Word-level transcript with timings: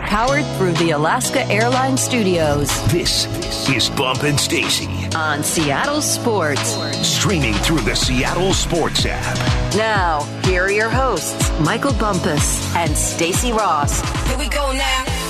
Powered 0.00 0.44
through 0.56 0.72
the 0.72 0.90
Alaska 0.90 1.44
Airlines 1.46 2.00
Studios 2.00 2.68
This 2.90 3.26
is 3.68 3.90
Bump 3.90 4.22
and 4.22 4.38
Stacy, 4.38 4.88
on 5.14 5.42
Seattle 5.42 6.00
Sports. 6.00 6.76
streaming 7.06 7.54
through 7.54 7.80
the 7.80 7.94
Seattle 7.94 8.52
Sports 8.54 9.04
app. 9.06 9.36
Now, 9.76 10.22
here 10.44 10.64
are 10.64 10.70
your 10.70 10.90
hosts, 10.90 11.50
Michael 11.60 11.92
Bumpus 11.94 12.74
and 12.74 12.96
Stacy 12.96 13.52
Rost. 13.52 14.04
Here 14.28 14.38
we 14.38 14.48
go 14.48 14.72
now. 14.72 15.21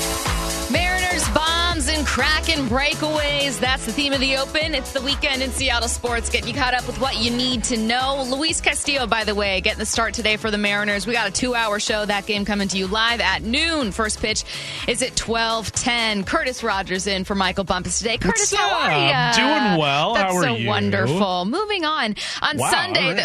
Mariners 2.02 2.16
bombs 2.16 2.48
and 2.48 2.66
Kraken 2.66 2.68
breakaways. 2.68 3.60
That's 3.60 3.86
the 3.86 3.92
theme 3.92 4.12
of 4.12 4.20
the 4.20 4.36
Open. 4.36 4.74
It's 4.74 4.92
the 4.92 5.00
weekend 5.02 5.42
in 5.42 5.50
Seattle 5.50 5.88
sports. 5.88 6.30
Getting 6.30 6.48
you 6.48 6.54
caught 6.60 6.74
up 6.74 6.86
with 6.86 7.00
what 7.00 7.18
you 7.18 7.30
need 7.30 7.64
to 7.64 7.76
know. 7.76 8.24
Luis 8.28 8.60
Castillo, 8.60 9.06
by 9.06 9.24
the 9.24 9.34
way, 9.34 9.60
getting 9.60 9.78
the 9.78 9.86
start 9.86 10.14
today 10.14 10.36
for 10.36 10.50
the 10.50 10.58
Mariners. 10.58 11.06
We 11.06 11.12
got 11.12 11.28
a 11.28 11.32
two-hour 11.32 11.80
show. 11.80 12.04
That 12.04 12.26
game 12.26 12.44
coming 12.44 12.68
to 12.68 12.78
you 12.78 12.86
live 12.86 13.20
at 13.20 13.42
noon. 13.42 13.92
First 13.92 14.20
pitch 14.20 14.44
is 14.88 15.02
at 15.02 15.14
twelve 15.16 15.70
ten. 15.72 16.24
Curtis 16.24 16.62
Rogers 16.62 17.06
in 17.06 17.24
for 17.24 17.34
Michael 17.34 17.64
Bumpus 17.64 17.98
today. 17.98 18.18
Curtis, 18.18 18.52
What's 18.52 18.54
how 18.54 18.80
are 18.80 18.90
you? 18.92 19.36
Doing 19.36 19.80
well. 19.80 20.14
That's 20.14 20.32
How 20.32 20.38
are 20.38 20.42
so 20.42 20.56
you? 20.56 20.68
wonderful. 20.68 21.44
Moving 21.44 21.84
on 21.84 22.14
on 22.42 22.56
Wow, 22.58 22.70
Sunday. 22.70 23.14
right. 23.14 23.20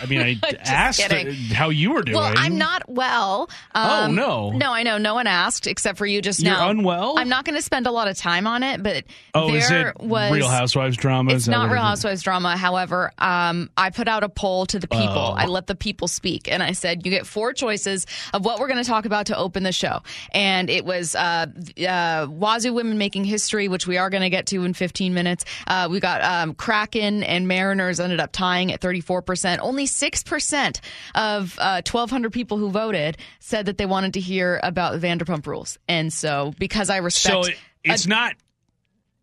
I, 0.00 0.02
I, 0.02 0.06
mean, 0.06 0.20
I 0.20 0.40
asked 0.64 1.00
kidding. 1.00 1.32
how 1.34 1.68
you 1.70 1.92
were 1.92 2.02
doing. 2.02 2.16
Well, 2.16 2.32
I'm 2.36 2.58
not 2.58 2.88
well. 2.88 3.50
Oh, 3.74 4.04
Um, 4.04 4.14
no. 4.14 4.50
No, 4.50 4.72
I 4.72 4.82
know. 4.82 4.98
No 4.98 5.14
one 5.14 5.26
asked 5.26 5.66
except 5.66 5.98
for 5.98 6.06
you 6.06 6.20
just 6.22 6.42
now. 6.42 6.50
You're 6.50 6.58
now. 6.60 6.70
unwell? 6.70 7.14
I'm 7.18 7.28
not 7.28 7.44
going 7.44 7.56
to 7.56 7.62
spend 7.62 7.86
a 7.86 7.90
lot 7.90 8.05
of 8.06 8.16
time 8.16 8.46
on 8.46 8.62
it, 8.62 8.82
but 8.82 9.04
Oh, 9.34 9.48
there 9.48 9.56
is 9.58 9.70
it 9.70 10.00
was 10.00 10.32
Real 10.32 10.48
Housewives 10.48 10.96
drama? 10.96 11.34
It's 11.34 11.48
not 11.48 11.70
Real? 11.70 11.82
Housewives 11.82 12.22
drama. 12.22 12.56
However, 12.56 13.12
um, 13.18 13.70
I 13.76 13.90
put 13.90 14.08
out 14.08 14.24
a 14.24 14.28
poll 14.28 14.66
to 14.66 14.78
the 14.78 14.88
people. 14.88 15.06
Oh. 15.06 15.34
I 15.36 15.46
let 15.46 15.66
the 15.66 15.74
people 15.74 16.08
speak, 16.08 16.50
and 16.50 16.62
I 16.62 16.72
said, 16.72 17.04
"You 17.04 17.10
get 17.10 17.26
four 17.26 17.52
choices 17.52 18.06
of 18.32 18.44
what 18.44 18.58
we're 18.60 18.68
going 18.68 18.82
to 18.82 18.88
talk 18.88 19.04
about 19.04 19.26
to 19.26 19.36
open 19.36 19.62
the 19.62 19.72
show." 19.72 20.02
And 20.32 20.70
it 20.70 20.84
was 20.84 21.14
uh, 21.14 21.46
uh, 21.86 22.26
Wazoo 22.30 22.72
women 22.72 22.98
making 22.98 23.24
history, 23.24 23.68
which 23.68 23.86
we 23.86 23.96
are 23.98 24.10
going 24.10 24.22
to 24.22 24.30
get 24.30 24.46
to 24.46 24.64
in 24.64 24.74
15 24.74 25.14
minutes. 25.14 25.44
Uh, 25.66 25.88
we 25.90 26.00
got 26.00 26.22
um, 26.22 26.54
Kraken 26.54 27.22
and 27.22 27.48
Mariners 27.48 28.00
ended 28.00 28.20
up 28.20 28.32
tying 28.32 28.72
at 28.72 28.80
34 28.80 29.22
percent. 29.22 29.60
Only 29.62 29.86
six 29.86 30.22
percent 30.22 30.80
of 31.14 31.56
uh, 31.58 31.82
1,200 31.84 32.32
people 32.32 32.58
who 32.58 32.70
voted 32.70 33.16
said 33.40 33.66
that 33.66 33.78
they 33.78 33.86
wanted 33.86 34.14
to 34.14 34.20
hear 34.20 34.60
about 34.62 35.00
Vanderpump 35.00 35.46
Rules, 35.46 35.78
and 35.88 36.12
so 36.12 36.52
because 36.58 36.90
I 36.90 36.98
respect. 36.98 37.44
So 37.44 37.50
it, 37.50 37.56
it's 37.86 38.06
not 38.06 38.34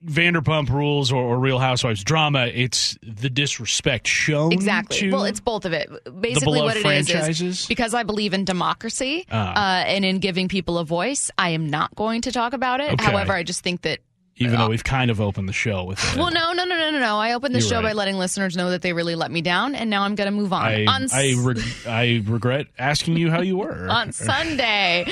Vanderpump 0.06 0.70
Rules 0.70 1.12
or, 1.12 1.24
or 1.24 1.40
Real 1.40 1.60
Housewives 1.60 2.04
drama. 2.04 2.48
It's 2.48 2.98
the 3.02 3.30
disrespect 3.30 4.06
shown. 4.08 4.52
Exactly. 4.52 5.12
Well, 5.12 5.24
it's 5.24 5.40
both 5.40 5.66
of 5.66 5.74
it. 5.74 5.90
Basically, 6.20 6.62
what 6.62 6.76
it 6.76 6.86
is 6.86 7.42
is 7.42 7.66
because 7.68 7.94
I 7.94 8.04
believe 8.04 8.34
in 8.34 8.44
democracy 8.44 9.26
Ah. 9.32 9.82
uh, 9.82 9.84
and 9.86 10.04
in 10.04 10.20
giving 10.20 10.50
people 10.50 10.78
a 10.78 10.84
voice. 10.86 11.32
I 11.38 11.50
am 11.52 11.70
not 11.70 11.96
going 11.96 12.22
to 12.24 12.32
talk 12.32 12.54
about 12.54 12.82
it. 12.82 12.92
Okay. 12.94 13.06
However, 13.06 13.34
I 13.34 13.44
just 13.44 13.62
think 13.64 13.84
that. 13.84 14.00
Even 14.38 14.58
though 14.58 14.70
we've 14.70 14.84
kind 14.84 15.12
of 15.12 15.22
opened 15.22 15.48
the 15.48 15.54
show 15.54 15.84
with 15.84 16.04
it. 16.04 16.18
Well, 16.18 16.32
no, 16.32 16.54
no, 16.54 16.66
no, 16.66 16.76
no, 16.76 16.90
no, 16.90 17.00
no. 17.00 17.18
I 17.18 17.34
opened 17.34 17.54
the 17.54 17.60
You're 17.60 17.70
show 17.70 17.76
right. 17.78 17.84
by 17.90 17.94
letting 17.94 18.18
listeners 18.18 18.58
know 18.58 18.72
that 18.72 18.82
they 18.82 18.92
really 18.92 19.16
let 19.16 19.30
me 19.30 19.42
down, 19.42 19.76
and 19.76 19.90
now 19.92 20.02
I'm 20.04 20.16
going 20.16 20.26
to 20.26 20.32
move 20.36 20.52
on. 20.52 20.64
I 20.66 20.86
on 20.86 21.08
I, 21.14 21.36
reg- 21.38 21.62
I 21.88 22.24
regret 22.26 22.68
asking 22.80 23.18
you 23.18 23.30
how 23.30 23.42
you 23.42 23.58
were 23.58 23.88
on 23.90 24.12
Sunday. 24.12 25.06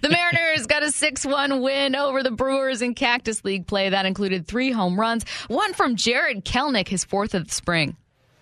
the 0.00 0.08
Mariners 0.08 0.66
got 0.66 0.82
a 0.82 0.90
6 0.90 1.26
1 1.26 1.60
win 1.60 1.94
over 1.94 2.22
the 2.22 2.30
Brewers 2.30 2.80
in 2.80 2.94
Cactus 2.94 3.44
League 3.44 3.66
play. 3.66 3.90
That 3.90 4.06
included 4.06 4.46
three 4.46 4.72
home 4.72 4.98
runs, 4.98 5.24
one 5.48 5.74
from 5.74 5.96
Jarred 5.96 6.44
Kelenic, 6.44 6.88
his 6.88 7.04
fourth 7.04 7.34
of 7.34 7.46
the 7.46 7.54
spring. 7.54 7.96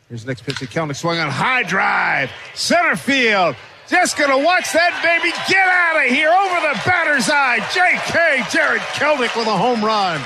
Here's 0.09 0.23
the 0.25 0.28
next 0.28 0.43
pitch 0.43 0.59
to 0.59 0.67
Kelenic 0.67 0.97
swung 0.97 1.19
on 1.19 1.31
high 1.31 1.62
drive, 1.65 2.31
center 2.55 2.97
field. 2.97 3.56
Just 3.88 4.16
gonna 4.16 4.38
watch 4.38 4.72
that 4.72 4.94
baby 5.02 5.34
get 5.50 5.66
out 5.69 6.00
of 6.00 6.11
here 6.11 6.30
over 6.30 6.58
the 6.70 6.80
batter's 6.86 7.28
eye. 7.28 7.58
J.K. 7.75 8.44
Jarred 8.50 8.80
Kelenic 8.94 9.36
with 9.36 9.48
a 9.48 9.56
home 9.56 9.84
run. 9.84 10.20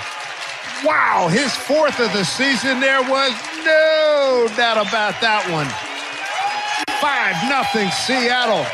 Wow, 0.85 1.29
his 1.29 1.55
fourth 1.57 1.99
of 2.01 2.13
the 2.13 2.25
season. 2.25 2.81
There 2.81 3.03
was 3.03 3.33
no 3.65 4.47
doubt 4.57 4.77
about 4.87 5.19
that 5.21 5.43
one. 5.51 5.67
Five 7.01 7.37
nothing 7.49 7.91
Seattle. 7.91 8.65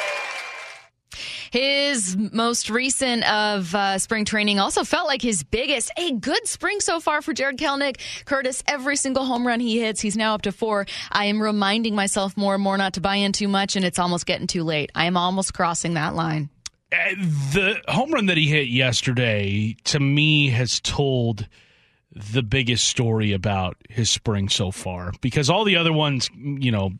His 1.53 2.17
most 2.17 2.71
recent 2.71 3.31
of 3.31 3.75
uh, 3.75 3.99
spring 3.99 4.25
training 4.25 4.59
also 4.59 4.85
felt 4.85 5.07
like 5.07 5.21
his 5.21 5.45
biggest. 5.45 5.93
A 5.99 6.11
good 6.13 6.49
spring 6.49 6.81
so 6.81 6.99
far 6.99 7.21
for 7.21 7.35
Jarred 7.35 7.59
Kelenic. 7.59 7.99
Curtis, 8.25 8.65
every 8.67 8.97
single 8.97 9.27
home 9.27 9.47
run 9.47 9.61
he 9.61 9.79
hits, 9.79 10.01
he's 10.01 10.17
now 10.17 10.35
up 10.35 10.41
to 10.43 10.53
four. 10.53 10.87
I 11.11 11.27
am 11.27 11.43
reminding 11.43 11.95
myself 11.95 12.39
more 12.39 12.55
and 12.55 12.63
more 12.63 12.79
not 12.79 12.95
to 12.95 13.03
buy 13.03 13.17
in 13.17 13.33
too 13.33 13.49
much, 13.49 13.77
and 13.77 13.85
it's 13.85 13.99
almost 13.99 14.25
getting 14.25 14.47
too 14.47 14.63
late. 14.63 14.91
I 14.95 15.05
am 15.05 15.19
almost 15.19 15.53
crossing 15.53 15.93
that 15.93 16.15
line. 16.15 16.49
Uh, 16.91 17.11
the 17.53 17.83
home 17.87 18.13
run 18.13 18.25
that 18.27 18.39
he 18.39 18.47
hit 18.47 18.69
yesterday 18.69 19.77
to 19.85 20.01
me 20.01 20.49
has 20.49 20.81
told 20.81 21.47
the 22.15 22.43
biggest 22.43 22.87
story 22.87 23.35
about 23.35 23.77
his 23.91 24.09
spring 24.09 24.49
so 24.49 24.71
far 24.71 25.13
because 25.21 25.51
all 25.51 25.65
the 25.65 25.77
other 25.77 25.93
ones 25.93 26.29
you 26.35 26.71
know 26.71 26.91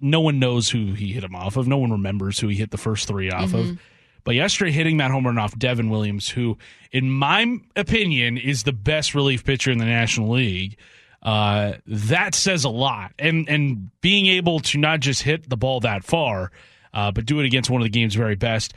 no 0.00 0.20
one 0.20 0.38
knows 0.38 0.70
who 0.70 0.92
he 0.92 1.12
hit 1.12 1.24
him 1.24 1.34
off 1.34 1.56
of 1.56 1.66
no 1.66 1.78
one 1.78 1.90
remembers 1.90 2.38
who 2.38 2.46
he 2.46 2.54
hit 2.54 2.70
the 2.70 2.78
first 2.78 3.08
three 3.08 3.28
off 3.28 3.54
of 3.54 3.76
but 4.24 4.34
yesterday 4.34 4.70
hitting 4.70 4.96
that 4.98 5.10
home 5.10 5.26
run 5.26 5.38
off 5.38 5.56
Devin 5.58 5.90
Williams 5.90 6.28
who 6.28 6.56
in 6.90 7.10
my 7.10 7.58
opinion 7.76 8.38
is 8.38 8.62
the 8.62 8.72
best 8.72 9.14
relief 9.14 9.44
pitcher 9.44 9.70
in 9.70 9.78
the 9.78 9.84
National 9.84 10.30
League 10.30 10.76
uh, 11.22 11.74
that 11.86 12.34
says 12.34 12.64
a 12.64 12.70
lot 12.70 13.12
and 13.18 13.48
and 13.48 13.90
being 14.00 14.26
able 14.26 14.60
to 14.60 14.78
not 14.78 15.00
just 15.00 15.22
hit 15.22 15.48
the 15.48 15.56
ball 15.56 15.80
that 15.80 16.04
far 16.04 16.50
uh, 16.94 17.10
but 17.10 17.24
do 17.26 17.40
it 17.40 17.46
against 17.46 17.70
one 17.70 17.80
of 17.80 17.84
the 17.84 17.90
game's 17.90 18.14
very 18.14 18.36
best 18.36 18.74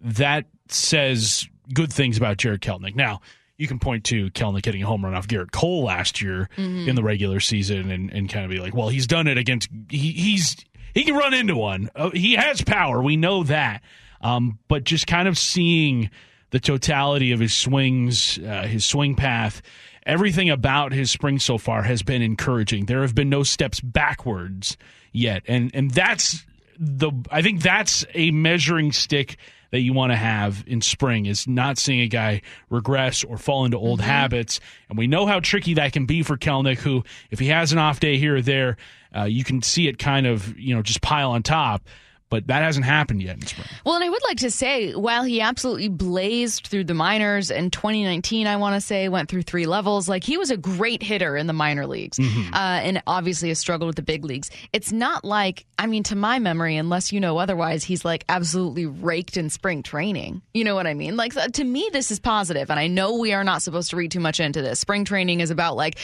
that 0.00 0.44
says 0.68 1.48
good 1.72 1.92
things 1.92 2.16
about 2.16 2.36
Jarred 2.36 2.60
Kelenic. 2.60 2.94
Now, 2.94 3.20
you 3.56 3.66
can 3.68 3.78
point 3.78 4.04
to 4.04 4.30
Kelenic 4.30 4.64
hitting 4.64 4.82
a 4.82 4.86
home 4.86 5.04
run 5.04 5.14
off 5.14 5.28
Gerrit 5.28 5.52
Cole 5.52 5.84
last 5.84 6.20
year 6.20 6.48
in 6.88 6.94
the 6.96 7.02
regular 7.02 7.40
season 7.40 7.90
and, 7.90 8.10
and 8.12 8.28
kind 8.28 8.44
of 8.44 8.50
be 8.50 8.58
like, 8.58 8.74
well, 8.74 8.88
he's 8.88 9.06
done 9.06 9.26
it 9.28 9.38
against 9.38 9.68
he, 9.88 10.12
he's 10.12 10.56
he 10.92 11.04
can 11.04 11.14
run 11.14 11.32
into 11.34 11.56
one. 11.56 11.88
Uh, 11.94 12.10
he 12.10 12.34
has 12.34 12.62
power. 12.62 13.02
We 13.02 13.16
know 13.16 13.44
that. 13.44 13.82
Um, 14.24 14.58
but 14.68 14.82
just 14.82 15.06
kind 15.06 15.28
of 15.28 15.38
seeing 15.38 16.10
the 16.50 16.58
totality 16.58 17.30
of 17.32 17.40
his 17.40 17.54
swings, 17.54 18.38
uh, 18.38 18.62
his 18.62 18.84
swing 18.84 19.14
path, 19.14 19.60
everything 20.06 20.50
about 20.50 20.92
his 20.92 21.10
spring 21.10 21.38
so 21.38 21.58
far 21.58 21.82
has 21.82 22.02
been 22.02 22.22
encouraging. 22.22 22.86
There 22.86 23.02
have 23.02 23.14
been 23.14 23.28
no 23.28 23.42
steps 23.42 23.80
backwards 23.80 24.76
yet, 25.12 25.42
and 25.46 25.70
and 25.74 25.90
that's 25.90 26.44
the 26.78 27.12
I 27.30 27.42
think 27.42 27.62
that's 27.62 28.04
a 28.14 28.30
measuring 28.30 28.92
stick 28.92 29.36
that 29.74 29.80
you 29.80 29.92
want 29.92 30.12
to 30.12 30.16
have 30.16 30.62
in 30.68 30.80
spring 30.80 31.26
is 31.26 31.48
not 31.48 31.78
seeing 31.78 32.00
a 32.00 32.06
guy 32.06 32.42
regress 32.70 33.24
or 33.24 33.36
fall 33.36 33.64
into 33.64 33.76
old 33.76 34.00
habits. 34.00 34.60
And 34.88 34.96
we 34.96 35.08
know 35.08 35.26
how 35.26 35.40
tricky 35.40 35.74
that 35.74 35.92
can 35.92 36.06
be 36.06 36.22
for 36.22 36.36
Kelenic, 36.36 36.78
who, 36.78 37.02
if 37.32 37.40
he 37.40 37.48
has 37.48 37.72
an 37.72 37.78
off 37.78 37.98
day 37.98 38.16
here 38.16 38.36
or 38.36 38.40
there, 38.40 38.76
uh, 39.16 39.24
you 39.24 39.42
can 39.42 39.62
see 39.62 39.88
it 39.88 39.98
kind 39.98 40.28
of, 40.28 40.56
you 40.56 40.76
know, 40.76 40.82
just 40.82 41.00
pile 41.00 41.32
on 41.32 41.42
top. 41.42 41.88
But 42.34 42.48
that 42.48 42.64
hasn't 42.64 42.84
happened 42.84 43.22
yet 43.22 43.36
in 43.36 43.46
spring. 43.46 43.68
Well, 43.86 43.94
and 43.94 44.02
I 44.02 44.10
would 44.10 44.22
like 44.24 44.38
to 44.38 44.50
say, 44.50 44.92
while 44.92 45.22
he 45.22 45.40
absolutely 45.40 45.86
blazed 45.86 46.66
through 46.66 46.82
the 46.82 46.92
minors 46.92 47.48
in 47.48 47.70
2019, 47.70 48.48
I 48.48 48.56
want 48.56 48.74
to 48.74 48.80
say 48.80 49.08
went 49.08 49.28
through 49.28 49.42
three 49.42 49.66
levels. 49.66 50.08
Like 50.08 50.24
he 50.24 50.36
was 50.36 50.50
a 50.50 50.56
great 50.56 51.00
hitter 51.00 51.36
in 51.36 51.46
the 51.46 51.52
minor 51.52 51.86
leagues, 51.86 52.18
uh, 52.18 52.50
and 52.52 53.00
obviously 53.06 53.50
has 53.50 53.60
struggled 53.60 53.86
with 53.86 53.94
the 53.94 54.02
big 54.02 54.24
leagues. 54.24 54.50
It's 54.72 54.90
not 54.90 55.24
like, 55.24 55.64
I 55.78 55.86
mean, 55.86 56.02
to 56.04 56.16
my 56.16 56.40
memory, 56.40 56.76
unless 56.76 57.12
you 57.12 57.20
know 57.20 57.38
otherwise, 57.38 57.84
he's 57.84 58.04
like 58.04 58.24
absolutely 58.28 58.86
raked 58.86 59.36
in 59.36 59.48
spring 59.48 59.84
training. 59.84 60.42
You 60.54 60.64
know 60.64 60.74
what 60.74 60.88
I 60.88 60.94
mean? 60.94 61.16
Like 61.16 61.34
to 61.34 61.62
me, 61.62 61.88
this 61.92 62.10
is 62.10 62.18
positive, 62.18 62.68
and 62.68 62.80
I 62.80 62.88
know 62.88 63.16
we 63.16 63.32
are 63.32 63.44
not 63.44 63.62
supposed 63.62 63.90
to 63.90 63.96
read 63.96 64.10
too 64.10 64.18
much 64.18 64.40
into 64.40 64.60
this. 64.60 64.80
Spring 64.80 65.04
training 65.04 65.38
is 65.38 65.52
about 65.52 65.76
like 65.76 66.00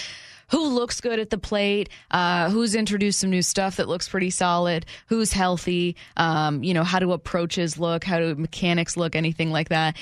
who 0.51 0.69
looks 0.69 1.01
good 1.01 1.19
at 1.19 1.31
the 1.31 1.39
plate, 1.39 1.89
uh, 2.11 2.51
who's 2.51 2.75
introduced 2.75 3.21
some 3.21 3.31
new 3.31 3.43
stuff 3.43 3.77
that 3.77 3.89
looks 3.89 4.09
pretty 4.09 4.31
solid, 4.31 4.87
who's 5.07 5.33
healthy, 5.33 5.97
um, 6.17 6.63
you 6.63 6.75
know, 6.75 6.85
how 6.85 6.99
do 6.99 7.13
approaches 7.13 7.79
look, 7.79 8.05
how 8.05 8.19
do 8.19 8.35
mechanics 8.35 8.97
look, 8.97 9.15
anything 9.17 9.51
like 9.51 9.69
that. 9.69 9.97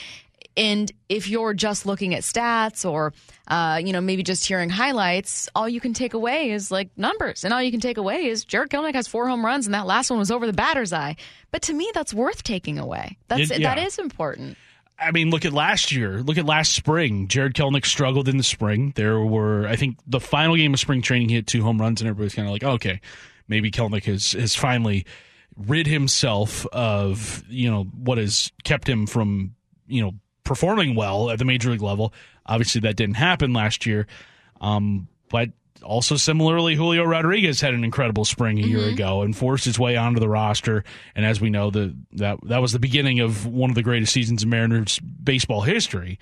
And 0.56 0.91
if 1.08 1.28
you're 1.28 1.55
just 1.55 1.87
looking 1.87 2.14
at 2.17 2.23
stats 2.23 2.88
or, 2.88 3.12
uh, 3.46 3.81
you 3.84 3.93
know, 3.93 4.00
maybe 4.00 4.25
just 4.25 4.44
hearing 4.44 4.70
highlights, 4.70 5.49
all 5.55 5.69
you 5.69 5.81
can 5.81 5.93
take 5.94 6.14
away 6.14 6.50
is 6.50 6.73
like 6.73 6.88
numbers. 6.96 7.44
And 7.44 7.55
all 7.55 7.62
you 7.62 7.70
can 7.70 7.78
take 7.78 7.96
away 7.96 8.26
is 8.26 8.44
Jarred 8.44 8.69
Kelenic 8.69 8.94
has 8.94 9.06
four 9.06 9.28
home 9.28 9.46
runs 9.46 9.67
and 9.67 9.75
that 9.75 9.87
last 9.87 10.11
one 10.11 10.19
was 10.19 10.32
over 10.32 10.46
the 10.49 10.52
batter's 10.52 10.93
eye. 10.93 11.14
But 11.52 11.62
to 11.62 11.73
me, 11.75 11.88
that's 11.94 12.12
worth 12.12 12.43
taking 12.43 12.76
away. 12.76 13.19
That's, 13.28 13.52
It- 13.52 13.61
yeah. 13.61 13.75
that 13.76 13.87
is 13.87 13.99
important. 14.00 14.56
I 15.00 15.12
mean, 15.12 15.31
look 15.31 15.45
at 15.45 15.53
last 15.53 15.93
year. 15.93 16.23
Look 16.23 16.39
at 16.39 16.45
last 16.45 16.75
spring. 16.75 17.29
Jarred 17.29 17.55
Kelenic 17.55 17.87
struggled 17.87 18.29
in 18.29 18.37
the 18.37 18.43
spring. 18.43 18.93
There 18.97 19.21
were, 19.21 19.67
I 19.67 19.77
think, 19.77 19.99
the 20.06 20.21
final 20.21 20.56
game 20.56 20.75
of 20.75 20.81
spring 20.81 21.03
training, 21.03 21.29
he 21.29 21.37
hit 21.37 21.47
two 21.47 21.62
home 21.62 21.81
runs, 21.81 22.00
and 22.00 22.09
everybody's 22.09 22.35
kind 22.35 22.49
of 22.49 22.53
like, 22.53 22.65
okay, 22.65 23.00
maybe 23.47 23.71
Kelenic 23.71 24.05
has 24.05 24.33
has 24.33 24.55
finally 24.55 25.06
rid 25.56 25.87
himself 25.87 26.67
of 26.67 27.43
you 27.49 27.71
know 27.71 27.85
what 27.85 28.19
has 28.19 28.53
kept 28.62 28.89
him 28.89 29.06
from 29.06 29.55
you 29.89 30.03
know 30.03 30.12
performing 30.45 30.95
well 30.95 31.31
at 31.31 31.39
the 31.39 31.45
major 31.45 31.71
league 31.71 31.83
level. 31.83 32.12
Obviously, 32.47 32.81
that 32.83 32.97
didn't 32.97 33.17
happen 33.17 33.53
last 33.53 33.87
year. 33.87 34.06
Um, 34.61 35.09
but 35.31 35.50
also 35.82 36.16
similarly, 36.16 36.75
Julio 36.75 37.04
Rodriguez 37.04 37.60
had 37.60 37.75
an 37.75 37.84
incredible 37.84 38.25
spring 38.25 38.58
a 38.58 38.62
year 38.62 38.78
Mm-hmm. 38.78 38.94
ago 38.94 39.22
and 39.22 39.36
forced 39.36 39.64
his 39.64 39.78
way 39.78 39.96
onto 39.96 40.20
the 40.20 40.28
roster. 40.28 40.84
And 41.14 41.25
as 41.26 41.40
we 41.40 41.50
know, 41.50 41.70
the 41.70 41.96
that 42.12 42.38
that 42.44 42.60
was 42.60 42.72
the 42.72 42.78
beginning 42.78 43.20
of 43.20 43.46
one 43.46 43.70
of 43.70 43.76
the 43.76 43.82
greatest 43.82 44.12
seasons 44.12 44.42
in 44.42 44.48
Mariners 44.50 44.98
baseball 44.98 45.62
history. 45.62 46.19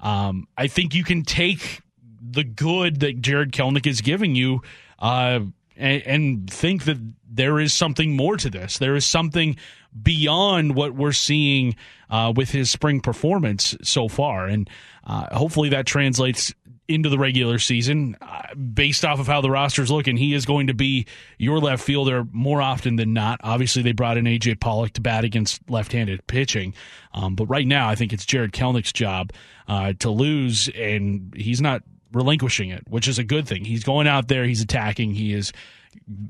Um, 0.00 0.46
I 0.56 0.68
think 0.68 0.94
you 0.94 1.04
can 1.04 1.22
take 1.22 1.80
the 2.20 2.44
good 2.44 3.00
that 3.00 3.20
Jarred 3.20 3.52
Kelenic 3.52 3.86
is 3.86 4.00
giving 4.00 4.34
you, 4.34 4.62
uh, 4.98 5.40
and, 5.76 6.02
and 6.02 6.50
think 6.50 6.84
that 6.84 6.98
there 7.30 7.58
is 7.60 7.72
something 7.72 8.14
more 8.16 8.36
to 8.36 8.50
this. 8.50 8.78
There 8.78 8.96
is 8.96 9.04
something 9.04 9.56
beyond 10.02 10.74
what 10.74 10.94
we're 10.94 11.12
seeing 11.12 11.74
uh, 12.10 12.32
with 12.34 12.50
his 12.50 12.70
spring 12.70 13.00
performance 13.00 13.76
so 13.82 14.08
far, 14.08 14.46
and 14.46 14.68
uh, 15.04 15.34
hopefully 15.36 15.70
that 15.70 15.86
translates 15.86 16.54
into 16.88 17.08
the 17.08 17.18
regular 17.18 17.58
season. 17.58 18.16
Uh, 18.20 18.54
based 18.54 19.04
off 19.04 19.20
of 19.20 19.26
how 19.26 19.40
the 19.40 19.50
roster's 19.50 19.90
looking, 19.90 20.16
he 20.16 20.34
is 20.34 20.46
going 20.46 20.66
to 20.66 20.74
be 20.74 21.06
your 21.36 21.58
left 21.60 21.84
fielder 21.84 22.26
more 22.32 22.60
often 22.62 22.96
than 22.96 23.12
not. 23.12 23.40
Obviously, 23.44 23.82
they 23.82 23.92
brought 23.92 24.16
in 24.16 24.24
AJ 24.24 24.60
Pollock 24.60 24.94
to 24.94 25.00
bat 25.00 25.24
against 25.24 25.60
left-handed 25.70 26.26
pitching, 26.26 26.74
um, 27.12 27.34
but 27.34 27.46
right 27.46 27.66
now 27.66 27.88
I 27.88 27.94
think 27.94 28.12
it's 28.12 28.24
Jarred 28.24 28.52
Kelenic's 28.52 28.92
job 28.92 29.32
uh, 29.68 29.92
to 30.00 30.10
lose, 30.10 30.68
and 30.74 31.32
he's 31.36 31.60
not 31.60 31.82
relinquishing 32.12 32.70
it, 32.70 32.82
which 32.88 33.06
is 33.06 33.18
a 33.18 33.24
good 33.24 33.46
thing. 33.46 33.64
He's 33.64 33.84
going 33.84 34.08
out 34.08 34.28
there, 34.28 34.44
he's 34.44 34.62
attacking, 34.62 35.12
he 35.12 35.34
is 35.34 35.52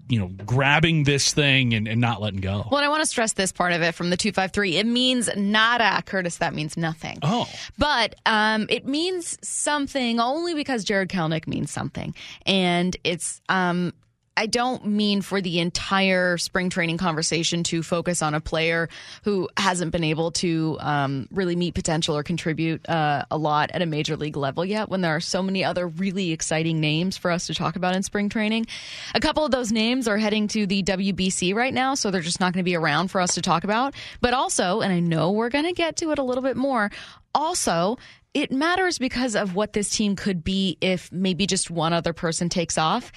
you 0.08 0.18
know, 0.18 0.28
grabbing 0.44 1.04
this 1.04 1.32
thing 1.32 1.74
and, 1.74 1.86
and 1.86 2.00
not 2.00 2.20
letting 2.20 2.40
go. 2.40 2.66
Well, 2.70 2.78
and 2.78 2.84
I 2.84 2.88
want 2.88 3.02
to 3.02 3.06
stress 3.06 3.32
this 3.32 3.52
part 3.52 3.72
of 3.72 3.82
it 3.82 3.94
from 3.94 4.10
the 4.10 4.16
253. 4.16 4.76
It 4.76 4.86
means 4.86 5.28
nada, 5.36 6.02
Curtis. 6.04 6.38
That 6.38 6.54
means 6.54 6.76
nothing. 6.76 7.18
Oh. 7.22 7.48
But 7.76 8.14
um, 8.26 8.66
it 8.70 8.86
means 8.86 9.38
something 9.42 10.20
only 10.20 10.54
because 10.54 10.84
Jarred 10.84 11.08
Kelenic 11.08 11.46
means 11.46 11.70
something. 11.70 12.14
And 12.46 12.96
it's. 13.04 13.40
Um, 13.48 13.92
I 14.38 14.46
don't 14.46 14.86
mean 14.86 15.20
for 15.20 15.40
the 15.40 15.58
entire 15.58 16.38
spring 16.38 16.70
training 16.70 16.96
conversation 16.96 17.64
to 17.64 17.82
focus 17.82 18.22
on 18.22 18.34
a 18.34 18.40
player 18.40 18.88
who 19.24 19.48
hasn't 19.56 19.90
been 19.90 20.04
able 20.04 20.30
to 20.30 20.76
um, 20.78 21.26
really 21.32 21.56
meet 21.56 21.74
potential 21.74 22.16
or 22.16 22.22
contribute 22.22 22.88
uh, 22.88 23.24
a 23.32 23.36
lot 23.36 23.72
at 23.74 23.82
a 23.82 23.86
major 23.86 24.16
league 24.16 24.36
level 24.36 24.64
yet 24.64 24.88
when 24.88 25.00
there 25.00 25.16
are 25.16 25.20
so 25.20 25.42
many 25.42 25.64
other 25.64 25.88
really 25.88 26.30
exciting 26.30 26.78
names 26.78 27.16
for 27.16 27.32
us 27.32 27.48
to 27.48 27.54
talk 27.54 27.74
about 27.74 27.96
in 27.96 28.04
spring 28.04 28.28
training. 28.28 28.64
A 29.12 29.18
couple 29.18 29.44
of 29.44 29.50
those 29.50 29.72
names 29.72 30.06
are 30.06 30.18
heading 30.18 30.46
to 30.48 30.68
the 30.68 30.84
WBC 30.84 31.52
right 31.52 31.74
now, 31.74 31.96
so 31.96 32.12
they're 32.12 32.20
just 32.20 32.38
not 32.38 32.52
going 32.52 32.62
to 32.62 32.70
be 32.70 32.76
around 32.76 33.08
for 33.08 33.20
us 33.20 33.34
to 33.34 33.42
talk 33.42 33.64
about. 33.64 33.92
But 34.20 34.34
also, 34.34 34.82
and 34.82 34.92
I 34.92 35.00
know 35.00 35.32
we're 35.32 35.48
going 35.48 35.66
to 35.66 35.72
get 35.72 35.96
to 35.96 36.12
it 36.12 36.20
a 36.20 36.22
little 36.22 36.44
bit 36.44 36.56
more, 36.56 36.92
also, 37.34 37.96
it 38.34 38.52
matters 38.52 39.00
because 39.00 39.34
of 39.34 39.56
what 39.56 39.72
this 39.72 39.90
team 39.90 40.14
could 40.14 40.44
be 40.44 40.78
if 40.80 41.10
maybe 41.10 41.44
just 41.44 41.72
one 41.72 41.92
other 41.92 42.12
person 42.12 42.48
takes 42.48 42.78
off. 42.78 43.10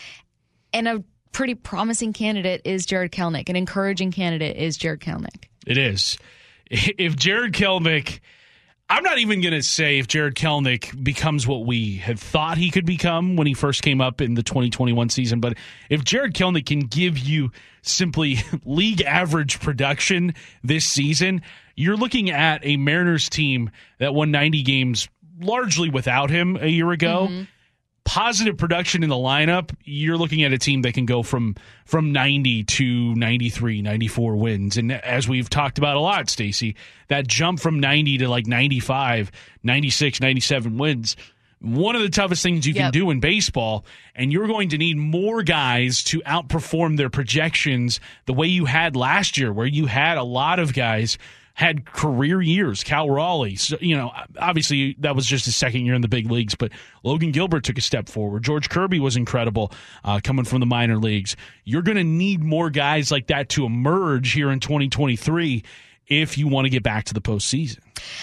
And 0.73 0.87
a 0.87 1.03
pretty 1.31 1.55
promising 1.55 2.13
candidate 2.13 2.61
is 2.65 2.85
Jarred 2.85 3.11
Kelenic. 3.11 3.49
An 3.49 3.55
encouraging 3.55 4.11
candidate 4.11 4.57
is 4.57 4.77
Jarred 4.77 5.01
Kelenic. 5.01 5.45
It 5.65 5.77
is. 5.77 6.17
If 6.73 7.17
Jarred 7.17 7.51
Kelenic, 7.51 8.21
I'm 8.89 9.03
not 9.03 9.19
even 9.19 9.41
going 9.41 9.53
to 9.53 9.61
say 9.61 9.99
if 9.99 10.07
Jarred 10.07 10.35
Kelenic 10.35 11.03
becomes 11.03 11.45
what 11.45 11.65
we 11.65 11.97
had 11.97 12.17
thought 12.17 12.57
he 12.57 12.71
could 12.71 12.85
become 12.85 13.35
when 13.35 13.45
he 13.45 13.53
first 13.53 13.83
came 13.83 13.99
up 13.99 14.21
in 14.21 14.35
the 14.35 14.43
2021 14.43 15.09
season, 15.09 15.41
but 15.41 15.57
if 15.89 16.05
Jarred 16.05 16.33
Kelenic 16.33 16.65
can 16.65 16.79
give 16.81 17.17
you 17.17 17.51
simply 17.81 18.39
league 18.65 19.01
average 19.01 19.59
production 19.59 20.33
this 20.63 20.85
season, 20.85 21.41
you're 21.75 21.97
looking 21.97 22.29
at 22.29 22.65
a 22.65 22.77
Mariners 22.77 23.29
team 23.29 23.69
that 23.99 24.13
won 24.13 24.31
90 24.31 24.63
games 24.63 25.09
largely 25.41 25.89
without 25.89 26.29
him 26.29 26.57
a 26.57 26.67
year 26.67 26.91
ago. 26.91 27.27
Mm-hmm. 27.29 27.43
Positive 28.03 28.57
production 28.57 29.03
in 29.03 29.09
the 29.09 29.15
lineup, 29.15 29.73
you're 29.85 30.17
looking 30.17 30.43
at 30.43 30.51
a 30.51 30.57
team 30.57 30.81
that 30.81 30.93
can 30.93 31.05
go 31.05 31.23
from 31.23 31.55
from 31.85 32.11
90 32.11 32.63
to 32.65 33.15
93, 33.15 33.81
94 33.81 34.35
wins. 34.35 34.77
And 34.77 34.91
as 34.91 35.29
we've 35.29 35.49
talked 35.49 35.77
about 35.77 35.95
a 35.95 35.99
lot, 35.99 36.29
Stacy, 36.29 36.75
that 37.07 37.27
jump 37.27 37.59
from 37.59 37.79
90 37.79 38.17
to 38.19 38.27
like 38.27 38.47
95, 38.47 39.31
96, 39.63 40.19
97 40.19 40.77
wins, 40.77 41.15
one 41.61 41.95
of 41.95 42.01
the 42.01 42.09
toughest 42.09 42.41
things 42.41 42.65
you 42.65 42.73
can 42.73 42.91
do 42.91 43.11
in 43.11 43.19
baseball, 43.19 43.85
and 44.15 44.33
you're 44.33 44.47
going 44.47 44.69
to 44.69 44.77
need 44.79 44.97
more 44.97 45.43
guys 45.43 46.03
to 46.05 46.19
outperform 46.21 46.97
their 46.97 47.09
projections 47.09 47.99
the 48.25 48.33
way 48.33 48.47
you 48.47 48.65
had 48.65 48.95
last 48.95 49.37
year, 49.37 49.53
where 49.53 49.67
you 49.67 49.85
had 49.85 50.17
a 50.17 50.23
lot 50.23 50.57
of 50.57 50.73
guys 50.73 51.19
had 51.61 51.85
career 51.85 52.41
years. 52.41 52.83
Cal 52.83 53.07
Raleigh, 53.07 53.55
so, 53.55 53.77
you 53.79 53.95
know, 53.95 54.11
obviously 54.39 54.95
that 54.97 55.15
was 55.15 55.27
just 55.27 55.45
his 55.45 55.55
second 55.55 55.85
year 55.85 55.93
in 55.93 56.01
the 56.01 56.07
big 56.07 56.29
leagues, 56.31 56.55
but 56.55 56.71
Logan 57.03 57.31
Gilbert 57.31 57.63
took 57.63 57.77
a 57.77 57.81
step 57.81 58.09
forward. 58.09 58.41
George 58.41 58.67
Kirby 58.67 58.99
was 58.99 59.15
incredible 59.15 59.71
uh, 60.03 60.19
coming 60.23 60.43
from 60.43 60.59
the 60.59 60.65
minor 60.65 60.97
leagues. 60.97 61.35
You're 61.63 61.83
going 61.83 61.97
to 61.97 62.03
need 62.03 62.43
more 62.43 62.71
guys 62.71 63.11
like 63.11 63.27
that 63.27 63.49
to 63.49 63.65
emerge 63.65 64.31
here 64.31 64.49
in 64.49 64.59
2023 64.59 65.63
if 66.07 66.35
you 66.35 66.47
want 66.47 66.65
to 66.65 66.69
get 66.71 66.81
back 66.81 67.05
to 67.05 67.13
the 67.13 67.21
postseason. 67.21 67.77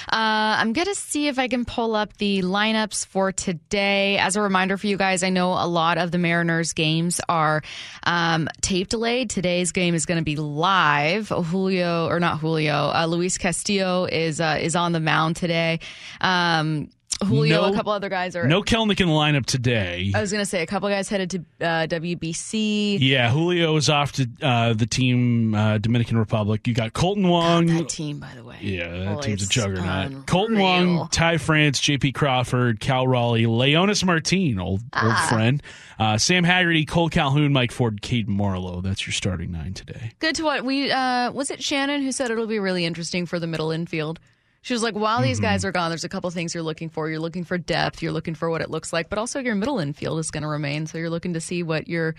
Uh, 0.08 0.58
I'm 0.58 0.72
going 0.72 0.86
to 0.86 0.94
see 0.94 1.28
if 1.28 1.38
I 1.38 1.48
can 1.48 1.64
pull 1.64 1.94
up 1.94 2.16
the 2.16 2.42
lineups 2.42 3.06
for 3.06 3.32
today. 3.32 4.18
As 4.18 4.36
a 4.36 4.42
reminder 4.42 4.76
for 4.76 4.86
you 4.86 4.96
guys, 4.96 5.22
I 5.22 5.30
know 5.30 5.52
a 5.52 5.66
lot 5.66 5.98
of 5.98 6.10
the 6.10 6.18
Mariners 6.18 6.72
games 6.72 7.20
are 7.28 7.62
um, 8.04 8.48
tape 8.60 8.88
delayed. 8.88 9.30
Today's 9.30 9.72
game 9.72 9.94
is 9.94 10.06
going 10.06 10.18
to 10.18 10.24
be 10.24 10.36
live. 10.36 11.28
Julio, 11.28 12.06
or 12.06 12.20
not 12.20 12.38
Julio, 12.38 12.92
uh, 12.94 13.06
Luis 13.06 13.38
Castillo 13.38 14.04
is 14.04 14.40
uh, 14.40 14.58
is 14.60 14.76
on 14.76 14.92
the 14.92 15.00
mound 15.00 15.36
today. 15.36 15.80
Um, 16.20 16.90
Julio, 17.24 17.62
No- 17.62 17.72
a 17.72 17.74
couple 17.76 17.92
other 17.92 18.08
guys 18.08 18.36
are. 18.36 18.46
No 18.46 18.62
Kelenic 18.62 19.00
in 19.00 19.08
the 19.08 19.12
lineup 19.14 19.46
today. 19.46 20.12
I 20.14 20.20
was 20.20 20.30
going 20.32 20.42
to 20.42 20.46
say 20.48 20.62
a 20.62 20.66
couple 20.66 20.88
guys 20.88 21.08
headed 21.08 21.30
to 21.30 21.38
uh, 21.66 21.86
WBC. 21.86 22.98
Yeah, 23.00 23.30
Julio 23.30 23.76
is 23.76 23.88
off 23.88 24.12
to 24.12 24.28
uh, 24.42 24.72
the 24.74 24.86
team 24.86 25.54
uh, 25.54 25.78
Dominican 25.78 26.18
Republic. 26.18 26.66
You 26.66 26.74
got 26.74 26.92
Kolten 26.92 27.28
Wong. 27.28 27.66
That 27.66 27.88
team, 27.88 28.18
by 28.18 28.30
the 28.34 28.44
way. 28.44 28.56
Yeah, 28.60 28.88
that 29.04 29.14
Boy, 29.16 29.20
team's 29.22 29.42
a 29.44 29.48
juggernaut. 29.48 30.06
unreal. 30.06 30.22
Kolten 30.22 30.58
Wong, 30.60 31.08
Ty 31.08 31.38
France, 31.38 31.80
J.P. 31.80 32.12
Crawford, 32.12 32.80
Cal 32.80 33.06
Raleigh, 33.06 33.44
Leonys 33.44 34.04
Martin, 34.04 34.58
old 34.58 34.80
old 34.80 34.82
Ah. 34.92 35.26
friend, 35.30 35.62
uh, 35.98 36.18
Sam 36.18 36.44
Haggerty, 36.44 36.84
Cole 36.84 37.08
Calhoun, 37.08 37.52
Mike 37.52 37.72
Ford, 37.72 38.00
Caden 38.02 38.28
Marlowe. 38.28 38.80
That's 38.80 39.06
your 39.06 39.12
starting 39.12 39.52
nine 39.52 39.74
today. 39.74 40.12
Good 40.18 40.34
to 40.36 40.44
what 40.44 40.64
we 40.64 40.90
uh 40.90 41.30
was 41.32 41.50
it 41.50 41.62
Shannon 41.62 42.02
who 42.02 42.12
said 42.12 42.30
it'll 42.30 42.46
be 42.46 42.58
really 42.58 42.84
interesting 42.84 43.26
for 43.26 43.38
the 43.38 43.46
middle 43.46 43.70
infield. 43.70 44.18
She 44.60 44.74
was 44.74 44.82
like, 44.82 44.94
while 44.94 45.22
these 45.22 45.40
guys 45.40 45.60
Mm-hmm. 45.60 45.68
are 45.68 45.72
gone, 45.72 45.90
there's 45.90 46.04
a 46.04 46.08
couple 46.08 46.28
things 46.30 46.52
you're 46.52 46.62
looking 46.64 46.88
for. 46.88 47.08
You're 47.08 47.20
looking 47.20 47.44
for 47.44 47.56
depth. 47.58 48.02
You're 48.02 48.12
looking 48.12 48.34
for 48.34 48.50
what 48.50 48.60
it 48.60 48.70
looks 48.70 48.92
like, 48.92 49.08
but 49.08 49.18
also 49.18 49.38
your 49.40 49.54
middle 49.54 49.78
infield 49.78 50.18
is 50.18 50.30
going 50.30 50.42
to 50.42 50.48
remain. 50.48 50.86
So 50.86 50.98
you're 50.98 51.10
looking 51.10 51.34
to 51.34 51.40
see 51.40 51.62
what 51.62 51.86
your, 51.88 52.16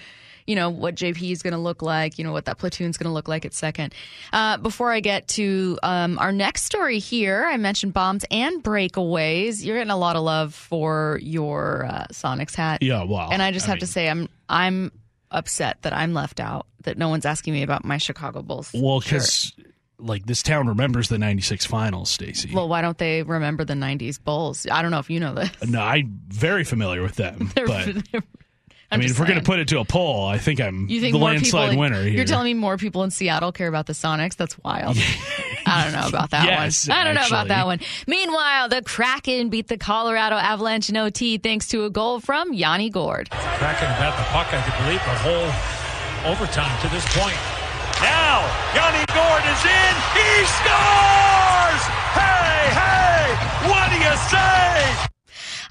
you 0.47 0.55
know, 0.55 0.69
what 0.69 0.95
JP 0.95 1.31
is 1.31 1.43
going 1.43 1.53
to 1.53 1.59
look 1.59 1.81
like. 1.81 2.17
You 2.17 2.23
know 2.23 2.31
what 2.31 2.45
that 2.45 2.57
platoon's 2.57 2.97
going 2.97 3.09
to 3.09 3.13
look 3.13 3.27
like 3.27 3.45
at 3.45 3.53
second. 3.53 3.93
Uh, 4.33 4.57
before 4.57 4.91
I 4.91 4.99
get 5.01 5.27
to 5.29 5.77
um, 5.83 6.17
our 6.17 6.31
next 6.31 6.63
story 6.63 6.97
here, 6.99 7.45
I 7.45 7.57
mentioned 7.57 7.93
bombs 7.93 8.25
and 8.31 8.63
breakaways. 8.63 9.63
You're 9.63 9.75
getting 9.77 9.91
a 9.91 9.97
lot 9.97 10.15
of 10.15 10.23
love 10.23 10.55
for 10.55 11.19
your 11.21 11.85
uh, 11.85 12.05
Sonics 12.11 12.55
hat. 12.55 12.81
Yeah, 12.81 13.03
well, 13.03 13.29
and 13.31 13.41
I 13.41 13.51
just 13.51 13.67
I 13.67 13.71
have 13.71 13.79
to 13.79 13.87
say, 13.87 14.09
I'm 14.09 14.29
I'm 14.47 14.91
upset 15.29 15.81
that 15.83 15.93
I'm 15.93 16.13
left 16.13 16.39
out. 16.39 16.65
That 16.83 16.97
no 16.97 17.09
one's 17.09 17.25
asking 17.25 17.53
me 17.53 17.61
about 17.63 17.83
my 17.83 17.97
Chicago 17.97 18.41
Bulls. 18.41 18.71
Well, 18.73 19.01
because 19.01 19.53
like 19.99 20.25
this 20.25 20.41
town 20.41 20.67
remembers 20.67 21.09
the 21.09 21.17
'96 21.17 21.65
finals, 21.65 22.09
Stacy. 22.09 22.51
Well, 22.53 22.67
why 22.67 22.81
don't 22.81 22.97
they 22.97 23.23
remember 23.23 23.65
the 23.65 23.73
'90s 23.75 24.23
Bulls? 24.23 24.65
I 24.71 24.81
don't 24.81 24.91
know 24.91 24.99
if 24.99 25.09
you 25.09 25.19
know 25.19 25.33
this. 25.33 25.51
no, 25.67 25.81
I'm 25.81 26.21
very 26.29 26.63
familiar 26.63 27.01
with 27.01 27.15
them, 27.15 27.51
They're- 27.55 27.67
but 27.67 27.85
they're- 28.11 28.23
I 28.91 28.97
mean, 28.97 29.07
if 29.07 29.19
we're 29.19 29.27
going 29.27 29.37
to 29.37 29.45
put 29.45 29.59
it 29.59 29.67
to 29.67 29.77
a 29.81 29.85
poll, 29.85 30.25
I 30.25 30.39
think 30.39 30.59
I'm 30.59 30.89
you 30.89 30.99
think 30.99 31.13
the 31.13 31.19
landslide 31.19 31.69
people, 31.69 31.81
winner 31.81 32.01
here. 32.01 32.11
You're 32.13 32.25
telling 32.25 32.45
me 32.45 32.55
more 32.55 32.75
people 32.75 33.03
in 33.03 33.11
Seattle 33.11 33.51
care 33.51 33.67
about 33.67 33.85
the 33.85 33.93
Sonics? 33.93 34.35
That's 34.35 34.57
wild. 34.63 34.97
I 35.67 35.83
don't 35.83 35.93
know 36.01 36.07
about 36.07 36.31
that 36.31 36.45
Yes, 36.47 36.87
one. 36.89 36.97
I 36.97 37.03
don't 37.03 37.13
know 37.13 37.27
about 37.27 37.49
that 37.49 37.67
one. 37.67 37.81
Meanwhile, 38.07 38.69
the 38.69 38.81
Kraken 38.81 39.49
beat 39.49 39.67
the 39.67 39.77
Colorado 39.77 40.37
Avalanche 40.37 40.89
in 40.89 40.97
OT 40.97 41.37
thanks 41.37 41.67
to 41.67 41.85
a 41.85 41.91
goal 41.91 42.19
from 42.19 42.51
Yanni 42.51 42.89
Gourde. 42.89 43.29
Kraken 43.29 43.89
have 43.89 44.11
had 44.11 44.17
the 44.17 44.25
puck, 44.31 44.47
I 44.51 44.83
believe, 44.83 45.03
the 45.05 45.19
whole 45.21 46.31
overtime 46.33 46.81
to 46.81 46.87
this 46.89 47.05
point. 47.15 47.37
Now, 48.01 48.47
Yanni 48.75 49.05
Gourde 49.11 49.49
is 49.51 49.65
in. 49.65 49.93
He 50.15 50.45
scores! 50.45 51.83
Hey, 52.15 52.71
hey! 52.71 53.35
What 53.67 53.91
do 53.91 53.97
you 53.97 54.15
say? 54.29 55.09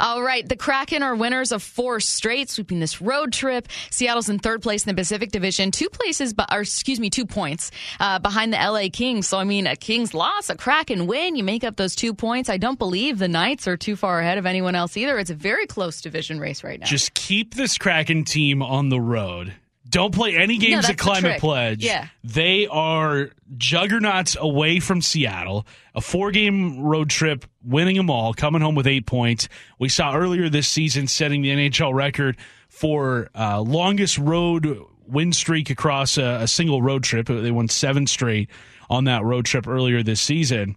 All 0.01 0.23
right, 0.23 0.49
the 0.49 0.55
Kraken 0.55 1.03
are 1.03 1.17
winners 1.17 1.53
of 1.53 1.63
four 1.63 2.01
straight, 2.01 2.51
sweeping 2.51 2.81
this 2.81 3.01
road 3.01 3.33
trip. 3.33 3.67
Seattle's 3.91 4.29
in 4.29 4.39
third 4.39 4.63
place 4.63 4.87
in 4.87 4.95
the 4.95 5.01
Pacific 5.01 5.33
Division, 5.33 5.71
two 5.71 5.89
places, 5.89 6.35
but 6.35 6.53
or 6.53 6.61
excuse 6.61 7.01
me, 7.01 7.11
two 7.11 7.27
points 7.27 7.71
uh, 7.99 8.19
behind 8.19 8.53
the 8.53 8.59
LA 8.59 8.91
Kings. 8.93 9.27
So 9.27 9.39
I 9.39 9.45
mean, 9.45 9.67
a 9.67 9.75
Kings 9.75 10.13
loss, 10.15 10.51
a 10.51 10.55
Kraken 10.57 11.07
win, 11.07 11.35
you 11.35 11.43
make 11.43 11.65
up 11.65 11.77
those 11.77 11.97
two 11.97 12.15
points. 12.15 12.49
I 12.49 12.59
don't 12.59 12.79
believe 12.79 13.19
the 13.19 13.27
Knights 13.27 13.67
are 13.67 13.77
too 13.77 13.97
far 13.97 14.21
ahead 14.21 14.39
of 14.39 14.47
anyone 14.47 14.75
else 14.75 14.97
either. 14.97 15.19
It's 15.19 15.31
a 15.31 15.35
very 15.35 15.67
close 15.67 16.01
division 16.01 16.39
race 16.39 16.63
right 16.63 16.79
now. 16.79 16.87
Just 16.87 17.15
keep 17.15 17.55
this 17.55 17.77
Kraken 17.79 18.25
team 18.25 18.63
on 18.63 18.91
the 18.91 19.01
road. 19.01 19.55
Don't 19.89 20.15
play 20.15 20.37
any 20.37 20.59
games 20.59 20.83
that's 20.83 20.91
at 20.91 20.99
Climate. 20.99 21.41
Pledge. 21.41 21.85
Yeah. 21.85 22.09
They 22.23 22.67
are 22.67 23.31
juggernauts 23.57 24.37
away 24.39 24.81
from 24.81 25.01
Seattle. 25.01 25.67
A 25.95 26.01
four 26.01 26.31
game 26.31 26.81
road 26.81 27.09
trip, 27.11 27.47
winning 27.65 27.97
them 27.97 28.11
all, 28.11 28.35
coming 28.35 28.61
home 28.61 28.75
with 28.75 28.87
eight 28.87 29.07
points. 29.07 29.49
We 29.79 29.89
saw 29.89 30.15
earlier 30.15 30.49
this 30.49 30.69
season 30.69 31.07
setting 31.07 31.43
the 31.43 31.51
NHL 31.51 31.95
record 31.95 32.37
for 32.69 33.31
uh, 33.35 33.61
longest 33.61 34.19
road 34.19 34.79
win 35.07 35.33
streak 35.33 35.71
across 35.71 36.19
a, 36.19 36.41
a 36.43 36.49
single 36.49 36.83
road 36.83 37.03
trip. 37.03 37.27
They 37.27 37.51
won 37.51 37.69
seven 37.69 38.07
straight 38.07 38.51
on 38.91 39.05
that 39.05 39.25
road 39.25 39.47
trip 39.47 39.67
earlier 39.67 40.03
this 40.03 40.21
season. 40.21 40.77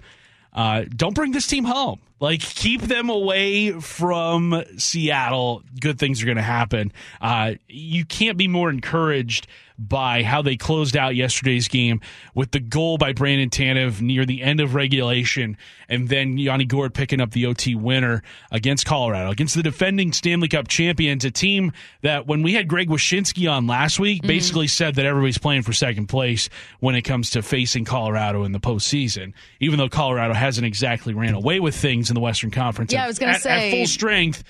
Uh, 0.53 0.83
don't 0.95 1.15
bring 1.15 1.31
this 1.31 1.47
team 1.47 1.65
home. 1.65 1.99
Like, 2.21 2.39
keep 2.39 2.83
them 2.83 3.09
away 3.09 3.71
from 3.71 4.63
Seattle. 4.77 5.63
Good 5.79 5.97
things 5.97 6.21
are 6.21 6.25
going 6.25 6.37
to 6.37 6.43
happen. 6.43 6.93
Uh, 7.19 7.55
you 7.67 8.05
can't 8.05 8.37
be 8.37 8.47
more 8.47 8.69
encouraged 8.69 9.47
by 9.81 10.21
how 10.21 10.43
they 10.43 10.55
closed 10.55 10.95
out 10.95 11.15
yesterday's 11.15 11.67
game 11.67 12.01
with 12.35 12.51
the 12.51 12.59
goal 12.59 12.99
by 12.99 13.13
Brandon 13.13 13.49
Tanev 13.49 13.99
near 13.99 14.25
the 14.25 14.43
end 14.43 14.59
of 14.59 14.75
regulation, 14.75 15.57
and 15.89 16.07
then 16.07 16.37
Yanni 16.37 16.65
Gourde 16.65 16.93
picking 16.93 17.19
up 17.19 17.31
the 17.31 17.47
OT 17.47 17.73
winner 17.73 18.21
against 18.51 18.85
Colorado, 18.85 19.31
against 19.31 19.55
the 19.55 19.63
defending 19.63 20.13
Stanley 20.13 20.47
Cup 20.47 20.67
champions, 20.67 21.25
a 21.25 21.31
team 21.31 21.71
that 22.01 22.27
when 22.27 22.43
we 22.43 22.53
had 22.53 22.67
Greg 22.67 22.89
Wyshynski 22.89 23.51
on 23.51 23.65
last 23.65 23.99
week, 23.99 24.21
basically 24.21 24.67
said 24.67 24.95
that 24.95 25.05
everybody's 25.05 25.39
playing 25.39 25.63
for 25.63 25.73
second 25.73 26.07
place 26.07 26.47
when 26.79 26.93
it 26.93 27.01
comes 27.01 27.31
to 27.31 27.41
facing 27.41 27.83
Colorado 27.83 28.43
in 28.43 28.51
the 28.51 28.59
postseason, 28.59 29.33
even 29.59 29.79
though 29.79 29.89
Colorado 29.89 30.35
hasn't 30.35 30.67
exactly 30.67 31.15
ran 31.15 31.33
away 31.33 31.59
with 31.59 31.75
things 31.75 32.10
in 32.11 32.15
the 32.15 32.21
Western 32.21 32.51
Conference. 32.51 32.93
Yeah, 32.93 32.99
At- 32.99 33.05
I 33.05 33.07
was 33.07 33.17
gonna 33.19 33.39
say- 33.39 33.71
at 33.71 33.75
full 33.77 33.87
strength 33.87 34.43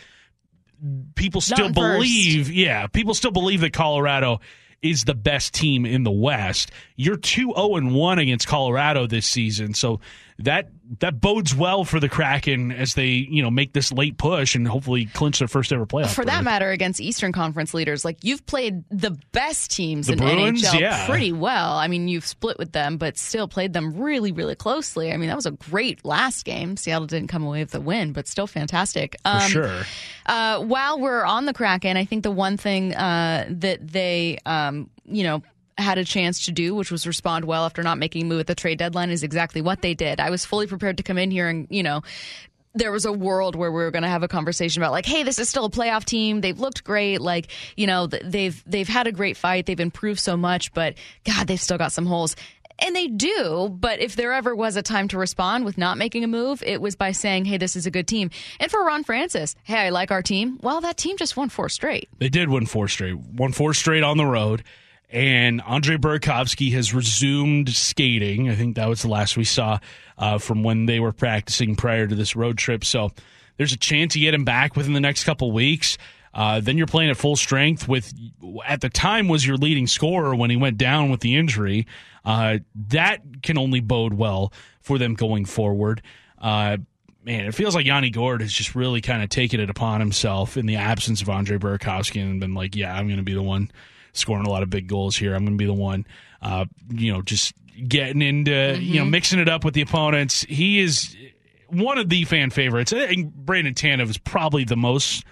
people 1.16 1.42
still 1.42 1.68
in 1.68 1.74
first. 1.74 1.98
believe, 2.00 2.52
yeah, 2.52 2.88
people 2.88 3.14
still 3.14 3.32
believe 3.32 3.62
that 3.62 3.72
Colorado 3.74 4.40
is 4.82 5.04
the 5.04 5.14
best 5.14 5.54
team 5.54 5.86
in 5.86 6.04
the 6.04 6.12
West. 6.12 6.72
You're 6.96 7.18
2 7.18 7.54
0 7.56 7.76
and 7.76 7.94
1 7.94 8.18
against 8.20 8.48
Colorado 8.48 9.06
this 9.06 9.28
season. 9.28 9.76
So 9.76 10.00
that 10.40 10.70
that 11.00 11.22
bodes 11.22 11.56
well 11.56 11.86
for 11.86 12.00
the 12.00 12.10
Kraken 12.10 12.72
as 12.72 12.96
they, 12.96 13.08
you 13.08 13.42
know, 13.42 13.50
make 13.50 13.72
this 13.74 13.92
late 13.94 14.18
push 14.18 14.56
and 14.56 14.68
hopefully 14.68 15.06
clinch 15.06 15.40
their 15.40 15.48
first 15.48 15.72
ever 15.72 15.86
playoff. 15.86 16.14
For 16.14 16.26
that 16.26 16.44
matter, 16.44 16.70
against 16.70 17.00
Eastern 17.00 17.32
Conference 17.32 17.74
leaders, 17.74 18.04
like 18.04 18.18
you've 18.24 18.46
played 18.46 18.84
the 18.90 19.18
best 19.32 19.72
teams 19.72 20.08
The 20.08 20.14
in 20.14 20.20
Bruins, 20.20 20.64
NHL 20.64 20.80
yeah. 20.80 21.08
pretty 21.08 21.32
well. 21.32 21.74
I 21.74 21.88
mean, 21.88 22.08
you've 22.08 22.26
split 22.26 22.58
with 22.60 22.74
them, 22.74 22.98
but 22.98 23.18
still 23.18 23.48
played 23.48 23.72
them 23.74 23.96
really, 23.98 24.32
really 24.32 24.56
closely. 24.56 25.12
I 25.14 25.18
mean, 25.18 25.30
that 25.30 25.36
was 25.36 25.46
a 25.46 25.52
great 25.52 26.04
last 26.04 26.44
game. 26.44 26.76
Seattle 26.76 27.08
didn't 27.08 27.30
come 27.30 27.44
away 27.44 27.62
with 27.62 27.72
the 27.72 27.82
win, 27.82 28.12
but 28.12 28.28
still 28.28 28.48
fantastic. 28.48 29.16
For 29.24 29.30
Um, 29.30 29.50
sure. 29.50 29.84
Uh, 30.26 30.60
while 30.60 31.00
we're 31.00 31.24
on 31.24 31.46
the 31.46 31.54
Kraken, 31.54 31.96
I 31.98 32.06
think 32.06 32.24
the 32.24 32.32
one 32.32 32.58
thing 32.58 32.94
uh, 32.96 33.46
that 33.50 33.88
they, 33.88 34.38
um, 34.46 34.90
you 35.06 35.24
know, 35.24 35.42
had 35.78 35.98
a 35.98 36.06
chance 36.06 36.46
to 36.46 36.52
do, 36.52 36.76
which 36.76 36.92
was 36.92 37.08
respond 37.08 37.46
well 37.46 37.66
after 37.66 37.84
not 37.84 37.98
making 37.98 38.24
a 38.24 38.26
move 38.26 38.42
at 38.42 38.48
the 38.48 38.56
trade 38.56 38.78
deadline, 38.78 39.10
is 39.10 39.24
exactly 39.24 39.62
what 39.62 39.82
they 39.82 39.94
did. 39.94 40.20
I 40.20 40.30
was 40.30 40.46
fully 40.46 40.68
prepared 40.68 40.98
to 40.98 41.04
come 41.04 41.18
in 41.18 41.32
here 41.32 41.50
and, 41.50 41.68
you 41.70 41.84
know, 41.84 42.02
there 42.74 42.92
was 42.92 43.06
a 43.06 43.12
world 43.12 43.56
where 43.56 43.72
we 43.72 43.82
were 43.82 43.92
going 43.92 44.04
to 44.04 44.10
have 44.10 44.24
a 44.24 44.28
conversation 44.28 44.82
about 44.82 44.92
like, 44.92 45.06
hey, 45.06 45.24
this 45.24 45.40
is 45.40 45.50
still 45.50 45.66
a 45.66 45.70
playoff 45.70 46.06
team. 46.06 46.42
They've 46.42 46.60
looked 46.60 46.84
great. 46.84 47.20
Like, 47.20 47.48
you 47.76 47.88
know, 47.88 48.08
they've 48.08 48.64
they've 48.66 48.88
had 48.88 49.08
a 49.08 49.12
great 49.12 49.38
fight. 49.38 49.66
They've 49.66 49.80
improved 49.80 50.20
so 50.20 50.38
much, 50.38 50.74
but 50.74 50.96
God, 51.26 51.48
they've 51.48 51.60
still 51.60 51.78
got 51.78 51.92
some 51.92 52.06
holes. 52.06 52.36
And 52.80 52.96
they 52.96 53.08
do, 53.08 53.70
but 53.70 54.00
if 54.00 54.16
there 54.16 54.34
ever 54.34 54.56
was 54.56 54.76
a 54.76 54.82
time 54.82 55.08
to 55.10 55.18
respond 55.18 55.66
with 55.66 55.78
not 55.78 56.00
making 56.00 56.24
a 56.24 56.28
move, 56.28 56.64
it 56.64 56.82
was 56.82 56.96
by 56.96 57.12
saying, 57.12 57.46
"Hey, 57.46 57.58
this 57.58 57.76
is 57.76 57.86
a 57.86 57.92
good 57.92 58.08
team." 58.08 58.32
And 58.60 58.72
for 58.72 58.84
Ron 58.84 59.04
Francis, 59.04 59.56
"Hey, 59.64 59.76
I 59.76 59.90
like 59.90 60.10
our 60.10 60.24
team." 60.24 60.58
Well, 60.64 60.82
that 60.82 60.98
team 60.98 61.16
just 61.18 61.38
won 61.38 61.50
four 61.50 61.70
straight. 61.70 62.10
They 62.18 62.30
did 62.30 62.50
win 62.50 62.66
four 62.66 62.88
straight, 62.88 63.18
won 63.18 63.52
four 63.52 63.76
straight 63.76 64.02
on 64.02 64.18
the 64.18 64.26
road. 64.26 64.64
And 65.12 65.62
Andre 65.62 65.98
Burakovsky 65.98 66.72
has 66.74 66.94
resumed 66.94 67.70
skating. 67.70 68.50
I 68.50 68.56
think 68.56 68.76
that 68.78 68.88
was 68.88 69.02
the 69.02 69.10
last 69.10 69.36
we 69.36 69.44
saw 69.44 69.80
uh, 70.18 70.38
from 70.38 70.64
when 70.64 70.86
they 70.86 71.00
were 71.00 71.12
practicing 71.12 71.76
prior 71.76 72.08
to 72.08 72.16
this 72.16 72.36
road 72.36 72.58
trip. 72.58 72.86
So 72.86 73.12
there's 73.58 73.74
a 73.74 73.78
chance 73.78 74.16
you 74.16 74.22
get 74.22 74.34
him 74.34 74.46
back 74.46 74.76
within 74.76 74.94
the 74.94 75.02
next 75.02 75.26
couple 75.26 75.52
weeks. 75.52 75.98
Uh, 76.34 76.62
then 76.62 76.78
you're 76.78 76.88
playing 76.88 77.10
at 77.10 77.18
full 77.18 77.36
strength 77.36 77.90
with, 77.90 78.14
at 78.66 78.80
the 78.80 78.90
time, 78.90 79.28
was 79.28 79.46
your 79.46 79.58
leading 79.58 79.86
scorer 79.86 80.34
when 80.34 80.50
he 80.50 80.56
went 80.56 80.78
down 80.78 81.12
with 81.12 81.20
the 81.20 81.36
injury. 81.36 81.86
Uh, 82.24 82.60
that 82.88 83.20
can 83.44 83.58
only 83.58 83.82
bode 83.82 84.14
well 84.14 84.54
for 84.80 84.98
them 84.98 85.14
going 85.14 85.44
forward. 85.44 86.02
Uh, 86.40 86.78
man, 87.26 87.46
it 87.46 87.54
feels 87.54 87.76
like 87.76 87.86
Yanni 87.86 88.12
Gourde 88.12 88.42
has 88.42 88.54
just 88.54 88.76
really 88.76 89.02
kind 89.02 89.22
of 89.22 89.30
taken 89.30 89.60
it 89.60 89.70
upon 89.70 90.00
himself 90.00 90.56
in 90.56 90.68
the 90.68 90.78
absence 90.78 91.22
of 91.22 91.30
Andre 91.30 91.58
Burakovsky 91.58 92.22
and 92.22 92.40
been 92.40 92.54
like, 92.54 92.78
yeah, 92.78 92.96
I'm 92.96 93.08
going 93.08 93.18
to 93.18 93.24
be 93.24 93.34
the 93.34 93.44
one 93.44 93.70
scoring 94.14 94.46
a 94.46 94.50
lot 94.50 94.64
of 94.64 94.70
big 94.70 94.88
goals 94.88 95.16
here. 95.16 95.34
I'm 95.34 95.46
going 95.46 95.58
to 95.58 95.62
be 95.62 95.66
the 95.66 95.74
one, 95.74 96.06
uh, 96.42 96.66
you 96.90 97.12
know, 97.12 97.22
just 97.22 97.54
getting 97.88 98.22
into, 98.22 98.78
you 98.80 99.00
know, 99.00 99.06
mixing 99.06 99.40
it 99.40 99.50
up 99.50 99.64
with 99.64 99.74
the 99.74 99.82
opponents. 99.82 100.42
He 100.44 100.80
is 100.80 101.16
one 101.70 101.98
of 101.98 102.10
the 102.10 102.26
fan 102.26 102.50
favorites. 102.50 102.94
I 102.94 103.08
think 103.08 103.34
Brandon 103.34 103.74
Tanev 103.74 104.10
is 104.10 104.18
probably 104.18 104.64
the 104.64 104.76
most, 104.76 105.24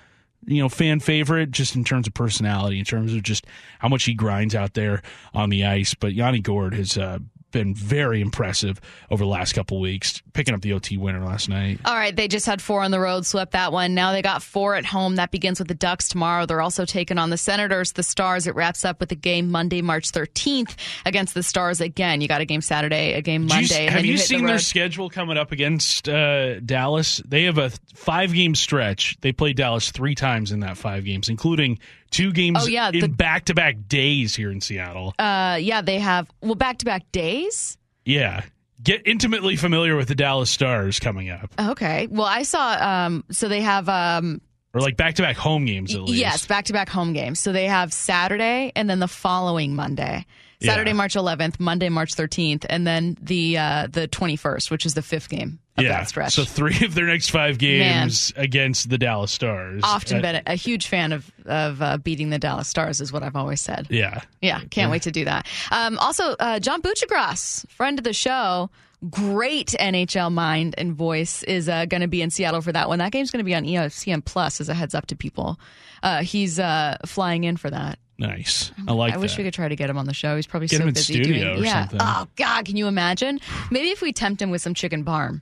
you 0.45 0.61
know, 0.61 0.69
fan 0.69 0.99
favorite 0.99 1.51
just 1.51 1.75
in 1.75 1.83
terms 1.83 2.07
of 2.07 2.13
personality, 2.13 2.79
in 2.79 2.85
terms 2.85 3.13
of 3.13 3.23
just 3.23 3.45
how 3.79 3.89
much 3.89 4.05
he 4.05 4.13
grinds 4.13 4.55
out 4.55 4.73
there 4.73 5.01
on 5.33 5.49
the 5.49 5.65
ice. 5.65 5.93
But 5.93 6.13
Yanni 6.13 6.39
Gourde 6.39 6.75
has 6.75 6.97
uh, 6.97 7.19
been 7.51 7.73
very 7.73 8.21
impressive 8.21 8.79
over 9.09 9.23
the 9.23 9.29
last 9.29 9.53
couple 9.53 9.79
weeks, 9.79 10.21
picking 10.33 10.53
up 10.53 10.61
the 10.61 10.73
OT 10.73 10.97
winner 10.97 11.23
last 11.23 11.49
night. 11.49 11.79
All 11.85 11.93
right, 11.95 12.15
they 12.15 12.27
just 12.27 12.45
had 12.45 12.61
four 12.61 12.81
on 12.81 12.91
the 12.91 12.99
road, 12.99 13.25
swept 13.25 13.51
that 13.53 13.71
one. 13.71 13.93
Now 13.95 14.11
they 14.11 14.21
got 14.21 14.43
four 14.43 14.75
at 14.75 14.85
home. 14.85 15.15
That 15.15 15.31
begins 15.31 15.59
with 15.59 15.67
the 15.67 15.73
Ducks 15.75 16.09
tomorrow. 16.09 16.45
They're 16.45 16.61
also 16.61 16.85
taking 16.85 17.17
on 17.17 17.29
the 17.29 17.37
Senators, 17.37 17.93
the 17.93 18.03
Stars. 18.03 18.47
It 18.47 18.55
wraps 18.55 18.85
up 18.85 18.99
with 18.99 19.11
a 19.11 19.15
game 19.15 19.49
Monday, 19.49 19.81
March 19.81 20.11
13th 20.11 20.75
against 21.05 21.33
the 21.33 21.43
Stars 21.43 21.81
again. 21.81 22.21
You 22.21 22.27
got 22.27 22.41
a 22.41 22.45
game 22.45 22.61
Saturday, 22.61 23.13
a 23.13 23.21
game 23.21 23.43
you- 23.43 23.49
Monday. 23.49 23.85
and 23.85 23.89
have 23.89 23.99
then 24.01 24.05
you, 24.05 24.11
hit 24.13 24.21
the 24.21 24.25
seen 24.25 24.45
their 24.45 24.59
schedule 24.59 25.09
coming 25.09 25.37
up 25.37 25.51
against 25.51 26.07
uh, 26.07 26.59
Dallas? 26.59 27.21
They 27.27 27.43
have 27.43 27.57
a 27.57 27.71
five 27.95 28.33
game 28.33 28.55
stretch. 28.55 29.17
They 29.21 29.31
played 29.31 29.57
Dallas 29.57 29.91
three 29.91 30.15
times 30.15 30.51
in 30.51 30.61
that 30.61 30.77
five 30.77 31.05
games, 31.05 31.29
including 31.29 31.79
two 32.11 32.31
games 32.31 32.59
Oh, 32.61 32.67
yeah, 32.67 32.89
in 32.93 33.11
back 33.13 33.45
to 33.45 33.53
back 33.53 33.75
days 33.87 34.35
here 34.35 34.51
in 34.51 34.61
Seattle. 34.61 35.13
Uh, 35.19 35.57
yeah, 35.61 35.81
they 35.81 35.99
have, 35.99 36.29
well, 36.41 36.55
back 36.55 36.79
to 36.79 36.85
back 36.85 37.11
days. 37.11 37.77
yeah. 38.05 38.43
Get 38.81 39.05
intimately 39.05 39.57
familiar 39.57 39.97
with 39.97 40.07
the 40.07 40.15
Dallas 40.15 40.49
Stars 40.49 41.01
coming 41.01 41.29
up, 41.29 41.53
Okay. 41.59 42.07
Well, 42.09 42.25
I 42.25 42.43
saw, 42.43 42.71
um, 43.07 43.25
so 43.29 43.49
they 43.49 43.59
have, 43.59 43.89
um, 43.89 44.39
or 44.73 44.79
like 44.79 44.95
back 44.95 45.15
to 45.15 45.21
back 45.21 45.35
home 45.35 45.65
games 45.65 45.93
at 45.93 46.03
least. 46.03 46.13
Yes, 46.17 46.45
back 46.47 46.63
to 46.65 46.73
back 46.73 46.87
home 46.87 47.11
games. 47.11 47.39
So 47.41 47.51
they 47.51 47.65
have 47.65 47.91
Saturday 47.91 48.71
and 48.77 48.89
then 48.89 48.99
the 48.99 49.07
following 49.09 49.75
Monday. 49.75 50.25
Saturday, 50.61 50.89
Yeah. 50.91 50.95
March 50.95 51.13
11th, 51.15 51.59
Monday, 51.59 51.89
March 51.89 52.13
13th, 52.15 52.65
and 52.69 52.85
then 52.85 53.17
the 53.21 53.57
uh, 53.57 53.87
the 53.89 54.07
21st, 54.07 54.69
which 54.69 54.85
is 54.85 54.93
the 54.93 55.01
fifth 55.01 55.29
game 55.29 55.59
of 55.77 55.85
yeah. 55.85 55.91
that 55.91 56.09
stretch. 56.09 56.33
So 56.33 56.43
three 56.43 56.83
of 56.83 56.93
their 56.95 57.05
next 57.05 57.29
five 57.31 57.57
games 57.57 58.33
against 58.35 58.89
the 58.89 58.97
Dallas 58.97 59.31
Stars. 59.31 59.81
Often 59.85 60.17
Uh, 60.17 60.21
been 60.21 60.41
a, 60.45 60.55
huge 60.55 60.87
fan 60.87 61.13
of 61.13 61.31
of 61.45 61.81
uh, 61.81 61.97
beating 61.97 62.29
the 62.29 62.39
Dallas 62.39 62.67
Stars, 62.67 62.99
is 62.99 63.13
what 63.13 63.23
I've 63.23 63.37
always 63.37 63.61
said. 63.61 63.87
Yeah. 63.89 64.21
Yeah, 64.41 64.59
can't 64.69 64.91
wait 64.91 65.03
to 65.03 65.11
do 65.11 65.25
that. 65.25 65.47
Um, 65.71 65.97
also, 65.99 66.35
uh, 66.39 66.59
John 66.59 66.81
Buccigross, 66.81 67.69
friend 67.69 67.97
of 67.97 68.03
the 68.03 68.13
show, 68.13 68.69
great 69.09 69.69
NHL 69.79 70.29
mind 70.33 70.75
and 70.77 70.93
voice, 70.93 71.41
is 71.43 71.69
uh, 71.69 71.85
going 71.85 72.01
to 72.01 72.07
be 72.09 72.21
in 72.21 72.31
Seattle 72.31 72.59
for 72.61 72.73
that 72.73 72.89
one. 72.89 72.99
That 72.99 73.13
game's 73.13 73.31
going 73.31 73.39
to 73.39 73.45
be 73.45 73.55
on 73.55 73.63
ESPN 73.63 74.25
Plus 74.25 74.59
as 74.59 74.67
a 74.67 74.73
heads 74.73 74.93
up 74.93 75.07
to 75.07 75.15
people. 75.15 75.57
Uh, 76.03 76.21
he's 76.21 76.59
uh, 76.59 76.97
flying 77.05 77.45
in 77.45 77.55
for 77.55 77.69
that. 77.69 77.97
Nice. 78.19 78.71
I 78.87 78.91
like 78.91 79.13
I 79.13 79.17
wish 79.17 79.31
that. 79.31 79.37
we 79.39 79.43
could 79.45 79.53
try 79.53 79.67
to 79.69 79.75
get 79.75 79.89
him 79.89 79.97
on 79.97 80.05
the 80.05 80.13
show. 80.13 80.35
He's 80.35 80.45
probably 80.45 80.67
Get 80.67 80.79
so 80.79 80.85
busy 80.85 81.13
studio 81.13 81.53
doing. 81.53 81.61
or 81.61 81.65
yeah. 81.65 81.81
something. 81.87 81.99
Oh 82.01 82.27
God, 82.35 82.65
can 82.65 82.75
you 82.75 82.87
imagine? 82.87 83.39
Maybe 83.71 83.89
if 83.89 84.01
we 84.01 84.11
tempt 84.13 84.41
him 84.41 84.49
with 84.51 84.61
some 84.61 84.73
chicken 84.73 85.05
parm. 85.05 85.41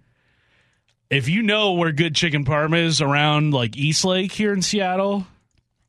if 1.10 1.28
you 1.28 1.42
know 1.42 1.74
where 1.74 1.92
good 1.92 2.16
chicken 2.16 2.46
parm 2.46 2.78
is 2.78 3.02
around 3.02 3.54
like 3.54 3.76
East 3.78 4.06
Lake 4.06 4.32
here 4.32 4.54
in 4.54 4.62
Seattle, 4.62 5.26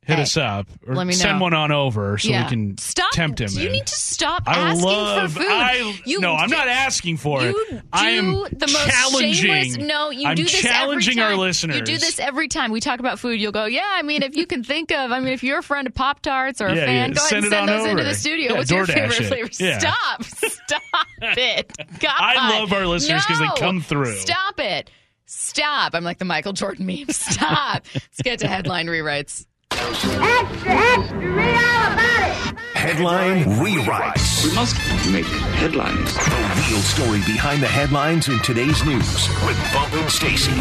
hit 0.09 0.17
Hey, 0.17 0.23
us 0.23 0.35
up 0.37 0.67
or 0.87 0.95
let 0.95 1.07
me 1.07 1.13
send 1.13 1.39
know. 1.39 1.43
one 1.43 1.53
on 1.53 1.71
over 1.71 2.17
so 2.17 2.29
yeah. 2.29 2.43
we 2.43 2.49
can 2.49 2.77
stop. 2.77 3.11
tempt 3.13 3.39
him. 3.39 3.49
You 3.51 3.67
in. 3.67 3.71
need 3.73 3.85
to 3.87 3.95
stop 3.95 4.43
I 4.45 4.71
asking 4.71 4.85
love. 4.85 5.31
for 5.33 5.39
food. 5.39 5.47
I 5.49 6.01
you, 6.05 6.19
no, 6.19 6.33
I'm 6.35 6.49
not 6.49 6.67
asking 6.67 7.17
for 7.17 7.41
You 7.41 7.65
it. 7.69 7.81
I 7.93 8.09
am 8.11 8.31
the 8.51 8.67
most 8.67 8.89
challenging. 8.89 9.33
shameless. 9.33 9.77
No, 9.77 10.09
you 10.09 10.27
I'm 10.27 10.35
do 10.35 10.43
this 10.43 10.51
challenging 10.61 11.19
every 11.19 11.23
our 11.23 11.29
time. 11.31 11.39
listeners. 11.39 11.75
You 11.77 11.81
do 11.83 11.97
this 11.97 12.19
every 12.19 12.47
time 12.47 12.71
we 12.71 12.79
talk 12.81 12.99
about 12.99 13.19
food. 13.19 13.39
You'll 13.39 13.51
go, 13.51 13.65
yeah. 13.65 13.85
I 13.85 14.01
mean, 14.01 14.23
if 14.23 14.35
you 14.35 14.45
can 14.45 14.63
think 14.63 14.91
of, 14.91 15.11
I 15.11 15.19
mean, 15.19 15.33
if 15.33 15.43
you're 15.43 15.59
a 15.59 15.63
friend 15.63 15.87
of 15.87 15.93
Pop 15.93 16.21
Tarts 16.21 16.59
or 16.61 16.67
a 16.67 16.75
Yeah, 16.75 16.85
fan, 16.85 17.09
yeah, 17.09 17.15
go 17.15 17.19
ahead 17.19 17.29
send 17.29 17.45
and 17.45 17.53
it 17.53 17.55
send 17.55 17.69
those 17.69 17.85
into 17.87 18.03
the 18.03 18.15
studio. 18.15 18.55
What's 18.55 18.71
your 18.71 18.85
favorite 18.85 19.25
flavor? 19.27 19.51
Stop, 19.51 20.23
stop 20.23 20.81
it. 21.21 21.71
God, 21.99 22.11
I 22.17 22.59
love 22.59 22.73
our 22.73 22.85
listeners 22.85 23.25
'cause 23.25 23.39
they 23.39 23.49
come 23.59 23.81
through. 23.81 24.15
Stop 24.17 24.59
it. 24.59 24.89
Stop. 25.31 25.93
I'm 25.93 26.03
like 26.03 26.17
the 26.17 26.25
Michael 26.25 26.53
Jordan 26.53 26.87
meme. 26.87 27.05
Stop. 27.09 27.85
Let's 27.93 28.21
get 28.23 28.39
to 28.39 28.47
headline 28.47 28.87
rewrites. 28.87 29.45
Extra, 29.71 30.73
extra, 30.73 31.17
read 31.17 31.55
all 31.55 31.93
about 31.93 32.53
it. 32.53 32.59
Headline 32.73 33.43
rewrites. 33.43 34.43
We 34.43 34.55
must 34.55 34.75
make 35.11 35.25
headlines. 35.25 36.13
The 36.13 36.67
real 36.69 36.81
story 36.81 37.19
behind 37.19 37.61
the 37.61 37.67
headlines 37.67 38.29
in 38.29 38.39
today's 38.39 38.83
news 38.83 39.27
with 39.45 39.57
Bump 39.73 39.93
and 39.93 40.09
Stacy. 40.09 40.51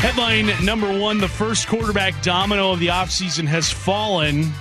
Headline 0.00 0.50
number 0.64 0.98
one: 0.98 1.18
The 1.18 1.28
first 1.28 1.68
quarterback 1.68 2.20
domino 2.22 2.72
of 2.72 2.80
the 2.80 2.88
offseason 2.88 3.46
has 3.46 3.70
fallen. 3.70 4.52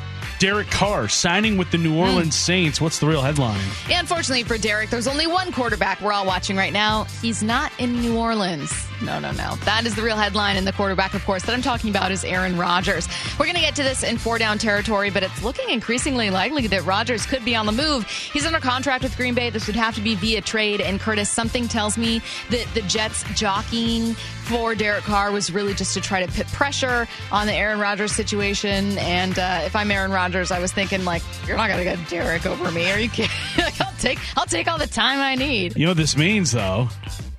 Derek 0.42 0.72
Carr 0.72 1.08
signing 1.08 1.56
with 1.56 1.70
the 1.70 1.78
New 1.78 1.96
Orleans 1.96 2.36
Saints. 2.36 2.82
What's 2.82 2.98
the 2.98 3.06
real 3.06 3.22
headline? 3.22 3.62
Yeah, 3.88 4.00
unfortunately 4.00 4.44
for 4.44 4.58
Derek, 4.58 4.90
there's 4.90 5.06
only 5.06 5.28
one 5.28 5.52
quarterback 5.52 6.02
we're 6.02 6.14
all 6.14 6.26
watching 6.26 6.58
right 6.58 6.74
now. 6.74 7.04
He's 7.22 7.44
not 7.44 7.72
in 7.78 8.02
New 8.02 8.18
Orleans. 8.18 8.74
No, 9.04 9.20
no, 9.20 9.32
no. 9.32 9.56
That 9.66 9.86
is 9.86 9.96
the 9.96 10.02
real 10.02 10.16
headline. 10.16 10.58
And 10.58 10.66
the 10.66 10.74
quarterback, 10.74 11.14
of 11.14 11.24
course, 11.26 11.44
that 11.44 11.54
I'm 11.54 11.62
talking 11.62 11.90
about 11.92 12.12
is 12.12 12.24
Aaron 12.24 12.58
Rodgers. 12.58 13.08
We're 13.40 13.46
going 13.46 13.56
to 13.56 13.62
get 13.62 13.76
to 13.76 13.84
this 13.84 14.04
in 14.04 14.18
four 14.18 14.38
down 14.38 14.58
territory, 14.58 15.10
but 15.12 15.22
it's 15.24 15.44
looking 15.44 15.70
increasingly 15.70 16.30
likely 16.30 16.68
that 16.68 16.86
Rodgers 16.86 17.26
could 17.26 17.44
be 17.46 17.56
on 17.56 17.66
the 17.68 17.72
move. 17.72 18.08
He's 18.08 18.46
under 18.46 18.60
contract 18.60 19.04
with 19.04 19.16
Green 19.18 19.34
Bay. 19.34 19.50
This 19.50 19.68
would 19.68 19.76
have 19.76 19.96
to 19.96 20.02
be 20.02 20.16
via 20.16 20.42
trade. 20.42 20.82
And 20.82 21.00
Curtis, 21.00 21.30
something 21.30 21.68
tells 21.68 21.98
me 21.98 22.22
that 22.50 22.68
the 22.74 22.82
Jets 22.84 23.24
jockeying 23.34 24.14
for 24.14 24.76
Derek 24.76 25.04
Carr 25.04 25.32
was 25.32 25.52
really 25.52 25.74
just 25.74 25.94
to 25.94 26.02
try 26.02 26.24
to 26.26 26.32
put 26.32 26.48
pressure 26.48 27.08
on 27.32 27.48
the 27.48 27.54
Aaron 27.54 27.80
Rodgers 27.80 28.12
situation. 28.12 28.98
And 28.98 29.38
uh, 29.38 29.62
if 29.66 29.76
I'm 29.76 29.90
Aaron 29.92 30.12
Rodgers, 30.12 30.31
I 30.32 30.60
was 30.60 30.72
thinking 30.72 31.04
like, 31.06 31.22
you're 31.48 31.58
not 31.58 31.68
going 31.70 31.80
to 31.80 31.84
get 31.84 32.10
Derek 32.10 32.46
over 32.46 32.72
me. 32.72 32.90
Are 32.92 33.00
you 33.00 33.10
kidding? 33.10 33.32
I'll 33.82 33.94
take 34.00 34.20
I'll 34.38 34.46
take 34.46 34.68
all 34.68 34.78
the 34.78 34.88
time 34.88 35.20
I 35.20 35.36
need. 35.36 35.76
You 35.76 35.86
know 35.86 35.92
what 35.92 35.98
this 35.98 36.16
means, 36.16 36.52
though? 36.52 36.88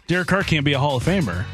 Derek 0.06 0.28
Carr 0.28 0.42
can't 0.42 0.64
be 0.64 0.72
a 0.74 0.78
Hall 0.78 0.96
of 0.96 1.04
Famer. 1.04 1.44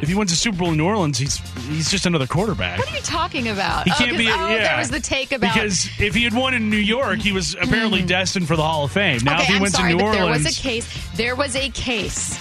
If 0.00 0.08
he 0.08 0.14
wins 0.16 0.32
a 0.32 0.36
Super 0.36 0.58
Bowl 0.58 0.70
in 0.72 0.76
New 0.76 0.84
Orleans, 0.86 1.16
he's 1.16 1.36
he's 1.68 1.90
just 1.90 2.04
another 2.04 2.26
quarterback. 2.26 2.78
What 2.78 2.90
are 2.92 2.94
you 2.96 3.00
talking 3.02 3.48
about? 3.48 3.84
He 3.84 3.92
Oh, 3.92 3.94
can't 3.96 4.18
be. 4.18 4.26
oh, 4.26 4.48
yeah, 4.48 4.68
there 4.68 4.78
was 4.78 4.90
the 4.90 5.00
take 5.00 5.30
about 5.32 5.54
because 5.54 5.88
if 6.00 6.14
he 6.14 6.24
had 6.24 6.34
won 6.34 6.52
in 6.52 6.68
New 6.68 6.76
York, 6.76 7.20
he 7.20 7.30
was 7.32 7.54
apparently 7.54 8.00
hmm. 8.00 8.06
destined 8.08 8.48
for 8.48 8.56
the 8.56 8.62
Hall 8.62 8.84
of 8.84 8.92
Fame. 8.92 9.20
Now, 9.22 9.34
okay, 9.34 9.42
if 9.44 9.48
he 9.48 9.54
I'm 9.54 9.62
wins 9.62 9.74
sorry, 9.76 9.92
in 9.92 9.98
New 9.98 10.04
Orleans, 10.04 10.18
there 10.18 10.28
was 10.50 10.58
a 10.58 10.60
case. 10.60 11.10
There 11.16 11.36
was 11.36 11.56
a 11.56 11.68
case, 11.70 12.38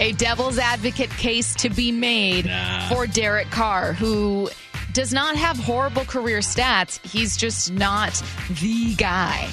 a 0.00 0.12
devil's 0.12 0.58
advocate 0.58 1.10
case 1.10 1.54
to 1.54 1.70
be 1.70 1.92
made 1.92 2.46
Nah. 2.46 2.88
for 2.88 3.06
Derek 3.06 3.50
Carr, 3.50 3.92
who 3.92 4.50
does 4.96 5.12
not 5.12 5.36
have 5.36 5.58
horrible 5.58 6.06
career 6.06 6.38
stats. 6.38 7.06
He's 7.06 7.36
just 7.36 7.70
not 7.70 8.14
the 8.62 8.94
guy. 8.94 9.46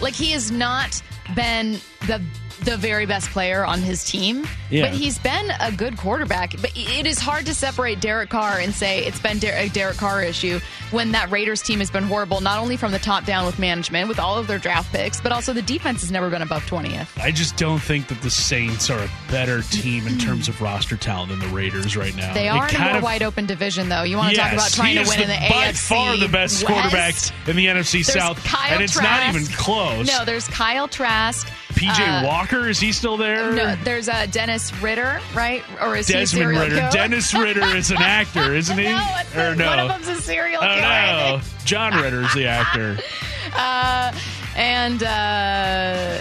Like 0.00 0.14
he 0.14 0.30
has 0.30 0.50
not 0.50 1.02
been 1.34 1.72
the 2.06 2.24
the 2.64 2.76
very 2.76 3.06
best 3.06 3.30
player 3.30 3.64
on 3.64 3.80
his 3.80 4.04
team, 4.04 4.46
Yeah. 4.70 4.86
but 4.86 4.92
he's 4.92 5.18
been 5.18 5.52
a 5.60 5.70
good 5.70 5.96
quarterback. 5.98 6.54
But 6.60 6.72
it 6.74 7.06
is 7.06 7.18
hard 7.18 7.46
to 7.46 7.54
separate 7.54 8.00
Derek 8.00 8.30
Carr 8.30 8.58
and 8.58 8.74
say 8.74 9.04
it's 9.04 9.20
been 9.20 9.38
Der- 9.38 9.54
a 9.56 9.68
Derek 9.68 9.96
Carr 9.98 10.22
issue 10.22 10.60
when 10.90 11.12
that 11.12 11.30
Raiders 11.30 11.62
team 11.62 11.80
has 11.80 11.90
been 11.90 12.04
horrible, 12.04 12.40
not 12.40 12.58
only 12.58 12.76
from 12.76 12.92
the 12.92 12.98
top 12.98 13.24
down 13.24 13.44
with 13.46 13.58
management, 13.58 14.08
with 14.08 14.18
all 14.18 14.38
of 14.38 14.46
their 14.46 14.58
draft 14.58 14.92
picks, 14.92 15.20
but 15.20 15.32
also 15.32 15.52
the 15.52 15.62
defense 15.62 16.00
has 16.00 16.10
never 16.10 16.30
been 16.30 16.42
above 16.42 16.64
20th. 16.66 17.08
I 17.20 17.30
just 17.30 17.56
don't 17.56 17.78
think 17.80 18.08
that 18.08 18.20
the 18.22 18.30
Saints 18.30 18.88
are 18.90 18.98
a 18.98 19.10
better 19.30 19.62
team 19.62 20.06
in 20.06 20.18
terms 20.18 20.48
of 20.48 20.60
roster 20.62 20.96
talent 20.96 21.30
than 21.30 21.38
the 21.40 21.48
Raiders 21.48 21.96
right 21.96 22.14
now. 22.16 22.32
They 22.34 22.46
It 22.48 22.50
are 22.52 22.68
in 22.68 22.76
a 22.76 22.78
more 22.78 22.96
of- 22.96 23.02
wide 23.02 23.22
open 23.22 23.46
division, 23.46 23.88
though. 23.88 24.02
You 24.02 24.16
want 24.16 24.34
to 24.34 24.40
talk 24.40 24.52
about 24.52 24.72
trying 24.72 24.94
to 24.96 25.08
win 25.08 25.20
in 25.20 25.28
the 25.28 25.34
by 25.50 25.66
AFC 25.66 25.76
far 25.94 26.16
the 26.16 26.28
best 26.28 26.62
West. 26.62 26.66
quarterback 26.66 27.14
in 27.48 27.56
the 27.56 27.66
NFC 27.66 28.02
There's 28.02 28.12
South, 28.18 28.42
Kyle 28.44 28.72
and 28.72 28.82
it's 28.82 28.94
Trask. 28.94 29.26
not 29.26 29.34
even 29.34 29.46
close. 29.54 30.06
No, 30.06 30.24
there's 30.24 30.48
Kyle 30.48 30.88
Trask. 30.88 31.48
PJ 31.76 32.22
uh, 32.22 32.26
Walker 32.26 32.68
is 32.68 32.80
he 32.80 32.90
still 32.90 33.16
there? 33.16 33.52
No, 33.52 33.76
there's 33.84 34.08
uh, 34.08 34.26
Dennis 34.30 34.72
Ritter, 34.82 35.20
right? 35.34 35.62
Or 35.80 35.94
is 35.94 36.08
he 36.08 36.14
Desmond 36.14 36.42
serial 36.44 36.62
Ritter. 36.62 36.76
killer? 36.76 36.90
Dennis 36.90 37.34
Ritter 37.34 37.76
is 37.76 37.90
an 37.90 37.98
actor, 37.98 38.54
isn't 38.54 38.78
he? 38.78 38.86
No, 39.36 39.42
or 39.42 39.54
no? 39.54 39.66
one 39.66 39.78
of 39.80 39.88
them's 39.88 40.08
a 40.08 40.14
serial 40.22 40.62
oh 40.64 40.66
killer. 40.66 40.80
No, 40.80 41.40
John 41.64 41.92
Ritter's 42.02 42.32
the 42.34 42.46
actor. 42.46 42.98
Uh, 43.54 44.12
and 44.56 45.02
uh, 45.04 46.20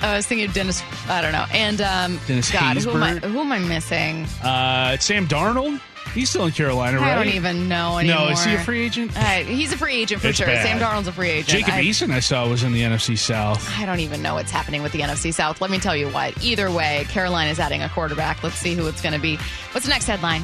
I 0.00 0.16
was 0.16 0.26
thinking 0.26 0.48
of 0.48 0.54
Dennis. 0.54 0.82
I 1.08 1.20
don't 1.20 1.32
know. 1.32 1.44
And 1.52 1.80
um, 1.80 2.20
Dennis 2.26 2.50
God, 2.50 2.76
who 2.78 2.90
am, 2.92 3.02
I, 3.02 3.14
who 3.16 3.40
am 3.40 3.52
I 3.52 3.58
missing? 3.58 4.24
Uh, 4.42 4.96
Sam 4.98 5.26
Darnold. 5.26 5.80
He's 6.14 6.28
still 6.28 6.44
in 6.44 6.52
Carolina, 6.52 6.98
right? 6.98 7.12
I 7.12 7.14
don't 7.14 7.34
even 7.34 7.68
know 7.68 7.98
anymore. 7.98 8.26
No, 8.26 8.28
is 8.30 8.44
he 8.44 8.54
a 8.54 8.58
free 8.60 8.84
agent? 8.84 9.16
All 9.16 9.22
right, 9.22 9.46
he's 9.46 9.72
a 9.72 9.78
free 9.78 9.94
agent 9.94 10.20
for 10.20 10.28
It's 10.28 10.38
sure. 10.38 10.46
bad. 10.46 10.64
Sam 10.66 10.78
Darnold's 10.78 11.08
a 11.08 11.12
free 11.12 11.30
agent. 11.30 11.48
Jacob 11.48 11.74
I, 11.74 11.82
Eason, 11.84 12.10
I 12.12 12.20
saw, 12.20 12.46
was 12.48 12.62
in 12.62 12.72
the 12.72 12.82
NFC 12.82 13.16
South. 13.16 13.66
I 13.78 13.86
don't 13.86 14.00
even 14.00 14.20
know 14.22 14.34
what's 14.34 14.50
happening 14.50 14.82
with 14.82 14.92
the 14.92 15.00
NFC 15.00 15.32
South. 15.32 15.60
Let 15.62 15.70
me 15.70 15.78
tell 15.78 15.96
you 15.96 16.08
what. 16.10 16.42
Either 16.44 16.70
way, 16.70 17.06
Carolina's 17.08 17.58
adding 17.58 17.82
a 17.82 17.88
quarterback. 17.88 18.42
Let's 18.42 18.56
see 18.56 18.74
who 18.74 18.86
it's 18.88 19.00
going 19.00 19.14
to 19.14 19.20
be. 19.20 19.36
What's 19.72 19.86
the 19.86 19.90
next 19.90 20.06
headline? 20.06 20.42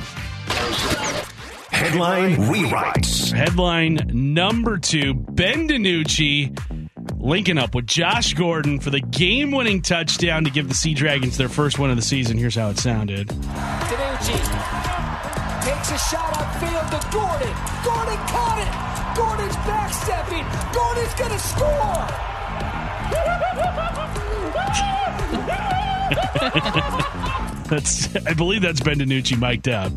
Headline 1.70 2.36
rewrites. 2.36 3.30
Headline 3.32 4.00
number 4.12 4.78
two: 4.78 5.14
Ben 5.14 5.68
DiNucci 5.68 6.58
linking 7.20 7.58
up 7.58 7.74
with 7.74 7.86
Josh 7.86 8.34
Gordon 8.34 8.80
for 8.80 8.90
the 8.90 9.00
game-winning 9.00 9.82
touchdown 9.82 10.44
to 10.44 10.50
give 10.50 10.68
the 10.68 10.74
Sea 10.74 10.94
Dragons 10.94 11.36
their 11.36 11.48
first 11.48 11.78
win 11.78 11.90
of 11.90 11.96
the 11.96 12.02
season. 12.02 12.38
Here's 12.38 12.54
how 12.54 12.70
it 12.70 12.78
sounded. 12.78 13.28
DiNucci 13.28 14.77
takes 15.68 15.90
a 15.90 15.98
shot 15.98 16.32
upfield 16.32 16.88
to 16.88 17.00
Gordon. 17.12 17.54
Gordon 17.84 18.16
caught 18.32 18.58
it. 18.64 18.70
Gordon's 19.16 19.56
backstepping. 19.68 20.44
Gordon's 20.72 21.14
going 21.14 21.32
to 21.32 21.38
score. 21.38 22.08
That's, 27.68 28.16
I 28.24 28.32
believe 28.32 28.62
that's 28.62 28.80
Ben 28.80 28.98
DiNucci 28.98 29.38
mic'd 29.38 29.68
up. 29.68 29.92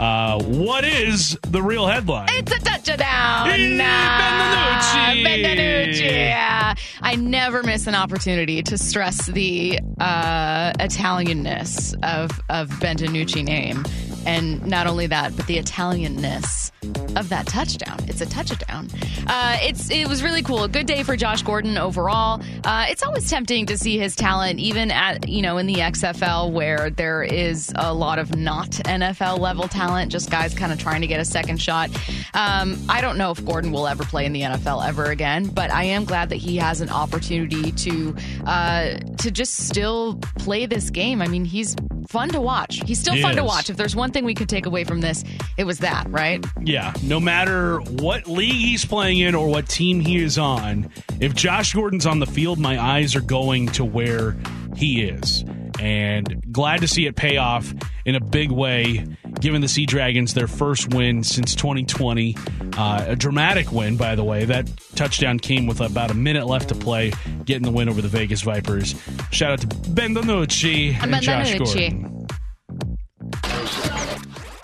Uh, 0.00 0.42
what 0.44 0.82
is 0.82 1.36
the 1.42 1.60
real 1.62 1.86
headline? 1.86 2.26
It's 2.30 2.50
a 2.50 2.58
touchdown. 2.58 3.50
Hey, 3.50 3.76
Nah, 3.76 3.84
Ben 4.18 5.20
DiNucci. 5.20 5.24
Ben 5.24 5.58
DiNucci. 5.58 6.10
Yeah. 6.10 6.74
I 7.02 7.16
never 7.16 7.62
miss 7.62 7.86
an 7.86 7.94
opportunity 7.94 8.62
to 8.62 8.78
stress 8.78 9.26
the 9.26 9.78
uh, 10.00 10.72
Italianness 10.80 11.94
of 12.02 12.30
of 12.48 12.80
Ben 12.80 12.96
DiNucci 12.96 13.44
name, 13.44 13.84
and 14.24 14.64
not 14.66 14.86
only 14.86 15.06
that, 15.06 15.36
but 15.36 15.46
the 15.46 15.58
Italianness 15.58 16.70
of 17.16 17.28
that 17.28 17.46
touchdown. 17.46 17.98
It's 18.08 18.20
a 18.20 18.26
touchdown. 18.26 18.88
Uh, 19.26 19.58
it's 19.62 19.90
it 19.90 20.08
was 20.08 20.22
really 20.22 20.42
cool. 20.42 20.64
A 20.64 20.68
good 20.68 20.86
day 20.86 21.02
for 21.02 21.16
Josh 21.16 21.42
Gordon 21.42 21.78
overall. 21.78 22.40
Uh, 22.64 22.86
it's 22.88 23.02
always 23.02 23.28
tempting 23.28 23.66
to 23.66 23.78
see 23.78 23.98
his 23.98 24.14
talent, 24.14 24.58
even 24.58 24.90
at 24.90 25.28
you 25.28 25.42
know 25.42 25.58
in 25.58 25.66
the 25.66 25.76
XFL 25.76 26.50
where 26.52 26.90
there 26.90 27.22
is 27.22 27.72
a 27.76 27.92
lot 27.92 28.18
of 28.18 28.36
not 28.36 28.70
NFL 28.70 29.38
level 29.38 29.68
talent, 29.68 30.12
just 30.12 30.30
guys 30.30 30.54
kind 30.54 30.72
of 30.72 30.78
trying 30.78 31.00
to 31.00 31.06
get 31.06 31.20
a 31.20 31.24
second 31.24 31.60
shot. 31.60 31.90
Um, 32.34 32.78
I 32.88 33.00
don't 33.00 33.18
know 33.18 33.30
if 33.30 33.44
Gordon 33.44 33.72
will 33.72 33.86
ever 33.86 34.04
play 34.04 34.26
in 34.26 34.32
the 34.32 34.42
NFL 34.42 34.86
ever 34.86 35.06
again, 35.06 35.46
but 35.46 35.70
I 35.70 35.84
am 35.84 36.04
glad 36.04 36.28
that 36.30 36.36
he 36.36 36.56
has 36.56 36.80
an 36.80 36.90
opportunity 36.90 37.72
to 37.72 38.16
uh, 38.46 38.94
to 39.18 39.30
just 39.30 39.68
still 39.68 40.18
play 40.38 40.66
this 40.66 40.90
game. 40.90 41.22
I 41.22 41.28
mean, 41.28 41.44
he's 41.44 41.74
fun 42.10 42.28
to 42.30 42.40
watch. 42.40 42.82
He's 42.86 42.98
still 42.98 43.14
He 43.14 43.22
fun 43.22 43.36
to 43.36 43.44
watch. 43.44 43.70
If 43.70 43.76
there's 43.76 43.94
one 43.94 44.10
thing 44.10 44.24
we 44.24 44.34
could 44.34 44.48
take 44.48 44.66
away 44.66 44.82
from 44.82 45.00
this, 45.00 45.22
it 45.56 45.64
was 45.64 45.78
that, 45.78 46.10
right? 46.10 46.44
Yeah, 46.60 46.92
no 47.04 47.20
matter 47.20 47.78
what 47.78 48.26
league 48.26 48.52
he's 48.52 48.84
playing 48.84 49.20
in 49.20 49.36
or 49.36 49.48
what 49.48 49.68
team 49.68 50.00
he 50.00 50.16
is 50.16 50.36
on, 50.36 50.90
if 51.20 51.34
Josh 51.34 51.72
Gordon's 51.72 52.06
on 52.06 52.18
the 52.18 52.26
field, 52.26 52.58
my 52.58 52.80
eyes 52.80 53.14
are 53.14 53.20
going 53.20 53.68
to 53.68 53.84
where 53.84 54.36
he 54.74 55.02
is. 55.02 55.44
And 55.78 56.44
glad 56.52 56.80
to 56.80 56.88
see 56.88 57.06
it 57.06 57.14
pay 57.14 57.36
off 57.36 57.72
in 58.04 58.16
a 58.16 58.20
big 58.20 58.50
way, 58.50 59.06
giving 59.40 59.60
the 59.60 59.68
Sea 59.68 59.86
Dragons 59.86 60.34
their 60.34 60.46
first 60.46 60.94
win 60.94 61.22
since 61.24 61.54
2020. 61.54 62.36
Uh, 62.76 63.04
a 63.08 63.16
dramatic 63.16 63.72
win, 63.72 63.96
by 63.96 64.14
the 64.14 64.24
way. 64.24 64.44
That 64.44 64.70
touchdown 64.94 65.38
came 65.38 65.66
with 65.66 65.80
about 65.80 66.10
a 66.10 66.14
minute 66.14 66.46
left 66.46 66.68
to 66.68 66.74
play, 66.74 67.12
getting 67.44 67.62
the 67.62 67.70
win 67.70 67.88
over 67.88 68.00
the 68.02 68.08
Vegas 68.08 68.42
Vipers. 68.42 68.94
Shout 69.30 69.52
out 69.52 69.60
to 69.60 69.66
Ben 69.90 70.14
DiNucci 70.14 70.94
and 71.00 71.10
Ben 71.10 71.22
Josh 71.22 71.52
DiNucci. 71.52 72.02
Gordon. 72.02 72.26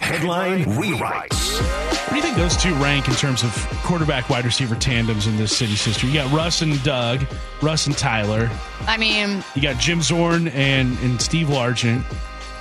Headline 0.00 0.64
rewrites. 0.64 1.60
What 2.04 2.10
do 2.10 2.16
you 2.16 2.22
think 2.22 2.36
those 2.36 2.56
two 2.56 2.72
rank 2.76 3.08
in 3.08 3.14
terms 3.14 3.42
of 3.42 3.50
quarterback 3.82 4.28
wide 4.30 4.44
receiver 4.44 4.76
tandems 4.76 5.26
in 5.26 5.36
this 5.36 5.56
city's 5.56 5.84
history? 5.84 6.10
You 6.10 6.14
got 6.14 6.32
Russ 6.32 6.62
and 6.62 6.80
Doug, 6.84 7.26
Russ 7.60 7.86
and 7.86 7.98
Tyler. 7.98 8.48
I 8.86 8.96
mean, 8.96 9.42
You 9.56 9.62
got 9.62 9.80
Jim 9.80 10.00
Zorn 10.02 10.48
and, 10.48 10.96
and 11.00 11.20
Steve 11.20 11.48
Largent. 11.48 12.04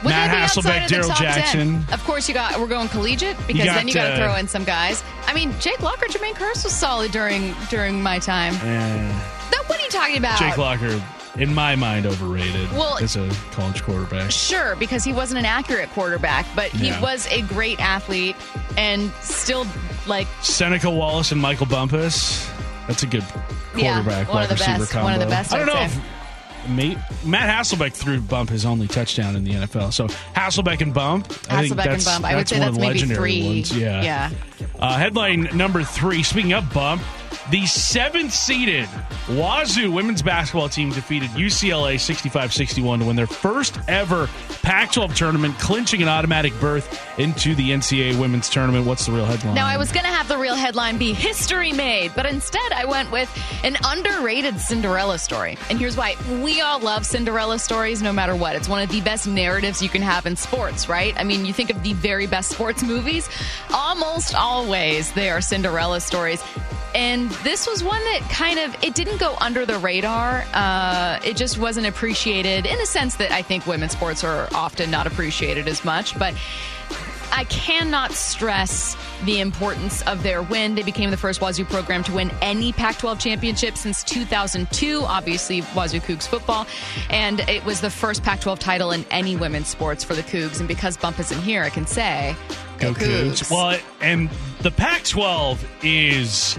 Would 0.03 0.09
Matt 0.09 0.31
be 0.31 0.37
outside 0.37 0.63
Hasselbeck, 0.63 0.83
of 0.83 0.89
the 0.89 0.95
Daryl 0.95 1.07
top 1.15 1.51
10? 1.51 1.85
Of 1.93 2.03
course, 2.03 2.27
you 2.27 2.33
got. 2.33 2.59
We're 2.59 2.67
going 2.67 2.89
collegiate 2.89 3.37
because 3.47 3.65
got, 3.65 3.75
then 3.75 3.87
you 3.87 3.93
got 3.93 4.07
to 4.09 4.13
uh, 4.13 4.17
throw 4.17 4.35
in 4.35 4.47
some 4.47 4.63
guys. 4.63 5.03
I 5.25 5.33
mean, 5.33 5.53
Jake 5.59 5.81
Locker, 5.81 6.05
Jermaine 6.07 6.33
Kearse 6.33 6.63
was 6.63 6.73
solid 6.73 7.11
during 7.11 7.55
during 7.69 8.03
my 8.03 8.19
time. 8.19 8.53
And 8.55 9.09
That, 9.51 9.63
what 9.67 9.79
are 9.79 9.83
you 9.83 9.89
talking 9.89 10.17
about? 10.17 10.37
Jake 10.37 10.57
Locker, 10.57 11.01
in 11.37 11.53
my 11.53 11.75
mind, 11.75 12.05
overrated 12.05 12.71
Well- 12.73 12.97
as 13.01 13.15
a 13.15 13.29
college 13.51 13.83
quarterback. 13.83 14.31
Sure, 14.31 14.75
because 14.75 15.03
he 15.03 15.13
wasn't 15.13 15.39
an 15.39 15.45
accurate 15.45 15.89
quarterback, 15.91 16.45
but 16.55 16.69
he 16.71 16.87
Yeah. 16.87 17.01
was 17.01 17.27
a 17.31 17.41
great 17.43 17.79
athlete 17.79 18.35
and 18.77 19.11
still 19.21 19.65
like 20.07 20.27
Seneca 20.41 20.89
Wallace 20.89 21.31
and 21.31 21.41
Michael 21.41 21.65
Bumpus. 21.67 22.47
That's 22.87 23.01
a 23.03 23.07
good 23.07 23.23
Yeah, 23.75 23.93
quarterback 24.01 24.27
one 24.27 24.35
wide 24.35 24.43
of 24.43 24.49
the 24.49 24.55
receiver 24.55 24.77
best, 24.79 24.91
combo. 24.91 25.05
one 25.05 25.13
of 25.15 25.19
the 25.19 25.25
best, 25.25 25.53
I 25.53 25.57
don't 25.57 25.67
know 25.67 25.89
Matt 26.67 26.97
Hasselbeck 27.25 27.93
threw 27.93 28.19
Bump 28.21 28.49
his 28.49 28.65
only 28.65 28.87
touchdown 28.87 29.35
in 29.35 29.43
the 29.43 29.51
NFL. 29.51 29.93
So 29.93 30.07
Hasselbeck 30.07 30.81
and 30.81 30.93
Bump. 30.93 31.25
I 31.49 31.61
think 31.61 31.73
Hasselbeck 31.73 31.85
and 31.85 31.91
that's, 31.91 32.05
Bump. 32.05 32.25
I 32.25 32.35
would 32.35 32.47
say 32.47 32.59
one 32.59 32.61
that's 32.61 32.69
of 32.69 32.75
the 32.75 32.81
maybe 32.81 32.93
legendary 32.99 33.17
three. 33.31 33.45
ones. 33.47 33.77
Yeah. 33.77 34.01
Yeah. 34.03 34.31
Uh, 34.79 34.97
headline 34.97 35.49
number 35.53 35.83
three. 35.83 36.23
Speaking 36.23 36.53
of 36.53 36.71
Bump, 36.73 37.01
The 37.51 37.65
seventh 37.65 38.33
seeded 38.33 38.89
Wazoo 39.29 39.91
women's 39.91 40.21
basketball 40.21 40.69
team 40.69 40.91
defeated 40.91 41.29
UCLA 41.31 41.99
65 41.99 42.53
61 42.53 42.99
to 42.99 43.05
win 43.05 43.15
their 43.15 43.27
first 43.27 43.79
ever 43.87 44.29
Pac 44.61 44.93
12 44.93 45.15
tournament, 45.15 45.57
clinching 45.59 46.01
an 46.01 46.07
automatic 46.07 46.51
berth 46.59 47.19
into 47.19 47.53
the 47.53 47.69
NCAA 47.69 48.19
women's 48.19 48.49
tournament. 48.49 48.85
What's 48.87 49.05
the 49.05 49.11
real 49.11 49.25
headline? 49.25 49.53
Now, 49.53 49.67
I 49.67 49.77
was 49.77 49.91
going 49.91 50.05
to 50.05 50.11
have 50.11 50.27
the 50.27 50.37
real 50.37 50.55
headline 50.55 50.97
be 50.97 51.13
history 51.13 51.71
made, 51.71 52.13
but 52.15 52.25
instead 52.25 52.71
I 52.71 52.85
went 52.85 53.11
with 53.11 53.29
an 53.63 53.77
underrated 53.85 54.59
Cinderella 54.59 55.19
story. 55.19 55.57
And 55.69 55.77
here's 55.77 55.95
why 55.95 56.15
we 56.41 56.61
all 56.61 56.79
love 56.79 57.05
Cinderella 57.05 57.59
stories 57.59 58.01
no 58.01 58.11
matter 58.11 58.35
what. 58.35 58.55
It's 58.55 58.67
one 58.67 58.81
of 58.81 58.89
the 58.89 59.01
best 59.01 59.27
narratives 59.27 59.83
you 59.83 59.89
can 59.89 60.01
have 60.01 60.25
in 60.25 60.35
sports, 60.35 60.89
right? 60.89 61.13
I 61.17 61.23
mean, 61.23 61.45
you 61.45 61.53
think 61.53 61.69
of 61.69 61.83
the 61.83 61.93
very 61.93 62.25
best 62.25 62.49
sports 62.49 62.81
movies, 62.81 63.29
almost 63.71 64.33
always 64.33 65.11
they 65.11 65.29
are 65.29 65.41
Cinderella 65.41 66.01
stories. 66.01 66.43
And 66.95 67.24
this 67.43 67.67
was 67.67 67.83
one 67.83 68.03
that 68.05 68.21
kind 68.29 68.59
of 68.59 68.83
it 68.83 68.95
didn't 68.95 69.19
go 69.19 69.35
under 69.39 69.65
the 69.65 69.77
radar. 69.77 70.45
Uh, 70.53 71.19
it 71.23 71.37
just 71.37 71.57
wasn't 71.57 71.87
appreciated 71.87 72.65
in 72.65 72.79
a 72.79 72.85
sense 72.85 73.15
that 73.15 73.31
I 73.31 73.41
think 73.41 73.67
women's 73.67 73.93
sports 73.93 74.23
are 74.23 74.47
often 74.53 74.91
not 74.91 75.07
appreciated 75.07 75.67
as 75.67 75.83
much. 75.85 76.17
But 76.17 76.33
I 77.35 77.43
cannot 77.45 78.13
stress 78.13 78.95
the 79.25 79.41
importance 79.41 80.01
of 80.03 80.23
their 80.23 80.41
win. 80.41 80.75
They 80.75 80.83
became 80.83 81.11
the 81.11 81.17
first 81.17 81.41
Wazoo 81.41 81.65
program 81.65 82.01
to 82.05 82.13
win 82.13 82.31
any 82.41 82.71
Pac 82.71 82.97
12 82.97 83.19
championship 83.19 83.75
since 83.75 84.03
2002, 84.05 85.01
obviously, 85.03 85.61
Wazoo 85.75 85.99
Cougs 85.99 86.27
football. 86.27 86.65
And 87.09 87.41
it 87.41 87.65
was 87.65 87.81
the 87.81 87.89
first 87.89 88.23
Pac 88.23 88.39
12 88.39 88.59
title 88.59 88.91
in 88.91 89.05
any 89.11 89.35
women's 89.35 89.67
sports 89.67 90.01
for 90.01 90.15
the 90.15 90.23
Cougs. 90.23 90.59
And 90.59 90.67
because 90.67 90.95
Bump 90.95 91.19
isn't 91.19 91.41
here, 91.41 91.61
I 91.61 91.69
can 91.69 91.85
say, 91.85 92.37
Go, 92.79 92.93
Go 92.93 93.01
Cougs. 93.01 93.43
Cougs. 93.43 93.51
Well, 93.51 93.79
and 93.99 94.29
the 94.61 94.71
Pac 94.71 95.03
12 95.03 95.67
is 95.83 96.57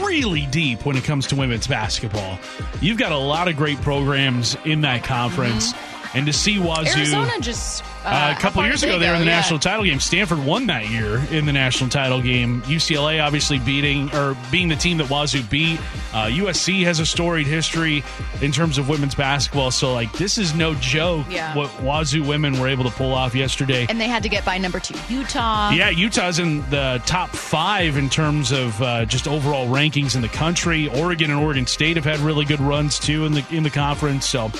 really 0.00 0.46
deep 0.46 0.84
when 0.84 0.96
it 0.96 1.04
comes 1.04 1.28
to 1.28 1.36
women's 1.36 1.68
basketball. 1.68 2.38
You've 2.80 2.98
got 2.98 3.12
a 3.12 3.18
lot 3.18 3.46
of 3.46 3.56
great 3.56 3.80
programs 3.82 4.56
in 4.64 4.80
that 4.80 5.04
conference. 5.04 5.72
Mm-hmm. 5.72 5.94
And 6.16 6.26
to 6.26 6.32
see 6.32 6.58
Wazoo. 6.58 6.96
Arizona 6.96 7.32
just 7.40 7.84
uh, 8.04 8.34
a 8.36 8.40
couple 8.40 8.64
years 8.64 8.82
ago, 8.82 8.98
they 8.98 9.08
were 9.08 9.14
in 9.14 9.20
the 9.20 9.26
yeah. 9.26 9.36
national 9.36 9.58
title 9.58 9.84
game. 9.84 10.00
Stanford 10.00 10.44
won 10.44 10.66
that 10.66 10.88
year 10.88 11.18
in 11.30 11.46
the 11.46 11.52
national 11.52 11.90
title 11.90 12.22
game. 12.22 12.62
UCLA 12.62 13.24
obviously 13.24 13.58
beating 13.58 14.14
or 14.14 14.36
being 14.50 14.68
the 14.68 14.76
team 14.76 14.98
that 14.98 15.10
Wazoo 15.10 15.42
beat. 15.44 15.78
Uh, 16.12 16.26
USC 16.26 16.84
has 16.84 17.00
a 17.00 17.06
storied 17.06 17.46
history 17.46 18.02
in 18.40 18.52
terms 18.52 18.78
of 18.78 18.88
women's 18.88 19.14
basketball. 19.14 19.70
So, 19.70 19.92
like, 19.92 20.12
this 20.12 20.38
is 20.38 20.54
no 20.54 20.74
joke 20.74 21.26
yeah. 21.28 21.54
what 21.54 21.70
Wazoo 21.82 22.22
women 22.22 22.58
were 22.58 22.68
able 22.68 22.84
to 22.84 22.90
pull 22.90 23.12
off 23.12 23.34
yesterday. 23.34 23.86
And 23.88 24.00
they 24.00 24.08
had 24.08 24.22
to 24.22 24.28
get 24.28 24.44
by 24.44 24.58
number 24.58 24.80
two, 24.80 24.98
Utah. 25.12 25.70
Yeah, 25.70 25.90
Utah's 25.90 26.38
in 26.38 26.68
the 26.70 27.02
top 27.04 27.30
five 27.30 27.96
in 27.96 28.08
terms 28.08 28.52
of 28.52 28.80
uh, 28.80 29.04
just 29.04 29.28
overall 29.28 29.66
rankings 29.68 30.16
in 30.16 30.22
the 30.22 30.28
country. 30.28 30.88
Oregon 30.88 31.30
and 31.30 31.40
Oregon 31.40 31.66
State 31.66 31.96
have 31.96 32.04
had 32.04 32.20
really 32.20 32.44
good 32.44 32.60
runs 32.60 32.98
too 32.98 33.26
in 33.26 33.32
the 33.32 33.44
in 33.50 33.62
the 33.62 33.70
conference. 33.70 34.26
So, 34.26 34.50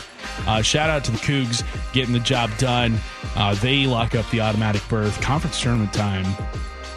uh, 0.47 0.63
shout 0.63 0.91
out 0.91 1.05
to 1.05 1.11
the 1.11 1.19
Cougs 1.19 1.65
getting 1.93 2.13
the 2.13 2.21
job 2.21 2.51
done. 2.59 2.99
Uh, 3.37 3.55
they 3.57 3.87
lock 3.87 4.15
up 4.15 4.29
the 4.31 4.41
automatic 4.41 4.87
berth. 4.89 5.21
Conference 5.21 5.61
tournament 5.61 5.93
time. 5.93 6.27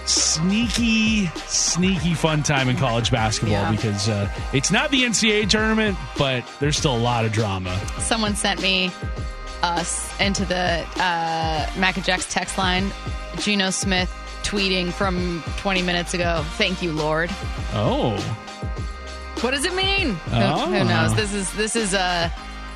Sneaky, 0.06 1.28
sneaky 1.46 2.14
fun 2.16 2.44
time 2.44 2.70
in 2.70 2.76
college 2.76 3.12
basketball 3.12 3.54
yeah. 3.54 3.72
because 3.72 4.10
uh, 4.10 4.30
it's 4.52 4.72
not 4.72 4.90
the 4.92 5.04
NCAA 5.04 5.48
tournament, 5.48 5.98
but 6.18 6.44
there's 6.60 6.76
still 6.76 6.96
a 6.96 6.98
lot 6.98 7.24
of 7.24 7.32
drama. 7.32 7.80
Someone 8.00 8.36
sent 8.36 8.62
me 8.62 8.92
us 9.62 10.20
into 10.20 10.44
the 10.44 10.86
uh, 10.96 11.70
Mac 11.78 11.96
and 11.96 12.06
Jack's 12.06 12.32
text 12.32 12.58
line. 12.58 12.92
Geno 13.38 13.70
Smith 13.70 14.12
tweeting 14.44 14.92
from 14.92 15.44
20 15.58 15.82
minutes 15.82 16.14
ago. 16.14 16.44
Thank 16.58 16.82
you, 16.82 16.92
Lord. 16.92 17.30
Oh. 17.74 18.18
What 19.42 19.52
does 19.52 19.66
it 19.66 19.74
mean? 19.76 20.18
Oh. 20.32 20.66
Who, 20.66 20.74
who 20.74 20.84
knows? 20.84 21.16
This 21.16 21.34
is 21.34 21.54
this 21.54 21.76
is 21.76 21.94
a 21.94 22.00
uh, 22.00 22.30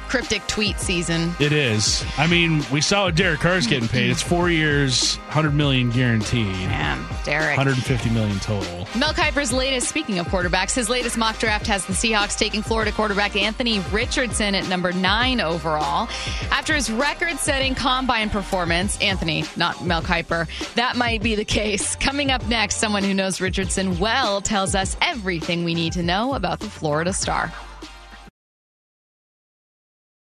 cryptic 0.08 0.46
tweet 0.48 0.80
season. 0.80 1.34
It 1.39 1.52
is. 1.52 2.06
I 2.18 2.28
mean, 2.28 2.63
we 2.72 2.82
saw 2.82 3.10
Derek 3.12 3.39
Carr's 3.39 3.68
getting 3.68 3.88
paid. 3.88 4.10
It's 4.10 4.22
four 4.22 4.50
years, 4.50 5.15
hundred 5.30 5.54
million 5.54 5.89
guaranteed. 5.89 6.46
Man, 6.46 7.06
Derek, 7.24 7.56
hundred 7.56 7.76
and 7.76 7.84
fifty 7.84 8.10
million 8.10 8.39
total. 8.39 8.88
Mel 8.98 9.13
Kiper's 9.13 9.52
latest. 9.52 9.88
Speaking 9.89 10.20
of 10.20 10.28
quarterbacks, 10.28 10.74
his 10.76 10.89
latest 10.89 11.18
mock 11.18 11.38
draft 11.39 11.68
has 11.68 11.86
the 11.86 11.94
Seahawks 11.94 12.38
taking 12.38 12.62
Florida 12.62 12.91
quarterback 12.91 13.36
Anthony 13.36 13.80
Richardson 13.91 14.56
at 14.56 14.68
number 14.68 14.91
nine 14.94 15.41
overall. 15.41 16.08
After 16.52 16.74
his 16.74 16.91
record-setting 16.91 17.76
combine 17.76 18.30
performance, 18.30 19.00
Anthony, 19.02 19.44
not 19.56 19.84
Mel 19.86 20.02
Kiper, 20.02 20.48
that 20.76 20.96
might 20.96 21.22
be 21.22 21.36
the 21.36 21.46
case. 21.46 21.96
Coming 22.06 22.32
up 22.32 22.46
next, 22.48 22.78
someone 22.78 23.04
who 23.04 23.13
knows 23.13 23.41
Richardson 23.41 24.00
well 24.00 24.41
tells 24.41 24.76
us 24.76 24.96
everything 25.02 25.63
we 25.63 25.74
need 25.74 25.94
to 25.94 26.04
know 26.04 26.34
about 26.34 26.60
the 26.60 26.70
Florida 26.70 27.13
star. 27.13 27.52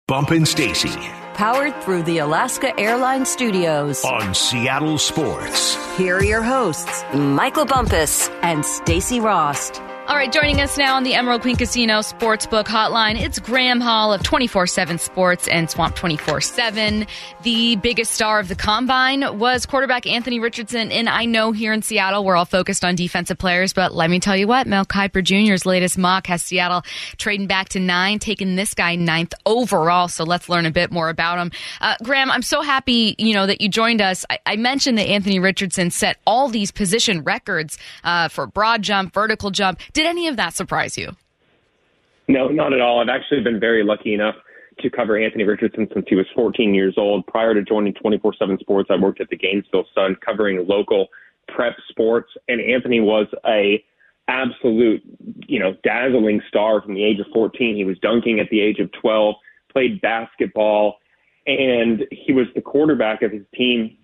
Bump 0.06 0.32
and 0.32 0.46
Stacy. 0.46 0.90
Powered 1.32 1.74
through 1.82 2.02
the 2.02 2.18
Alaska 2.18 2.78
Airlines 2.78 3.30
Studios. 3.30 4.04
On 4.04 4.34
Seattle 4.34 4.98
Sports. 4.98 5.78
Here 5.96 6.18
are 6.18 6.22
your 6.22 6.42
hosts, 6.42 7.02
Michael 7.14 7.64
Bumpus 7.64 8.28
and 8.42 8.66
Stacy 8.66 9.20
Rost. 9.20 9.80
All 10.06 10.16
right, 10.16 10.30
joining 10.30 10.60
us 10.60 10.76
now 10.76 10.96
on 10.96 11.02
the 11.02 11.14
Emerald 11.14 11.40
Queen 11.40 11.56
Casino 11.56 12.00
Sportsbook 12.00 12.66
Hotline, 12.66 13.18
it's 13.18 13.38
Graham 13.38 13.80
Hall 13.80 14.12
of 14.12 14.22
24 14.22 14.66
7 14.66 14.98
Sports 14.98 15.48
and 15.48 15.70
Swamp 15.70 15.96
24 15.96 16.42
7. 16.42 17.06
The 17.42 17.76
biggest 17.76 18.12
star 18.12 18.38
of 18.38 18.48
the 18.48 18.54
combine 18.54 19.38
was 19.38 19.64
quarterback 19.64 20.06
Anthony 20.06 20.40
Richardson. 20.40 20.92
And 20.92 21.08
I 21.08 21.24
know 21.24 21.52
here 21.52 21.72
in 21.72 21.80
Seattle, 21.80 22.22
we're 22.22 22.36
all 22.36 22.44
focused 22.44 22.84
on 22.84 22.96
defensive 22.96 23.38
players, 23.38 23.72
but 23.72 23.94
let 23.94 24.10
me 24.10 24.20
tell 24.20 24.36
you 24.36 24.46
what, 24.46 24.66
Mel 24.66 24.84
Kiper 24.84 25.24
Jr.'s 25.24 25.64
latest 25.64 25.96
mock 25.96 26.26
has 26.26 26.42
Seattle 26.42 26.82
trading 27.16 27.46
back 27.46 27.70
to 27.70 27.80
nine, 27.80 28.18
taking 28.18 28.56
this 28.56 28.74
guy 28.74 28.96
ninth 28.96 29.32
overall. 29.46 30.08
So 30.08 30.24
let's 30.24 30.50
learn 30.50 30.66
a 30.66 30.70
bit 30.70 30.92
more 30.92 31.08
about 31.08 31.38
him. 31.38 31.50
Uh, 31.80 31.96
Graham, 32.02 32.30
I'm 32.30 32.42
so 32.42 32.60
happy, 32.60 33.14
you 33.18 33.32
know, 33.32 33.46
that 33.46 33.62
you 33.62 33.70
joined 33.70 34.02
us. 34.02 34.26
I, 34.28 34.38
I 34.44 34.56
mentioned 34.56 34.98
that 34.98 35.08
Anthony 35.08 35.38
Richardson 35.38 35.90
set 35.90 36.18
all 36.26 36.50
these 36.50 36.70
position 36.70 37.22
records 37.22 37.78
uh, 38.04 38.28
for 38.28 38.46
broad 38.46 38.82
jump, 38.82 39.14
vertical 39.14 39.50
jump. 39.50 39.80
Did 39.94 40.06
any 40.06 40.28
of 40.28 40.36
that 40.36 40.54
surprise 40.54 40.98
you? 40.98 41.16
No, 42.28 42.48
not 42.48 42.72
at 42.72 42.80
all. 42.80 43.00
I've 43.00 43.08
actually 43.08 43.42
been 43.42 43.60
very 43.60 43.84
lucky 43.84 44.12
enough 44.12 44.34
to 44.80 44.90
cover 44.90 45.16
Anthony 45.16 45.44
Richardson 45.44 45.88
since 45.94 46.04
he 46.08 46.16
was 46.16 46.26
14 46.34 46.74
years 46.74 46.94
old. 46.96 47.26
Prior 47.26 47.54
to 47.54 47.62
joining 47.62 47.94
24 47.94 48.34
7 48.38 48.58
Sports, 48.58 48.90
I 48.92 49.00
worked 49.00 49.20
at 49.20 49.28
the 49.28 49.36
Gainesville 49.36 49.86
Sun 49.94 50.16
covering 50.24 50.66
local 50.66 51.08
prep 51.48 51.76
sports, 51.88 52.32
and 52.48 52.60
Anthony 52.60 53.00
was 53.00 53.26
a 53.46 53.82
absolute, 54.26 55.02
you 55.46 55.60
know, 55.60 55.76
dazzling 55.84 56.40
star 56.48 56.82
from 56.82 56.94
the 56.94 57.04
age 57.04 57.20
of 57.20 57.26
14. 57.32 57.76
He 57.76 57.84
was 57.84 57.98
dunking 57.98 58.40
at 58.40 58.48
the 58.50 58.60
age 58.60 58.80
of 58.80 58.90
12, 59.00 59.34
played 59.70 60.00
basketball, 60.00 60.96
and 61.46 62.04
he 62.10 62.32
was 62.32 62.46
the 62.54 62.62
quarterback 62.62 63.22
of 63.22 63.30
his 63.30 63.42
team 63.54 63.96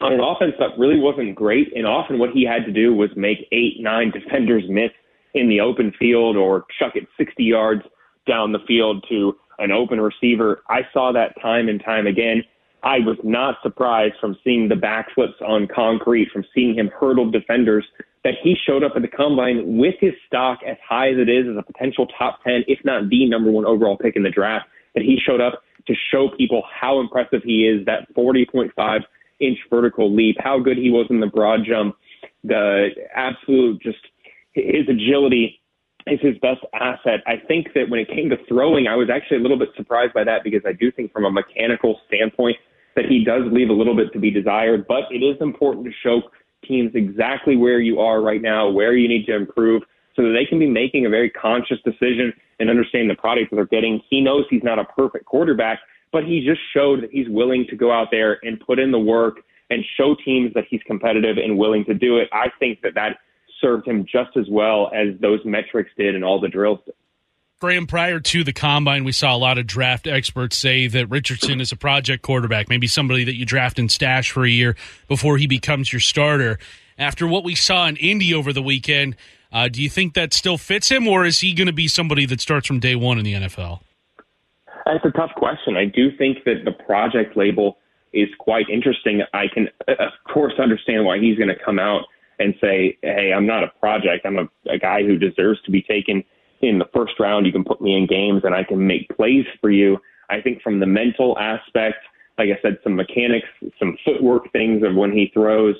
on 0.00 0.12
an 0.12 0.20
offense 0.20 0.54
that 0.58 0.78
really 0.78 0.98
wasn't 0.98 1.34
great. 1.34 1.72
And 1.74 1.86
often 1.86 2.18
what 2.18 2.30
he 2.30 2.44
had 2.44 2.64
to 2.66 2.72
do 2.72 2.92
was 2.92 3.10
make 3.16 3.48
eight, 3.52 3.76
nine 3.80 4.10
defenders 4.10 4.64
miss 4.68 4.90
in 5.34 5.48
the 5.48 5.60
open 5.60 5.92
field 5.98 6.36
or 6.36 6.64
chuck 6.78 6.96
it 6.96 7.06
60 7.16 7.42
yards 7.42 7.82
down 8.26 8.52
the 8.52 8.58
field 8.66 9.04
to 9.08 9.36
an 9.58 9.72
open 9.72 10.00
receiver. 10.00 10.62
I 10.68 10.80
saw 10.92 11.12
that 11.12 11.40
time 11.40 11.68
and 11.68 11.82
time 11.82 12.06
again. 12.06 12.44
I 12.82 12.98
was 13.00 13.16
not 13.24 13.56
surprised 13.62 14.14
from 14.20 14.36
seeing 14.44 14.68
the 14.68 14.76
backflips 14.76 15.42
on 15.44 15.66
concrete, 15.66 16.28
from 16.32 16.44
seeing 16.54 16.74
him 16.74 16.90
hurdle 16.98 17.30
defenders, 17.30 17.84
that 18.24 18.34
he 18.42 18.54
showed 18.66 18.84
up 18.84 18.92
at 18.94 19.02
the 19.02 19.08
combine 19.08 19.78
with 19.78 19.94
his 20.00 20.12
stock 20.26 20.60
as 20.66 20.76
high 20.86 21.08
as 21.08 21.18
it 21.18 21.28
is 21.28 21.46
as 21.48 21.56
a 21.58 21.62
potential 21.62 22.06
top 22.18 22.42
10, 22.44 22.64
if 22.68 22.78
not 22.84 23.08
the 23.08 23.28
number 23.28 23.50
one 23.50 23.64
overall 23.64 23.96
pick 23.96 24.16
in 24.16 24.22
the 24.22 24.30
draft, 24.30 24.66
that 24.94 25.02
he 25.02 25.18
showed 25.24 25.40
up 25.40 25.62
to 25.86 25.94
show 26.10 26.28
people 26.36 26.62
how 26.72 27.00
impressive 27.00 27.42
he 27.44 27.66
is, 27.66 27.84
that 27.86 28.12
40.5 28.14 29.00
inch 29.40 29.58
vertical 29.70 30.14
leap, 30.14 30.36
how 30.38 30.58
good 30.58 30.76
he 30.76 30.90
was 30.90 31.06
in 31.10 31.20
the 31.20 31.26
broad 31.26 31.60
jump, 31.64 31.96
the 32.44 32.90
absolute 33.14 33.80
just 33.80 33.98
his 34.52 34.88
agility 34.88 35.60
is 36.06 36.20
his 36.20 36.38
best 36.38 36.60
asset. 36.72 37.20
I 37.26 37.36
think 37.48 37.68
that 37.74 37.88
when 37.88 38.00
it 38.00 38.08
came 38.08 38.30
to 38.30 38.36
throwing, 38.48 38.86
I 38.86 38.96
was 38.96 39.08
actually 39.10 39.38
a 39.38 39.40
little 39.40 39.58
bit 39.58 39.70
surprised 39.76 40.14
by 40.14 40.24
that 40.24 40.42
because 40.44 40.62
I 40.66 40.72
do 40.72 40.90
think 40.90 41.12
from 41.12 41.24
a 41.24 41.30
mechanical 41.30 42.00
standpoint 42.06 42.56
that 42.96 43.06
he 43.06 43.24
does 43.24 43.42
leave 43.52 43.68
a 43.68 43.72
little 43.72 43.94
bit 43.94 44.12
to 44.12 44.18
be 44.18 44.30
desired, 44.30 44.86
but 44.88 45.04
it 45.10 45.22
is 45.22 45.36
important 45.40 45.86
to 45.86 45.92
show 46.02 46.22
teams 46.66 46.90
exactly 46.94 47.56
where 47.56 47.80
you 47.80 48.00
are 48.00 48.20
right 48.20 48.42
now, 48.42 48.68
where 48.68 48.96
you 48.96 49.08
need 49.08 49.26
to 49.26 49.36
improve 49.36 49.82
so 50.16 50.22
that 50.22 50.32
they 50.32 50.44
can 50.44 50.58
be 50.58 50.68
making 50.68 51.06
a 51.06 51.08
very 51.08 51.30
conscious 51.30 51.78
decision 51.84 52.32
and 52.58 52.68
understand 52.68 53.08
the 53.08 53.14
product 53.14 53.50
that 53.50 53.56
they're 53.56 53.66
getting. 53.66 54.00
He 54.10 54.20
knows 54.20 54.44
he's 54.50 54.64
not 54.64 54.78
a 54.78 54.84
perfect 54.84 55.26
quarterback, 55.26 55.78
but 56.10 56.24
he 56.24 56.44
just 56.44 56.60
showed 56.74 57.02
that 57.02 57.10
he's 57.12 57.28
willing 57.28 57.66
to 57.70 57.76
go 57.76 57.92
out 57.92 58.08
there 58.10 58.38
and 58.42 58.58
put 58.58 58.80
in 58.80 58.90
the 58.90 58.98
work 58.98 59.42
and 59.70 59.84
show 59.96 60.16
teams 60.24 60.52
that 60.54 60.64
he's 60.68 60.80
competitive 60.86 61.36
and 61.36 61.56
willing 61.56 61.84
to 61.84 61.94
do 61.94 62.16
it. 62.16 62.28
I 62.32 62.46
think 62.58 62.80
that 62.82 62.94
that 62.94 63.18
served 63.60 63.86
him 63.86 64.04
just 64.04 64.36
as 64.36 64.46
well 64.50 64.90
as 64.94 65.18
those 65.20 65.40
metrics 65.44 65.90
did 65.96 66.14
and 66.14 66.24
all 66.24 66.40
the 66.40 66.48
drills 66.48 66.80
did. 66.84 66.94
Graham, 67.60 67.88
prior 67.88 68.20
to 68.20 68.44
the 68.44 68.52
combine, 68.52 69.02
we 69.02 69.10
saw 69.10 69.34
a 69.34 69.36
lot 69.36 69.58
of 69.58 69.66
draft 69.66 70.06
experts 70.06 70.56
say 70.56 70.86
that 70.86 71.10
Richardson 71.10 71.60
is 71.60 71.72
a 71.72 71.76
project 71.76 72.22
quarterback, 72.22 72.68
maybe 72.68 72.86
somebody 72.86 73.24
that 73.24 73.34
you 73.34 73.44
draft 73.44 73.80
and 73.80 73.90
stash 73.90 74.30
for 74.30 74.44
a 74.44 74.48
year 74.48 74.76
before 75.08 75.38
he 75.38 75.48
becomes 75.48 75.92
your 75.92 76.00
starter. 76.00 76.58
after 76.98 77.26
what 77.26 77.44
we 77.44 77.54
saw 77.54 77.86
in 77.86 77.96
Indy 77.96 78.34
over 78.34 78.52
the 78.52 78.62
weekend. 78.62 79.16
Uh, 79.52 79.68
do 79.68 79.82
you 79.82 79.88
think 79.88 80.14
that 80.14 80.34
still 80.34 80.58
fits 80.58 80.88
him, 80.88 81.08
or 81.08 81.24
is 81.24 81.40
he 81.40 81.54
going 81.54 81.66
to 81.66 81.72
be 81.72 81.88
somebody 81.88 82.26
that 82.26 82.40
starts 82.40 82.66
from 82.66 82.80
day 82.80 82.94
one 82.94 83.18
in 83.18 83.24
the 83.24 83.34
NFL? 83.34 83.80
That's 84.84 85.04
a 85.04 85.10
tough 85.10 85.30
question. 85.36 85.76
I 85.76 85.84
do 85.84 86.16
think 86.16 86.44
that 86.44 86.64
the 86.64 86.72
project 86.72 87.36
label 87.36 87.78
is 88.12 88.28
quite 88.38 88.68
interesting. 88.68 89.22
I 89.32 89.46
can, 89.52 89.68
of 89.86 90.12
course, 90.32 90.54
understand 90.58 91.04
why 91.04 91.18
he's 91.18 91.36
going 91.36 91.48
to 91.48 91.64
come 91.64 91.78
out 91.78 92.04
and 92.38 92.54
say, 92.60 92.98
"Hey, 93.02 93.32
I'm 93.34 93.46
not 93.46 93.64
a 93.64 93.68
project. 93.80 94.26
I'm 94.26 94.38
a, 94.38 94.48
a 94.68 94.78
guy 94.78 95.02
who 95.02 95.18
deserves 95.18 95.60
to 95.62 95.70
be 95.70 95.82
taken 95.82 96.24
in 96.60 96.78
the 96.78 96.88
first 96.94 97.18
round. 97.20 97.46
You 97.46 97.52
can 97.52 97.64
put 97.64 97.80
me 97.80 97.96
in 97.96 98.06
games, 98.06 98.42
and 98.44 98.54
I 98.54 98.64
can 98.64 98.86
make 98.86 99.08
plays 99.16 99.46
for 99.60 99.70
you." 99.70 99.98
I 100.30 100.40
think 100.40 100.62
from 100.62 100.80
the 100.80 100.86
mental 100.86 101.38
aspect, 101.38 101.98
like 102.36 102.50
I 102.50 102.60
said, 102.62 102.78
some 102.84 102.96
mechanics, 102.96 103.48
some 103.78 103.96
footwork 104.04 104.52
things 104.52 104.82
of 104.82 104.94
when 104.94 105.12
he 105.12 105.30
throws, 105.32 105.74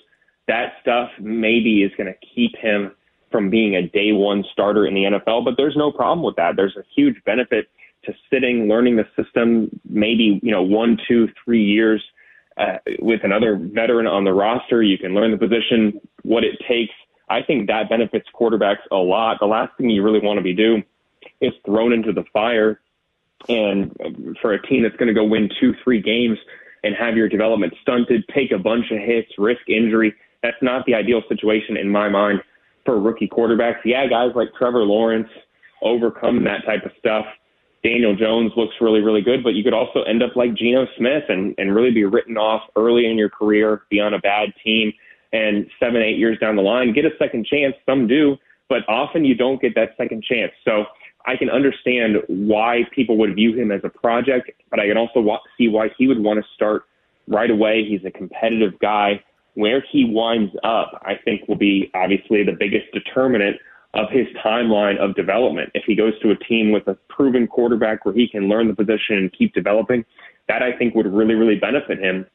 that 0.49 0.73
stuff 0.81 1.11
maybe 1.21 1.83
is 1.83 1.93
going 1.97 2.13
to 2.13 2.27
keep 2.35 2.57
him 2.57 2.93
from 3.31 3.51
being 3.51 3.77
a 3.77 3.83
day 3.83 4.13
one 4.13 4.45
starter 4.53 4.87
in 4.87 4.95
the 4.95 5.03
NFL. 5.03 5.45
But 5.45 5.55
there's 5.57 5.77
no 5.77 5.93
problem 5.93 6.23
with 6.23 6.37
that. 6.37 6.57
There's 6.57 6.77
a 6.77 6.85
huge 6.97 7.17
benefit 7.25 7.69
to 8.05 8.15
sitting, 8.33 8.69
learning 8.69 8.97
the 8.97 9.07
system, 9.23 9.69
maybe 9.89 10.41
you 10.43 10.51
know 10.51 10.63
one, 10.63 10.99
two, 11.07 11.29
three 11.45 11.63
years 11.63 12.03
uh, 12.59 12.79
with 12.99 13.21
another 13.25 13.57
veteran 13.57 14.07
on 14.07 14.25
the 14.25 14.33
roster. 14.33 14.83
You 14.83 14.99
can 14.99 15.15
learn 15.15 15.31
the 15.31 15.39
position, 15.39 16.01
what 16.23 16.45
it 16.45 16.59
takes. 16.69 16.93
I 17.31 17.43
think 17.43 17.69
that 17.69 17.89
benefits 17.89 18.27
quarterbacks 18.35 18.83
a 18.91 18.97
lot. 18.97 19.39
The 19.41 19.47
last 19.47 19.77
thing 19.77 19.91
you 19.91 20.03
really 20.03 20.21
want 20.21 20.39
to 20.39 20.43
be 20.43 20.55
do 20.55 20.83
is 21.41 21.53
thrown 21.65 21.93
into 21.93 22.13
the 22.13 22.25
fire, 22.33 22.81
and 23.49 23.95
for 24.41 24.55
a 24.55 24.63
team 24.67 24.83
that's 24.83 24.97
going 24.97 25.09
to 25.09 25.15
go 25.15 25.25
win 25.25 25.49
two, 25.61 25.75
three 25.85 26.01
games 26.01 26.39
and 26.83 26.95
have 26.95 27.17
your 27.17 27.29
development 27.29 27.75
stunted, 27.83 28.25
take 28.35 28.51
a 28.53 28.59
bunch 28.59 28.91
of 28.91 28.99
hits, 28.99 29.31
risk 29.39 29.61
injury. 29.69 30.15
That's 30.43 30.57
not 30.63 30.87
the 30.87 30.95
ideal 30.95 31.23
situation 31.29 31.77
in 31.77 31.89
my 31.89 32.09
mind 32.09 32.41
for 32.85 32.99
rookie 33.01 33.29
quarterbacks. 33.29 33.79
Yeah, 33.85 34.07
guys 34.07 34.31
like 34.35 34.49
Trevor 34.57 34.85
Lawrence 34.85 35.29
overcome 35.83 36.45
that 36.45 36.65
type 36.65 36.85
of 36.85 36.93
stuff. 36.99 37.27
Daniel 37.85 38.17
Jones 38.17 38.53
looks 38.57 38.75
really, 38.81 39.01
really 39.01 39.21
good, 39.21 39.45
but 39.45 39.55
you 39.55 39.63
could 39.63 39.75
also 39.75 40.03
end 40.03 40.23
up 40.23 40.35
like 40.35 40.55
Geno 40.55 40.87
Smith 40.97 41.25
and, 41.29 41.55
and 41.59 41.75
really 41.75 41.93
be 41.93 42.05
written 42.05 42.37
off 42.37 42.63
early 42.77 43.07
in 43.07 43.17
your 43.17 43.31
career, 43.31 43.83
be 43.91 44.01
on 44.01 44.15
a 44.15 44.19
bad 44.19 44.53
team, 44.65 44.93
and 45.33 45.67
seven, 45.79 46.03
eight 46.03 46.19
years 46.19 46.39
down 46.39 46.57
the 46.57 46.63
line, 46.63 46.93
get 46.93 47.05
a 47.05 47.11
second 47.19 47.47
chance. 47.47 47.75
Some 47.87 48.09
do, 48.09 48.37
but 48.69 48.89
often 48.89 49.25
you 49.25 49.35
don't 49.35 49.61
get 49.61 49.75
that 49.75 49.91
second 49.97 50.25
chance. 50.25 50.53
So 50.65 50.85
I 51.27 51.37
can 51.37 51.51
understand 51.51 52.17
why 52.27 52.83
people 52.93 53.17
would 53.19 53.35
view 53.35 53.55
him 53.55 53.71
as 53.71 53.83
a 53.85 53.91
project, 53.91 54.51
but 54.71 54.81
I 54.81 54.89
can 54.89 54.97
also 54.97 55.39
see 55.57 55.69
why 55.69 55.91
he 55.97 56.07
would 56.07 56.19
want 56.19 56.41
to 56.43 56.47
start 56.55 56.85
right 57.29 57.51
away. 57.51 57.85
He's 57.87 58.05
a 58.05 58.11
competitive 58.11 58.79
guy. 58.81 59.23
Where 59.55 59.85
he 59.91 60.05
winds 60.05 60.55
up, 60.63 61.03
I 61.05 61.15
think, 61.25 61.49
will 61.49 61.57
be 61.57 61.91
obviously 61.93 62.45
the 62.45 62.53
biggest 62.53 62.87
determinant 62.93 63.57
of 63.95 64.11
his 64.11 64.27
timeline 64.45 64.99
of 64.99 65.15
development. 65.15 65.71
If 65.75 65.85
he 65.87 65.95
goes 65.95 66.19
to 66.21 66.31
a 66.31 66.37
team 66.37 66.73
with 66.73 66.87
a 66.89 66.95
proven 67.09 67.47
quarterback 67.47 68.05
where 68.05 68.15
he 68.15 68.29
can 68.29 68.49
learn 68.49 68.69
the 68.69 68.75
position 68.75 69.17
and 69.17 69.33
keep 69.33 69.55
developing, 69.55 70.05
that 70.49 70.63
I 70.63 70.77
think 70.77 70.95
would 70.95 71.07
really, 71.07 71.35
really 71.35 71.57
benefit 71.57 71.99
him. 71.99 72.27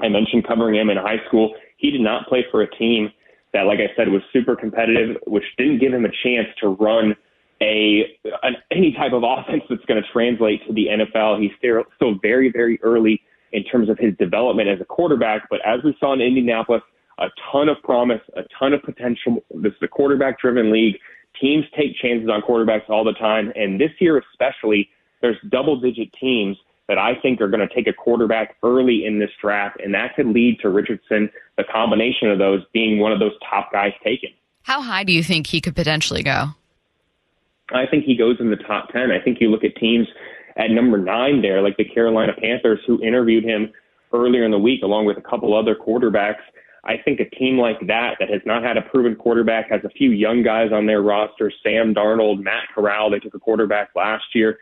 I 0.00 0.08
mentioned 0.08 0.46
covering 0.46 0.74
him 0.74 0.90
in 0.90 0.96
high 0.96 1.24
school. 1.28 1.54
He 1.76 1.90
did 1.90 2.00
not 2.00 2.28
play 2.28 2.44
for 2.50 2.62
a 2.62 2.70
team 2.70 3.10
that, 3.52 3.62
like 3.62 3.78
I 3.78 3.94
said, 3.96 4.08
was 4.08 4.22
super 4.32 4.56
competitive, 4.56 5.16
which 5.26 5.44
didn't 5.58 5.78
give 5.78 5.92
him 5.92 6.04
a 6.04 6.10
chance 6.22 6.48
to 6.60 6.68
run 6.68 7.14
a 7.60 8.18
an, 8.42 8.56
any 8.70 8.92
type 8.92 9.12
of 9.12 9.22
offense 9.22 9.62
that's 9.68 9.84
going 9.84 10.02
to 10.02 10.08
translate 10.12 10.66
to 10.66 10.72
the 10.72 10.86
NFL. 10.86 11.40
He's 11.40 11.52
still, 11.58 11.84
still 11.96 12.14
very, 12.20 12.50
very 12.50 12.80
early 12.82 13.20
in 13.52 13.62
terms 13.64 13.88
of 13.88 13.98
his 13.98 14.16
development 14.16 14.68
as 14.68 14.80
a 14.80 14.84
quarterback. 14.84 15.48
But 15.50 15.60
as 15.64 15.80
we 15.84 15.94
saw 16.00 16.12
in 16.14 16.20
Indianapolis, 16.20 16.82
a 17.22 17.30
ton 17.50 17.68
of 17.68 17.80
promise, 17.82 18.20
a 18.36 18.42
ton 18.58 18.72
of 18.72 18.82
potential. 18.82 19.44
This 19.54 19.72
is 19.72 19.82
a 19.82 19.88
quarterback 19.88 20.40
driven 20.40 20.72
league. 20.72 20.96
Teams 21.40 21.64
take 21.76 21.96
chances 21.96 22.28
on 22.28 22.42
quarterbacks 22.42 22.90
all 22.90 23.04
the 23.04 23.14
time. 23.14 23.52
And 23.54 23.80
this 23.80 23.92
year, 24.00 24.22
especially, 24.32 24.90
there's 25.22 25.36
double 25.48 25.80
digit 25.80 26.12
teams 26.20 26.56
that 26.88 26.98
I 26.98 27.14
think 27.22 27.40
are 27.40 27.48
going 27.48 27.66
to 27.66 27.74
take 27.74 27.86
a 27.86 27.92
quarterback 27.92 28.56
early 28.62 29.06
in 29.06 29.18
this 29.18 29.30
draft. 29.40 29.80
And 29.82 29.94
that 29.94 30.14
could 30.16 30.26
lead 30.26 30.58
to 30.60 30.68
Richardson, 30.68 31.30
the 31.56 31.64
combination 31.64 32.28
of 32.28 32.38
those 32.38 32.62
being 32.72 32.98
one 32.98 33.12
of 33.12 33.20
those 33.20 33.32
top 33.48 33.72
guys 33.72 33.92
taken. 34.04 34.30
How 34.62 34.82
high 34.82 35.04
do 35.04 35.12
you 35.12 35.22
think 35.22 35.46
he 35.46 35.60
could 35.60 35.76
potentially 35.76 36.22
go? 36.22 36.48
I 37.72 37.86
think 37.86 38.04
he 38.04 38.16
goes 38.16 38.36
in 38.40 38.50
the 38.50 38.56
top 38.56 38.90
10. 38.90 39.10
I 39.10 39.20
think 39.22 39.40
you 39.40 39.50
look 39.50 39.64
at 39.64 39.76
teams 39.76 40.06
at 40.56 40.70
number 40.70 40.98
nine 40.98 41.40
there, 41.40 41.62
like 41.62 41.76
the 41.76 41.84
Carolina 41.84 42.32
Panthers, 42.38 42.80
who 42.86 43.02
interviewed 43.02 43.44
him 43.44 43.72
earlier 44.12 44.44
in 44.44 44.50
the 44.50 44.58
week, 44.58 44.82
along 44.82 45.06
with 45.06 45.16
a 45.16 45.22
couple 45.22 45.56
other 45.56 45.74
quarterbacks. 45.74 46.42
I 46.84 46.94
think 47.04 47.20
a 47.20 47.30
team 47.36 47.58
like 47.58 47.78
that, 47.86 48.16
that 48.18 48.28
has 48.28 48.40
not 48.44 48.64
had 48.64 48.76
a 48.76 48.82
proven 48.82 49.14
quarterback, 49.14 49.70
has 49.70 49.82
a 49.84 49.90
few 49.90 50.10
young 50.10 50.42
guys 50.42 50.72
on 50.72 50.86
their 50.86 51.00
roster, 51.00 51.52
Sam 51.62 51.94
Darnold, 51.94 52.42
Matt 52.42 52.64
Corral, 52.74 53.10
they 53.10 53.20
took 53.20 53.34
a 53.34 53.38
quarterback 53.38 53.90
last 53.94 54.24
year. 54.34 54.58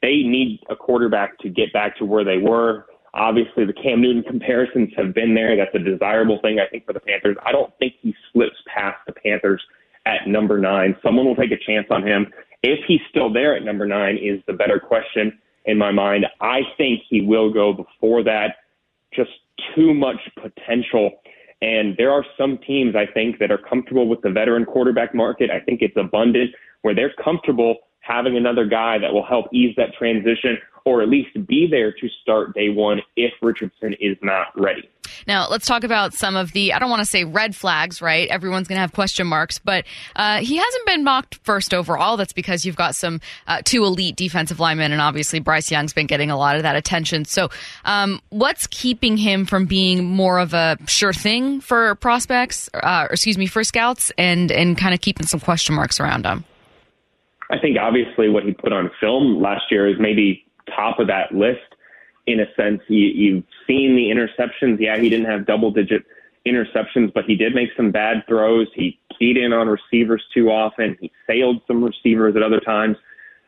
They 0.00 0.22
need 0.22 0.60
a 0.70 0.76
quarterback 0.76 1.38
to 1.40 1.48
get 1.48 1.72
back 1.72 1.98
to 1.98 2.04
where 2.04 2.24
they 2.24 2.38
were. 2.38 2.86
Obviously, 3.14 3.64
the 3.64 3.72
Cam 3.72 4.00
Newton 4.00 4.22
comparisons 4.22 4.90
have 4.96 5.12
been 5.14 5.34
there. 5.34 5.56
That's 5.56 5.74
a 5.74 5.78
desirable 5.78 6.38
thing, 6.40 6.60
I 6.60 6.68
think, 6.70 6.86
for 6.86 6.92
the 6.92 7.00
Panthers. 7.00 7.36
I 7.44 7.52
don't 7.52 7.72
think 7.78 7.94
he 8.00 8.14
slips 8.32 8.56
past 8.72 8.98
the 9.06 9.12
Panthers 9.12 9.62
at 10.06 10.26
number 10.26 10.58
nine. 10.58 10.96
Someone 11.02 11.26
will 11.26 11.36
take 11.36 11.50
a 11.50 11.58
chance 11.58 11.86
on 11.90 12.06
him. 12.06 12.32
If 12.62 12.80
he's 12.86 13.00
still 13.10 13.32
there 13.32 13.56
at 13.56 13.64
number 13.64 13.86
nine 13.86 14.16
is 14.16 14.40
the 14.46 14.52
better 14.52 14.78
question 14.78 15.38
in 15.64 15.78
my 15.78 15.90
mind. 15.90 16.26
I 16.40 16.60
think 16.76 17.02
he 17.08 17.20
will 17.20 17.52
go 17.52 17.72
before 17.72 18.22
that. 18.24 18.56
Just 19.14 19.30
too 19.74 19.94
much 19.94 20.20
potential 20.40 21.20
and 21.60 21.96
there 21.96 22.12
are 22.12 22.24
some 22.36 22.58
teams, 22.58 22.94
I 22.94 23.06
think, 23.06 23.38
that 23.38 23.50
are 23.50 23.58
comfortable 23.58 24.08
with 24.08 24.22
the 24.22 24.30
veteran 24.30 24.64
quarterback 24.64 25.14
market. 25.14 25.50
I 25.50 25.60
think 25.60 25.82
it's 25.82 25.96
abundant 25.96 26.50
where 26.82 26.94
they're 26.94 27.14
comfortable 27.22 27.76
having 28.08 28.36
another 28.36 28.64
guy 28.64 28.98
that 28.98 29.12
will 29.12 29.24
help 29.24 29.46
ease 29.52 29.74
that 29.76 29.92
transition 29.98 30.58
or 30.88 31.02
at 31.02 31.08
least 31.08 31.28
be 31.46 31.68
there 31.70 31.92
to 31.92 32.08
start 32.22 32.54
day 32.54 32.70
one 32.70 33.02
if 33.14 33.32
Richardson 33.42 33.94
is 34.00 34.16
not 34.22 34.58
ready. 34.58 34.88
Now, 35.26 35.48
let's 35.48 35.66
talk 35.66 35.84
about 35.84 36.14
some 36.14 36.36
of 36.36 36.52
the, 36.52 36.72
I 36.72 36.78
don't 36.78 36.88
want 36.88 37.00
to 37.00 37.06
say 37.06 37.24
red 37.24 37.54
flags, 37.54 38.00
right? 38.00 38.28
Everyone's 38.28 38.68
going 38.68 38.76
to 38.76 38.80
have 38.80 38.92
question 38.92 39.26
marks, 39.26 39.58
but 39.58 39.84
uh, 40.16 40.38
he 40.38 40.56
hasn't 40.56 40.86
been 40.86 41.04
mocked 41.04 41.36
first 41.42 41.74
overall. 41.74 42.16
That's 42.16 42.32
because 42.32 42.64
you've 42.64 42.76
got 42.76 42.94
some 42.94 43.20
uh, 43.46 43.60
two 43.64 43.84
elite 43.84 44.16
defensive 44.16 44.60
linemen, 44.60 44.92
and 44.92 45.00
obviously 45.00 45.40
Bryce 45.40 45.70
Young's 45.70 45.92
been 45.92 46.06
getting 46.06 46.30
a 46.30 46.38
lot 46.38 46.56
of 46.56 46.62
that 46.62 46.76
attention. 46.76 47.24
So, 47.24 47.50
um, 47.84 48.20
what's 48.30 48.66
keeping 48.66 49.16
him 49.16 49.44
from 49.44 49.66
being 49.66 50.04
more 50.04 50.38
of 50.38 50.54
a 50.54 50.78
sure 50.86 51.12
thing 51.12 51.60
for 51.60 51.94
prospects, 51.96 52.70
uh, 52.74 53.06
or 53.08 53.12
excuse 53.12 53.36
me, 53.36 53.46
for 53.46 53.64
scouts, 53.64 54.10
and, 54.16 54.50
and 54.50 54.78
kind 54.78 54.94
of 54.94 55.00
keeping 55.00 55.26
some 55.26 55.40
question 55.40 55.74
marks 55.74 56.00
around 56.00 56.24
him? 56.24 56.44
I 57.50 57.58
think 57.58 57.78
obviously 57.78 58.28
what 58.28 58.44
he 58.44 58.52
put 58.52 58.72
on 58.72 58.90
film 59.00 59.40
last 59.40 59.70
year 59.70 59.88
is 59.88 59.96
maybe 59.98 60.44
top 60.74 60.98
of 60.98 61.06
that 61.06 61.32
list 61.32 61.60
in 62.26 62.40
a 62.40 62.46
sense. 62.54 62.82
You, 62.88 63.06
you've 63.06 63.44
seen 63.66 63.96
the 63.96 64.10
interceptions. 64.12 64.78
Yeah, 64.78 64.98
he 64.98 65.08
didn't 65.08 65.26
have 65.26 65.46
double 65.46 65.70
digit 65.70 66.04
interceptions, 66.46 67.12
but 67.12 67.24
he 67.24 67.36
did 67.36 67.54
make 67.54 67.70
some 67.76 67.90
bad 67.90 68.24
throws. 68.28 68.68
He 68.74 68.98
keyed 69.18 69.36
in 69.36 69.52
on 69.52 69.68
receivers 69.68 70.22
too 70.32 70.50
often. 70.50 70.96
He 71.00 71.10
sailed 71.26 71.62
some 71.66 71.82
receivers 71.82 72.36
at 72.36 72.42
other 72.42 72.60
times. 72.60 72.96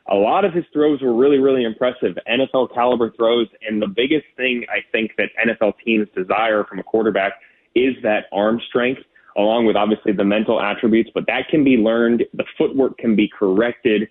A 0.08 0.14
lot 0.14 0.44
of 0.44 0.52
his 0.52 0.64
throws 0.72 1.00
were 1.02 1.14
really, 1.14 1.38
really 1.38 1.62
impressive, 1.62 2.18
NFL 2.28 2.74
caliber 2.74 3.12
throws. 3.12 3.46
And 3.66 3.80
the 3.80 3.86
biggest 3.86 4.26
thing 4.36 4.64
I 4.68 4.80
think 4.90 5.12
that 5.18 5.28
NFL 5.46 5.74
teams 5.84 6.08
desire 6.16 6.64
from 6.64 6.78
a 6.78 6.82
quarterback 6.82 7.34
is 7.74 7.94
that 8.02 8.24
arm 8.32 8.60
strength, 8.68 9.02
along 9.36 9.66
with 9.66 9.76
obviously 9.76 10.12
the 10.12 10.24
mental 10.24 10.60
attributes, 10.60 11.10
but 11.14 11.26
that 11.26 11.48
can 11.48 11.64
be 11.64 11.76
learned. 11.76 12.24
The 12.34 12.44
footwork 12.58 12.98
can 12.98 13.16
be 13.16 13.28
corrected. 13.28 14.08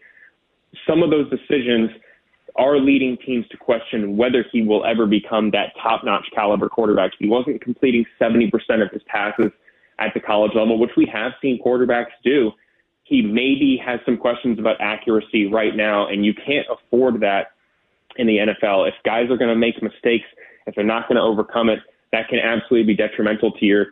Some 0.88 1.04
of 1.04 1.10
those 1.10 1.30
decisions 1.30 1.90
are 2.56 2.78
leading 2.78 3.18
teams 3.26 3.48
to 3.50 3.58
question 3.58 4.18
whether 4.18 4.46
he 4.52 4.62
will 4.62 4.86
ever 4.86 5.06
become 5.06 5.52
that 5.52 5.74
top 5.82 6.04
notch 6.04 6.26
caliber 6.34 6.68
quarterback. 6.68 7.12
He 7.20 7.28
wasn't 7.28 7.62
completing 7.62 8.06
70% 8.20 8.52
of 8.82 8.92
his 8.92 9.02
passes 9.08 9.52
at 10.00 10.14
the 10.14 10.20
college 10.20 10.52
level, 10.56 10.80
which 10.80 10.92
we 10.98 11.06
have 11.12 11.34
seen 11.42 11.60
quarterbacks 11.64 12.12
do. 12.24 12.52
He 13.04 13.22
maybe 13.22 13.82
has 13.84 14.00
some 14.06 14.18
questions 14.18 14.60
about 14.60 14.78
accuracy 14.80 15.48
right 15.48 15.76
now, 15.76 16.08
and 16.08 16.26
you 16.26 16.34
can't 16.34 16.68
afford 16.70 17.22
that 17.22 17.52
in 18.18 18.28
the 18.28 18.38
NFL. 18.38 18.88
If 18.88 18.94
guys 19.04 19.30
are 19.30 19.38
going 19.38 19.50
to 19.50 19.56
make 19.56 19.82
mistakes, 19.82 20.26
if 20.68 20.76
they're 20.76 20.84
not 20.84 21.08
going 21.08 21.16
to 21.16 21.22
overcome 21.22 21.70
it, 21.70 21.80
that 22.12 22.28
can 22.28 22.40
absolutely 22.40 22.94
be 22.94 22.96
detrimental 22.96 23.52
to 23.54 23.66
your 23.66 23.88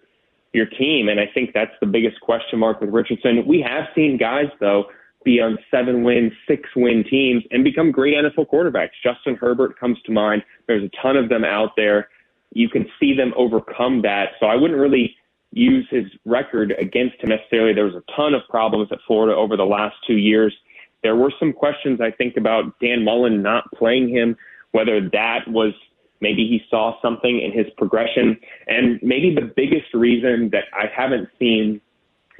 your 0.53 0.65
team. 0.65 1.09
And 1.09 1.19
I 1.19 1.27
think 1.33 1.51
that's 1.53 1.73
the 1.79 1.87
biggest 1.87 2.19
question 2.21 2.59
mark 2.59 2.81
with 2.81 2.89
Richardson. 2.89 3.45
We 3.45 3.61
have 3.61 3.85
seen 3.95 4.17
guys 4.17 4.47
though 4.59 4.85
be 5.23 5.41
on 5.41 5.57
seven 5.69 6.03
win, 6.03 6.31
six 6.47 6.69
win 6.75 7.03
teams 7.09 7.43
and 7.51 7.63
become 7.63 7.91
great 7.91 8.13
NFL 8.15 8.47
quarterbacks. 8.47 8.91
Justin 9.03 9.35
Herbert 9.35 9.77
comes 9.79 9.97
to 10.05 10.11
mind. 10.11 10.43
There's 10.67 10.83
a 10.83 11.01
ton 11.01 11.17
of 11.17 11.29
them 11.29 11.43
out 11.43 11.71
there. 11.75 12.07
You 12.53 12.69
can 12.69 12.87
see 12.99 13.15
them 13.15 13.33
overcome 13.35 14.01
that. 14.03 14.29
So 14.39 14.45
I 14.45 14.55
wouldn't 14.55 14.79
really 14.79 15.15
use 15.51 15.85
his 15.89 16.05
record 16.25 16.73
against 16.79 17.21
him 17.21 17.29
necessarily. 17.29 17.73
There 17.73 17.85
was 17.85 17.95
a 17.95 18.11
ton 18.15 18.33
of 18.33 18.41
problems 18.49 18.89
at 18.91 18.99
Florida 19.05 19.35
over 19.35 19.57
the 19.57 19.65
last 19.65 19.95
two 20.05 20.17
years. 20.17 20.55
There 21.03 21.15
were 21.15 21.31
some 21.39 21.53
questions 21.53 21.99
I 22.01 22.11
think 22.11 22.37
about 22.37 22.79
Dan 22.79 23.03
Mullen 23.03 23.41
not 23.41 23.71
playing 23.73 24.09
him, 24.09 24.37
whether 24.71 25.01
that 25.09 25.47
was 25.47 25.73
Maybe 26.21 26.47
he 26.47 26.61
saw 26.69 26.99
something 27.01 27.41
in 27.41 27.51
his 27.51 27.71
progression. 27.77 28.37
And 28.67 28.99
maybe 29.03 29.33
the 29.35 29.51
biggest 29.55 29.93
reason 29.93 30.49
that 30.51 30.65
I 30.73 30.85
haven't 30.95 31.29
seen 31.39 31.81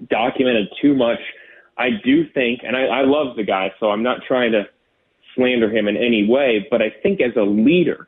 documented 0.09 0.69
too 0.81 0.95
much, 0.95 1.19
I 1.77 1.89
do 2.03 2.27
think, 2.33 2.61
and 2.63 2.75
I, 2.75 2.85
I 2.85 3.01
love 3.03 3.35
the 3.35 3.43
guy, 3.43 3.71
so 3.79 3.91
I'm 3.91 4.03
not 4.03 4.19
trying 4.27 4.51
to 4.51 4.63
slander 5.35 5.69
him 5.69 5.87
in 5.87 5.95
any 5.95 6.27
way, 6.27 6.67
but 6.71 6.81
I 6.81 6.91
think 7.03 7.21
as 7.21 7.35
a 7.35 7.43
leader, 7.43 8.07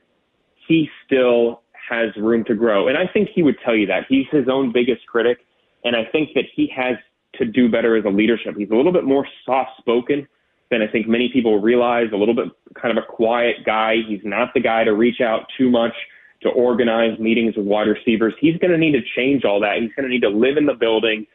he 0.67 0.89
still 1.05 1.61
has 1.89 2.09
room 2.17 2.43
to 2.45 2.55
grow. 2.55 2.87
And 2.87 2.97
I 2.97 3.05
think 3.11 3.29
he 3.33 3.43
would 3.43 3.57
tell 3.63 3.75
you 3.75 3.85
that. 3.87 4.05
He's 4.09 4.25
his 4.31 4.47
own 4.49 4.71
biggest 4.71 5.05
critic. 5.07 5.39
And 5.83 5.95
I 5.95 6.05
think 6.11 6.29
that 6.35 6.45
he 6.53 6.71
has 6.75 6.97
to 7.35 7.45
do 7.45 7.69
better 7.69 7.95
as 7.95 8.05
a 8.05 8.09
leadership. 8.09 8.55
He's 8.57 8.69
a 8.69 8.75
little 8.75 8.91
bit 8.91 9.05
more 9.05 9.27
soft 9.45 9.71
spoken 9.77 10.27
than 10.71 10.81
I 10.81 10.87
think 10.87 11.07
many 11.07 11.29
people 11.31 11.59
realize, 11.59 12.07
a 12.13 12.17
little 12.17 12.35
bit 12.35 12.47
kind 12.79 12.95
of 12.95 13.03
a 13.03 13.07
quiet 13.07 13.65
guy. 13.65 13.97
He's 14.07 14.21
not 14.23 14.53
the 14.53 14.59
guy 14.59 14.83
to 14.83 14.93
reach 14.93 15.21
out 15.21 15.47
too 15.57 15.69
much 15.69 15.93
to 16.41 16.49
organize 16.49 17.19
meetings 17.19 17.55
with 17.57 17.65
wide 17.65 17.87
receivers. 17.87 18.33
He's 18.39 18.57
going 18.57 18.71
to 18.71 18.77
need 18.77 18.93
to 18.93 19.01
change 19.15 19.43
all 19.43 19.59
that. 19.61 19.81
He's 19.81 19.91
going 19.95 20.03
to 20.03 20.09
need 20.09 20.21
to 20.21 20.29
live 20.29 20.57
in 20.57 20.65
the 20.65 20.73
building. 20.73 21.25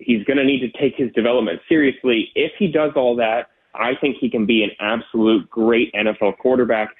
He's 0.00 0.24
going 0.24 0.36
to 0.36 0.44
need 0.44 0.60
to 0.60 0.70
take 0.78 0.94
his 0.96 1.12
development 1.12 1.60
seriously. 1.68 2.30
If 2.34 2.52
he 2.58 2.70
does 2.70 2.92
all 2.96 3.16
that, 3.16 3.48
I 3.74 3.92
think 4.00 4.16
he 4.20 4.28
can 4.28 4.44
be 4.44 4.62
an 4.62 4.70
absolute 4.80 5.48
great 5.48 5.92
NFL 5.94 6.38
quarterback. 6.38 6.90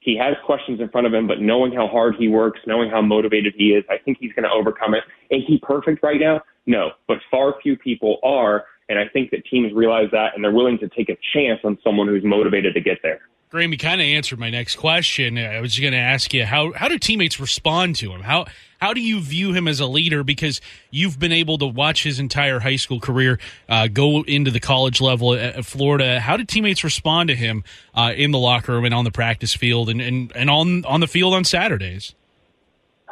He 0.00 0.16
has 0.16 0.36
questions 0.44 0.80
in 0.80 0.88
front 0.88 1.06
of 1.06 1.14
him, 1.14 1.26
but 1.26 1.40
knowing 1.40 1.72
how 1.72 1.88
hard 1.88 2.14
he 2.16 2.28
works, 2.28 2.60
knowing 2.66 2.90
how 2.90 3.02
motivated 3.02 3.54
he 3.56 3.70
is, 3.70 3.84
I 3.90 3.98
think 3.98 4.18
he's 4.20 4.32
going 4.32 4.44
to 4.44 4.50
overcome 4.50 4.94
it. 4.94 5.04
Is 5.30 5.42
he 5.46 5.58
perfect 5.58 6.02
right 6.02 6.20
now? 6.20 6.42
No, 6.66 6.92
but 7.08 7.18
far 7.30 7.54
few 7.62 7.76
people 7.76 8.18
are. 8.22 8.64
And 8.88 8.98
I 8.98 9.08
think 9.08 9.30
that 9.32 9.44
teams 9.46 9.72
realize 9.72 10.10
that 10.12 10.34
and 10.34 10.44
they're 10.44 10.52
willing 10.52 10.78
to 10.78 10.88
take 10.88 11.08
a 11.08 11.16
chance 11.34 11.60
on 11.64 11.78
someone 11.82 12.06
who's 12.06 12.24
motivated 12.24 12.74
to 12.74 12.80
get 12.80 12.98
there. 13.02 13.20
Graham, 13.48 13.72
you 13.72 13.78
kind 13.78 14.00
of 14.00 14.04
answered 14.04 14.38
my 14.38 14.50
next 14.50 14.76
question. 14.76 15.38
I 15.38 15.60
was 15.60 15.78
going 15.78 15.92
to 15.92 15.98
ask 15.98 16.34
you 16.34 16.44
how 16.44 16.72
how 16.72 16.88
do 16.88 16.98
teammates 16.98 17.38
respond 17.38 17.96
to 17.96 18.10
him? 18.10 18.20
How 18.20 18.46
how 18.80 18.92
do 18.92 19.00
you 19.00 19.20
view 19.20 19.52
him 19.52 19.68
as 19.68 19.78
a 19.78 19.86
leader? 19.86 20.24
Because 20.24 20.60
you've 20.90 21.18
been 21.18 21.32
able 21.32 21.56
to 21.58 21.66
watch 21.66 22.02
his 22.02 22.18
entire 22.18 22.58
high 22.58 22.76
school 22.76 23.00
career 23.00 23.38
uh, 23.68 23.86
go 23.86 24.22
into 24.22 24.50
the 24.50 24.60
college 24.60 25.00
level 25.00 25.34
at, 25.34 25.64
Florida. 25.64 26.20
How 26.20 26.36
do 26.36 26.44
teammates 26.44 26.82
respond 26.82 27.28
to 27.28 27.36
him 27.36 27.62
uh, 27.94 28.12
in 28.16 28.32
the 28.32 28.38
locker 28.38 28.72
room 28.72 28.84
and 28.84 28.92
on 28.92 29.04
the 29.04 29.12
practice 29.12 29.54
field 29.54 29.88
and, 29.88 30.00
and, 30.00 30.32
and 30.34 30.50
on 30.50 30.84
on 30.84 31.00
the 31.00 31.08
field 31.08 31.32
on 31.32 31.44
Saturdays? 31.44 32.14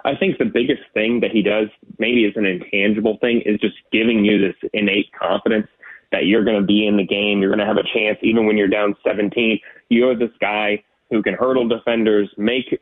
I 0.04 0.16
think 0.16 0.38
the 0.38 0.44
biggest 0.44 0.82
thing 0.94 1.20
that 1.20 1.30
he 1.30 1.42
does, 1.42 1.68
maybe 1.98 2.24
as 2.24 2.32
an 2.36 2.46
intangible 2.46 3.18
thing, 3.20 3.42
is 3.44 3.60
just 3.60 3.76
giving 3.92 4.24
you 4.24 4.38
this 4.38 4.70
innate 4.72 5.10
confidence 5.12 5.66
that 6.12 6.26
you're 6.26 6.44
going 6.44 6.60
to 6.60 6.66
be 6.66 6.86
in 6.86 6.96
the 6.96 7.06
game. 7.06 7.40
You're 7.40 7.50
going 7.50 7.58
to 7.58 7.66
have 7.66 7.76
a 7.76 7.82
chance, 7.92 8.18
even 8.22 8.46
when 8.46 8.56
you're 8.56 8.68
down 8.68 8.94
17. 9.04 9.58
You're 9.88 10.16
this 10.16 10.30
guy 10.40 10.82
who 11.10 11.22
can 11.22 11.34
hurdle 11.34 11.68
defenders, 11.68 12.30
make 12.36 12.80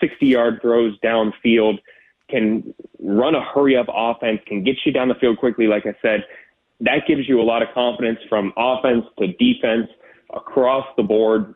60 0.00 0.26
yard 0.26 0.58
throws 0.60 0.98
downfield, 1.00 1.78
can 2.28 2.74
run 3.00 3.34
a 3.34 3.42
hurry 3.42 3.76
up 3.76 3.86
offense, 3.88 4.40
can 4.46 4.64
get 4.64 4.76
you 4.84 4.92
down 4.92 5.08
the 5.08 5.14
field 5.14 5.38
quickly, 5.38 5.66
like 5.66 5.86
I 5.86 5.94
said. 6.02 6.24
That 6.80 7.06
gives 7.06 7.28
you 7.28 7.40
a 7.40 7.42
lot 7.44 7.62
of 7.62 7.68
confidence 7.74 8.18
from 8.28 8.52
offense 8.56 9.04
to 9.18 9.28
defense 9.28 9.88
across 10.34 10.86
the 10.96 11.02
board. 11.02 11.54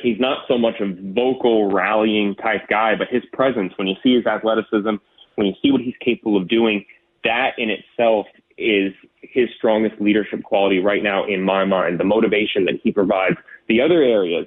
He's 0.00 0.18
not 0.18 0.44
so 0.48 0.58
much 0.58 0.80
a 0.80 0.94
vocal 1.12 1.70
rallying 1.70 2.34
type 2.36 2.62
guy, 2.68 2.94
but 2.96 3.08
his 3.08 3.22
presence, 3.32 3.72
when 3.76 3.86
you 3.86 3.94
see 4.02 4.14
his 4.14 4.26
athleticism, 4.26 4.96
when 5.36 5.46
you 5.46 5.54
see 5.62 5.70
what 5.70 5.80
he's 5.80 5.94
capable 6.00 6.36
of 6.36 6.48
doing, 6.48 6.84
that 7.24 7.52
in 7.58 7.70
itself 7.70 8.26
is 8.56 8.92
his 9.22 9.48
strongest 9.56 10.00
leadership 10.00 10.42
quality 10.42 10.78
right 10.78 11.02
now 11.02 11.26
in 11.26 11.42
my 11.42 11.64
mind. 11.64 11.98
The 11.98 12.04
motivation 12.04 12.64
that 12.66 12.74
he 12.82 12.92
provides. 12.92 13.36
The 13.68 13.80
other 13.80 14.02
areas, 14.02 14.46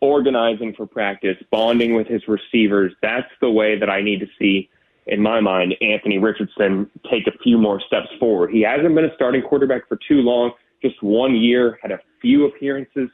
organizing 0.00 0.74
for 0.74 0.86
practice, 0.86 1.36
bonding 1.50 1.94
with 1.94 2.06
his 2.06 2.22
receivers, 2.26 2.92
that's 3.02 3.30
the 3.40 3.50
way 3.50 3.78
that 3.78 3.90
I 3.90 4.02
need 4.02 4.20
to 4.20 4.26
see, 4.38 4.68
in 5.06 5.20
my 5.20 5.40
mind, 5.40 5.74
Anthony 5.80 6.18
Richardson 6.18 6.90
take 7.10 7.26
a 7.26 7.38
few 7.42 7.58
more 7.58 7.80
steps 7.80 8.08
forward. 8.18 8.50
He 8.50 8.62
hasn't 8.62 8.94
been 8.94 9.04
a 9.04 9.14
starting 9.14 9.42
quarterback 9.42 9.88
for 9.88 9.98
too 10.08 10.16
long, 10.16 10.52
just 10.82 11.00
one 11.02 11.36
year, 11.36 11.78
had 11.80 11.92
a 11.92 12.00
few 12.20 12.46
appearances 12.46 13.08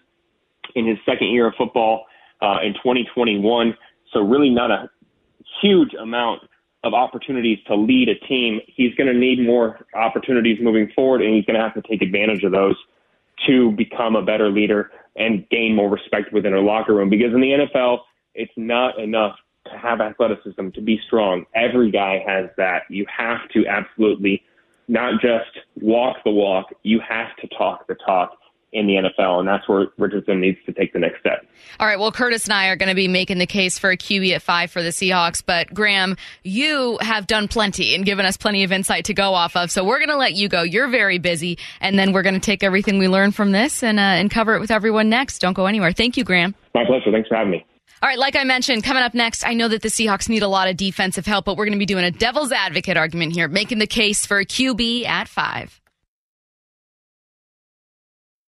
in 0.74 0.86
his 0.86 0.96
second 1.04 1.28
year 1.28 1.48
of 1.48 1.54
football 1.56 2.06
uh, 2.40 2.58
in 2.64 2.72
2021. 2.74 3.76
So, 4.12 4.20
really, 4.20 4.50
not 4.50 4.70
a 4.70 4.90
huge 5.60 5.94
amount 5.94 6.42
of 6.84 6.94
opportunities 6.94 7.58
to 7.66 7.74
lead 7.74 8.08
a 8.08 8.14
team, 8.26 8.60
he's 8.66 8.94
going 8.94 9.12
to 9.12 9.18
need 9.18 9.44
more 9.44 9.86
opportunities 9.94 10.58
moving 10.60 10.90
forward, 10.94 11.22
and 11.22 11.34
he's 11.34 11.44
going 11.44 11.58
to 11.58 11.62
have 11.62 11.74
to 11.74 11.82
take 11.82 12.02
advantage 12.02 12.42
of 12.42 12.52
those 12.52 12.76
to 13.46 13.72
become 13.72 14.16
a 14.16 14.22
better 14.22 14.50
leader 14.50 14.90
and 15.16 15.48
gain 15.50 15.74
more 15.74 15.88
respect 15.88 16.32
within 16.32 16.54
a 16.54 16.60
locker 16.60 16.94
room. 16.94 17.08
Because 17.08 17.32
in 17.34 17.40
the 17.40 17.50
NFL, 17.50 17.98
it's 18.34 18.52
not 18.56 18.98
enough 18.98 19.36
to 19.66 19.78
have 19.78 20.00
athleticism 20.00 20.70
to 20.70 20.80
be 20.80 21.00
strong. 21.06 21.44
Every 21.54 21.90
guy 21.90 22.22
has 22.26 22.50
that. 22.56 22.82
You 22.88 23.06
have 23.16 23.48
to 23.50 23.66
absolutely 23.66 24.42
not 24.88 25.20
just 25.20 25.50
walk 25.80 26.16
the 26.24 26.30
walk, 26.30 26.66
you 26.82 27.00
have 27.08 27.34
to 27.36 27.48
talk 27.56 27.86
the 27.86 27.94
talk 27.94 28.36
in 28.72 28.86
the 28.86 28.94
NFL, 28.94 29.40
and 29.40 29.48
that's 29.48 29.68
where 29.68 29.88
Richardson 29.98 30.40
needs 30.40 30.58
to 30.66 30.72
take 30.72 30.92
the 30.92 30.98
next 30.98 31.20
step. 31.20 31.46
All 31.78 31.86
right. 31.86 31.98
Well, 31.98 32.10
Curtis 32.10 32.44
and 32.44 32.52
I 32.52 32.68
are 32.68 32.76
going 32.76 32.88
to 32.88 32.94
be 32.94 33.08
making 33.08 33.38
the 33.38 33.46
case 33.46 33.78
for 33.78 33.90
a 33.90 33.96
QB 33.96 34.34
at 34.34 34.42
five 34.42 34.70
for 34.70 34.82
the 34.82 34.90
Seahawks, 34.90 35.42
but 35.44 35.72
Graham, 35.72 36.16
you 36.42 36.98
have 37.00 37.26
done 37.26 37.48
plenty 37.48 37.94
and 37.94 38.04
given 38.04 38.24
us 38.24 38.36
plenty 38.36 38.64
of 38.64 38.72
insight 38.72 39.06
to 39.06 39.14
go 39.14 39.34
off 39.34 39.56
of. 39.56 39.70
So 39.70 39.84
we're 39.84 39.98
going 39.98 40.08
to 40.08 40.16
let 40.16 40.34
you 40.34 40.48
go. 40.48 40.62
You're 40.62 40.88
very 40.88 41.18
busy, 41.18 41.58
and 41.80 41.98
then 41.98 42.12
we're 42.12 42.22
going 42.22 42.34
to 42.34 42.40
take 42.40 42.62
everything 42.62 42.98
we 42.98 43.08
learned 43.08 43.34
from 43.34 43.52
this 43.52 43.82
and 43.82 43.98
uh, 43.98 44.02
and 44.02 44.30
cover 44.30 44.54
it 44.54 44.60
with 44.60 44.70
everyone 44.70 45.08
next. 45.08 45.40
Don't 45.40 45.54
go 45.54 45.66
anywhere. 45.66 45.92
Thank 45.92 46.16
you, 46.16 46.24
Graham. 46.24 46.54
My 46.74 46.84
pleasure. 46.84 47.12
Thanks 47.12 47.28
for 47.28 47.36
having 47.36 47.52
me. 47.52 47.66
All 48.02 48.08
right, 48.08 48.18
like 48.18 48.34
I 48.34 48.42
mentioned, 48.42 48.82
coming 48.82 49.04
up 49.04 49.14
next, 49.14 49.46
I 49.46 49.54
know 49.54 49.68
that 49.68 49.80
the 49.80 49.88
Seahawks 49.88 50.28
need 50.28 50.42
a 50.42 50.48
lot 50.48 50.66
of 50.66 50.76
defensive 50.76 51.24
help, 51.24 51.44
but 51.44 51.56
we're 51.56 51.66
going 51.66 51.74
to 51.74 51.78
be 51.78 51.86
doing 51.86 52.04
a 52.04 52.10
devil's 52.10 52.50
advocate 52.50 52.96
argument 52.96 53.32
here, 53.32 53.46
making 53.46 53.78
the 53.78 53.86
case 53.86 54.26
for 54.26 54.38
a 54.38 54.44
QB 54.44 55.06
at 55.06 55.28
five. 55.28 55.80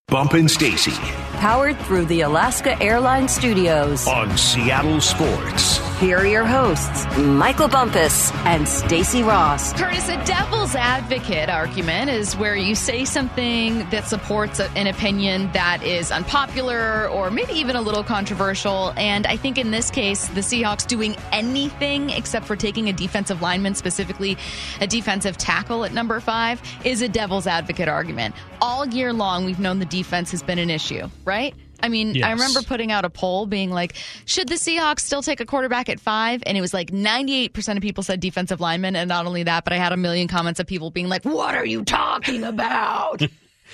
Bumpin' 0.09 0.49
Stacy. 0.49 0.93
Powered 1.41 1.79
through 1.81 2.05
the 2.05 2.21
Alaska 2.21 2.81
Airlines 2.81 3.35
Studios. 3.35 4.07
On 4.07 4.37
Seattle 4.37 5.01
Sports. 5.01 5.79
Here 6.05 6.19
are 6.19 6.27
your 6.27 6.45
hosts, 6.45 7.07
Michael 7.17 7.67
Bumpus 7.67 8.31
and 8.45 8.69
Stacy 8.69 9.23
Rost. 9.23 9.75
Curtis, 9.75 10.07
a 10.11 10.23
devil's 10.27 10.75
advocate 10.75 11.49
argument 11.49 12.11
is 12.11 12.37
where 12.37 12.55
you 12.55 12.75
say 12.75 13.07
something 13.07 13.89
that 13.89 14.05
supports 14.05 14.61
an 14.61 14.87
opinion 14.87 15.51
that 15.53 15.83
is 15.83 16.13
unpopular 16.13 17.09
or 17.09 17.31
maybe 17.31 17.55
even 17.55 17.75
a 17.75 17.81
little 17.81 18.05
controversial. 18.05 18.93
And 18.99 19.27
I 19.27 19.39
think 19.39 19.57
in 19.57 19.71
this 19.71 19.91
case, 19.91 20.29
the 20.29 20.43
Seahawks 20.43 20.87
doing 20.87 21.17
anything 21.33 22.11
except 22.11 22.45
for 22.45 22.55
taking 22.55 22.91
a 22.91 22.93
defensive 22.93 23.41
lineman, 23.41 23.75
specifically 23.75 24.37
a 24.83 24.87
defensive 24.87 25.39
tackle 25.39 25.87
at 25.87 25.95
number 25.95 26.21
five, 26.21 26.61
is 26.85 27.01
a 27.01 27.09
devil's 27.09 27.47
advocate 27.47 27.89
argument. 27.89 28.35
All 28.61 28.87
year 28.87 29.15
long, 29.15 29.47
we've 29.47 29.59
known 29.59 29.79
the 29.79 29.87
defense 29.87 30.33
has 30.33 30.43
been 30.43 30.59
an 30.59 30.69
issue, 30.69 31.09
right? 31.25 31.55
I 31.85 31.89
mean, 31.89 32.15
Yes. 32.15 32.25
I 32.25 32.33
remember 32.33 32.63
putting 32.63 32.91
out 32.93 33.05
a 33.05 33.11
poll 33.11 33.47
being 33.47 33.71
like, 33.71 33.95
should 34.25 34.49
the 34.49 34.55
Seahawks 34.55 35.01
still 35.01 35.23
take 35.23 35.41
a 35.41 35.47
quarterback 35.47 35.89
at 35.89 36.01
five? 36.01 36.43
And 36.47 36.57
it 36.57 36.61
was 36.61 36.73
like 36.73 36.91
98% 36.91 37.77
of 37.77 37.83
people 37.83 38.03
said 38.03 38.21
defensive 38.21 38.61
lineman. 38.61 38.97
And 38.97 39.09
not 39.09 39.27
only 39.27 39.43
that, 39.45 39.65
but 39.65 39.73
I 39.73 39.77
had 39.77 39.93
a 39.93 39.97
million 39.97 40.27
comments 40.29 40.61
of 40.61 40.67
people 40.67 40.91
being 40.91 41.09
like, 41.09 41.25
what 41.25 41.55
are 41.55 41.67
you 41.67 41.85
talking 41.85 42.43
about? 42.45 43.23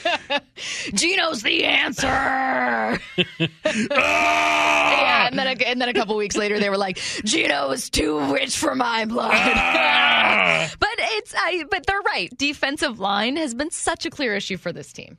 Geno's 0.94 1.42
the 1.42 1.64
answer. 1.64 2.06
Ah! 2.08 2.98
yeah, 3.90 5.26
and 5.28 5.38
then 5.38 5.46
a, 5.46 5.68
and 5.68 5.80
then 5.80 5.88
a 5.88 5.94
couple 5.94 6.16
weeks 6.16 6.36
later, 6.36 6.58
they 6.58 6.70
were 6.70 6.78
like, 6.78 6.98
"Gino 7.24 7.70
is 7.70 7.90
too 7.90 8.18
rich 8.32 8.56
for 8.56 8.74
my 8.74 9.04
blood." 9.04 9.32
Ah! 9.34 10.70
but 10.78 10.88
it's 10.96 11.34
I. 11.36 11.64
But 11.70 11.86
they're 11.86 12.00
right. 12.00 12.30
Defensive 12.36 12.98
line 13.00 13.36
has 13.36 13.54
been 13.54 13.70
such 13.70 14.06
a 14.06 14.10
clear 14.10 14.34
issue 14.34 14.56
for 14.56 14.72
this 14.72 14.92
team. 14.92 15.18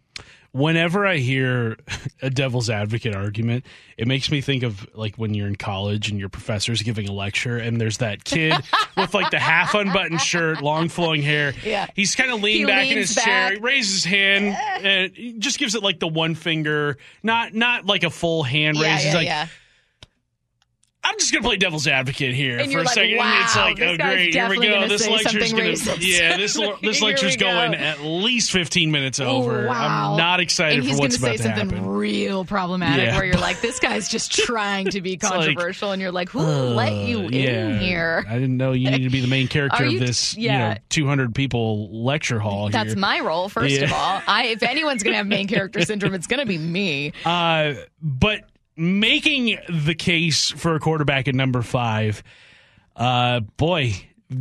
Whenever 0.54 1.06
I 1.06 1.18
hear 1.18 1.78
a 2.22 2.30
devil's 2.30 2.70
advocate 2.70 3.16
argument, 3.16 3.66
it 3.98 4.08
makes 4.08 4.32
me 4.32 4.42
think 4.42 4.64
of 4.64 4.88
like 4.96 5.16
when 5.16 5.34
you're 5.34 5.48
in 5.48 5.56
college 5.56 6.10
and 6.10 6.20
your 6.20 6.30
professor's 6.30 6.82
giving 6.82 7.08
a 7.08 7.12
lecture 7.12 7.58
and 7.58 7.80
there's 7.80 7.98
that 7.98 8.24
kid 8.24 8.54
with 8.98 9.14
like 9.14 9.32
the 9.32 9.40
half 9.40 9.74
unbuttoned 9.74 10.22
shirt, 10.22 10.62
long 10.62 10.90
flowing 10.90 11.22
hair. 11.22 11.54
Yeah. 11.64 11.88
He's 11.96 12.16
kind 12.16 12.32
of 12.32 12.42
leaned 12.42 12.60
He 12.60 12.66
back 12.66 12.88
in 12.90 12.98
his 12.98 13.16
back. 13.16 13.26
chair, 13.26 13.52
he 13.54 13.58
raises 13.60 14.04
his 14.04 14.06
hand, 14.06 14.56
and 14.86 15.42
just 15.42 15.58
gives 15.60 15.76
it 15.76 15.84
like 15.84 16.00
the 16.00 16.08
one 16.08 16.36
finger, 16.36 16.98
not 17.24 17.54
not 17.54 17.86
like 17.86 18.04
a 18.04 18.10
full 18.10 18.44
hand 18.44 18.78
Yeah, 18.78 18.94
raise. 18.96 19.06
Yeah, 19.06 19.14
like, 19.14 19.26
yeah. 19.26 19.48
I'm 21.12 21.18
just 21.20 21.34
gonna 21.34 21.44
play 21.44 21.58
devil's 21.58 21.88
advocate 21.88 22.34
here 22.34 22.58
And 22.58 22.72
for 22.72 22.80
a 22.80 22.84
like, 22.84 22.94
second. 22.94 23.18
wow, 23.18 23.42
it's 23.44 23.56
like, 23.58 23.82
oh 23.82 23.98
great, 23.98 24.34
here 24.34 24.48
we 24.50 24.60
go. 24.66 24.88
This 24.88 25.06
lecture's 25.08 25.52
gonna, 25.52 25.64
racist. 25.64 25.98
yeah, 26.00 26.38
this 26.38 26.54
this 26.82 27.02
lecture's 27.02 27.36
go. 27.36 27.48
going 27.48 27.76
at 27.76 28.00
least 28.00 28.52
15 28.54 28.92
minutes 28.92 29.20
over. 29.20 29.68
wow. 29.68 30.12
I'm 30.14 30.18
not 30.18 30.40
excited 30.40 30.84
he's 30.86 30.96
for 30.96 31.02
what's 31.02 31.18
gonna 31.18 31.34
about 31.34 31.44
say 31.44 31.52
to 31.52 31.58
something 31.60 31.86
real 31.86 32.46
problematic 32.46 33.08
Yeah. 33.08 33.16
where 33.18 33.26
you're 33.26 33.36
like, 33.36 33.60
this 33.62 33.80
guy's 33.80 34.08
just 34.08 34.32
trying 34.32 34.86
to 34.92 35.02
be 35.02 35.12
like, 35.12 35.20
controversial, 35.22 35.92
and 35.92 36.02
you're 36.02 36.14
like, 36.14 36.30
who 36.30 36.40
let 36.40 36.94
you 36.94 37.20
Uh, 37.26 37.30
in 37.30 37.80
here? 37.80 38.26
I 38.30 38.36
didn't 38.36 38.56
know 38.56 38.72
you 38.72 38.90
needed 38.90 39.04
to 39.04 39.10
be 39.12 39.20
the 39.20 39.28
main 39.28 39.50
character 39.50 39.84
of 39.84 40.00
this, 40.00 40.38
yeah. 40.38 40.70
you 40.70 40.74
know, 40.76 40.80
200 40.90 41.36
people 41.36 42.06
lecture 42.06 42.40
hall. 42.40 42.70
That's 42.70 42.92
here. 42.94 43.00
my 43.00 43.20
role, 43.20 43.50
first 43.50 43.82
of 43.82 43.92
all. 43.92 44.22
I 44.28 44.46
if 44.52 44.64
anyone's 44.64 45.04
gonna 45.04 45.18
have 45.18 45.28
main 45.28 45.48
character 45.48 45.82
syndrome, 45.82 46.14
it's 46.14 46.28
gonna 46.28 46.46
be 46.46 46.58
me. 46.58 47.12
Uh, 47.26 47.74
but 48.02 48.44
making 48.82 49.58
the 49.70 49.96
case 49.96 50.50
for 50.50 50.76
a 50.76 50.80
quarterback 50.80 51.28
at 51.28 51.36
number 51.36 51.62
five. 51.62 52.24
Uh, 52.96 53.42
boy, 53.58 53.94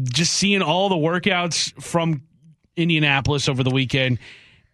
just 0.05 0.33
seeing 0.33 0.63
all 0.63 0.89
the 0.89 0.97
workouts 0.97 1.73
from 1.81 2.23
Indianapolis 2.77 3.49
over 3.49 3.63
the 3.63 3.71
weekend, 3.71 4.19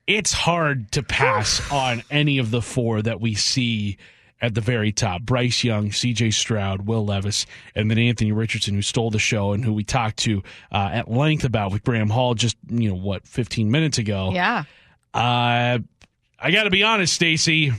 it's 0.06 0.32
hard 0.32 0.92
to 0.92 1.02
pass 1.02 1.60
on 1.72 2.02
any 2.10 2.38
of 2.38 2.50
the 2.50 2.62
four 2.62 3.02
that 3.02 3.20
we 3.20 3.34
see 3.34 3.98
at 4.40 4.54
the 4.54 4.60
very 4.60 4.92
top 4.92 5.22
Bryce 5.22 5.64
Young, 5.64 5.88
CJ 5.90 6.32
Stroud, 6.34 6.86
Will 6.86 7.04
Levis, 7.04 7.46
and 7.74 7.90
then 7.90 7.98
Anthony 7.98 8.32
Richardson, 8.32 8.74
who 8.74 8.82
stole 8.82 9.10
the 9.10 9.18
show 9.18 9.52
and 9.52 9.64
who 9.64 9.72
we 9.72 9.82
talked 9.82 10.18
to 10.18 10.42
uh, 10.70 10.90
at 10.92 11.10
length 11.10 11.44
about 11.44 11.72
with 11.72 11.82
Graham 11.82 12.10
Hall 12.10 12.34
just, 12.34 12.56
you 12.68 12.90
know, 12.90 12.94
what, 12.94 13.26
15 13.26 13.70
minutes 13.70 13.98
ago. 13.98 14.30
Yeah. 14.32 14.64
Uh, 15.14 15.78
I 16.38 16.50
got 16.50 16.64
to 16.64 16.70
be 16.70 16.82
honest, 16.82 17.14
Stacy. 17.14 17.72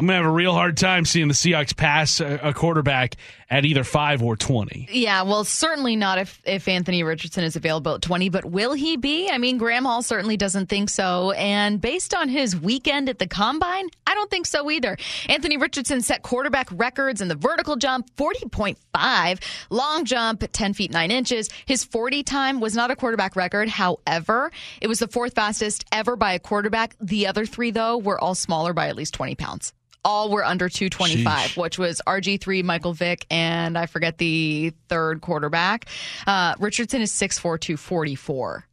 I'm 0.00 0.06
gonna 0.06 0.16
have 0.16 0.26
a 0.26 0.30
real 0.30 0.52
hard 0.52 0.76
time 0.76 1.04
seeing 1.04 1.28
the 1.28 1.34
Seahawks 1.34 1.76
pass 1.76 2.18
a, 2.18 2.52
quarterback 2.52 3.14
at 3.48 3.64
either 3.64 3.84
five 3.84 4.24
or 4.24 4.34
twenty. 4.34 4.88
Yeah, 4.90 5.22
well, 5.22 5.44
certainly 5.44 5.94
not 5.94 6.18
if 6.18 6.42
if 6.44 6.66
Anthony 6.66 7.04
Richardson 7.04 7.44
is 7.44 7.54
available 7.54 7.94
at 7.94 8.02
twenty. 8.02 8.28
But 8.28 8.44
will 8.44 8.72
he 8.72 8.96
be? 8.96 9.30
I 9.30 9.38
mean, 9.38 9.56
Graham 9.56 9.84
Hall 9.84 10.02
certainly 10.02 10.36
doesn't 10.36 10.68
think 10.68 10.90
so. 10.90 11.30
And 11.30 11.80
based 11.80 12.12
on 12.12 12.28
his 12.28 12.56
weekend 12.56 13.08
at 13.08 13.20
the 13.20 13.28
combine, 13.28 13.86
I 14.04 14.14
don't 14.14 14.28
think 14.28 14.46
so 14.46 14.68
either. 14.68 14.96
Anthony 15.28 15.58
Richardson 15.58 16.00
set 16.00 16.22
quarterback 16.22 16.66
records 16.72 17.20
in 17.20 17.28
the 17.28 17.36
vertical 17.36 17.76
jump, 17.76 18.10
forty 18.16 18.48
point 18.48 18.78
five, 18.92 19.38
long 19.70 20.04
jump, 20.06 20.42
ten 20.50 20.74
feet 20.74 20.90
nine 20.90 21.12
inches. 21.12 21.48
His 21.66 21.84
forty 21.84 22.24
time 22.24 22.58
was 22.58 22.74
not 22.74 22.90
a 22.90 22.96
quarterback 22.96 23.36
record. 23.36 23.68
However, 23.68 24.50
it 24.80 24.88
was 24.88 24.98
the 24.98 25.06
fourth 25.06 25.36
fastest 25.36 25.84
ever 25.92 26.16
by 26.16 26.32
a 26.32 26.40
quarterback. 26.40 26.96
The 27.00 27.28
other 27.28 27.46
three, 27.46 27.70
though, 27.70 27.96
were 27.96 28.18
all 28.18 28.34
smaller 28.34 28.72
by 28.72 28.88
at 28.88 28.96
least 28.96 29.14
twenty 29.14 29.36
pounds 29.36 29.72
all 30.04 30.30
were 30.30 30.44
under 30.44 30.68
225, 30.68 31.24
Sheesh. 31.24 31.56
which 31.56 31.78
was 31.78 32.00
RG3, 32.06 32.62
Michael 32.62 32.92
Vick, 32.92 33.26
and 33.30 33.78
I 33.78 33.86
forget 33.86 34.18
the 34.18 34.72
third 34.88 35.20
quarterback. 35.20 35.86
Uh, 36.26 36.54
Richardson 36.58 37.00
is 37.00 37.12
6'4, 37.12 37.60
244. 37.60 38.66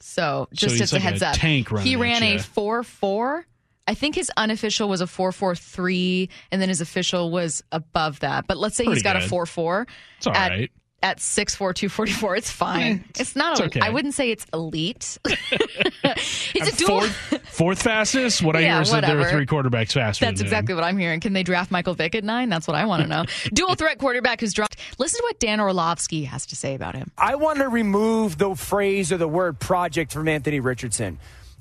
So 0.00 0.48
just 0.52 0.78
so 0.78 0.82
as 0.82 0.92
a 0.92 0.98
heads 1.00 1.22
a 1.22 1.28
up, 1.28 1.36
he 1.36 1.96
ran 1.96 2.22
a 2.22 2.38
4 2.38 2.82
4. 2.82 3.46
I 3.88 3.94
think 3.94 4.14
his 4.16 4.30
unofficial 4.36 4.88
was 4.88 5.00
a 5.00 5.06
443, 5.06 6.28
and 6.50 6.60
then 6.60 6.68
his 6.68 6.80
official 6.80 7.30
was 7.30 7.62
above 7.70 8.20
that. 8.20 8.46
But 8.46 8.56
let's 8.56 8.76
say 8.76 8.84
Pretty 8.84 8.96
he's 8.96 9.02
got 9.02 9.14
good. 9.14 9.24
a 9.24 9.28
4 9.28 9.46
4. 9.46 9.86
It's 10.18 10.26
all 10.26 10.34
at, 10.34 10.50
right 10.50 10.70
at 11.02 11.18
6'4", 11.18 11.74
244. 11.74 12.36
It's 12.36 12.50
fine. 12.50 13.04
It's, 13.10 13.20
it's 13.20 13.36
not. 13.36 13.52
It's 13.52 13.60
a, 13.60 13.64
okay. 13.64 13.80
I 13.80 13.90
wouldn't 13.90 14.14
say 14.14 14.30
it's 14.30 14.46
elite. 14.52 15.18
He's 16.52 16.68
a 16.68 16.76
dual. 16.76 17.00
Fourth, 17.00 17.48
fourth 17.48 17.82
fastest. 17.82 18.42
What 18.42 18.56
I 18.56 18.60
Yeah, 18.60 18.74
hear 18.74 18.82
is 18.82 18.90
that 18.90 19.06
there 19.06 19.20
are 19.20 19.30
three 19.30 19.46
quarterbacks 19.46 19.92
faster. 19.92 20.24
That's 20.24 20.38
than 20.38 20.46
him. 20.46 20.46
exactly 20.46 20.74
what 20.74 20.84
I'm 20.84 20.98
hearing. 20.98 21.20
Can 21.20 21.32
they 21.32 21.42
draft 21.42 21.70
Michael 21.70 21.94
Vick 21.94 22.14
at 22.14 22.24
nine? 22.24 22.48
That's 22.48 22.66
what 22.66 22.76
I 22.76 22.86
want 22.86 23.02
to 23.02 23.08
know. 23.08 23.24
Dual 23.52 23.74
threat 23.74 23.98
quarterback 23.98 24.40
who's 24.40 24.52
dropped. 24.52 24.76
Listen 24.98 25.18
to 25.18 25.24
what 25.24 25.38
Dan 25.38 25.60
Orlovsky 25.60 26.24
has 26.24 26.46
to 26.46 26.56
say 26.56 26.74
about 26.74 26.94
him. 26.94 27.10
I 27.18 27.36
want 27.36 27.58
to 27.58 27.68
remove 27.68 28.38
the 28.38 28.54
phrase 28.54 29.12
or 29.12 29.16
the 29.18 29.28
word 29.28 29.58
project 29.58 30.12
from 30.12 30.28
Anthony 30.28 30.60
Richardson. 30.60 31.18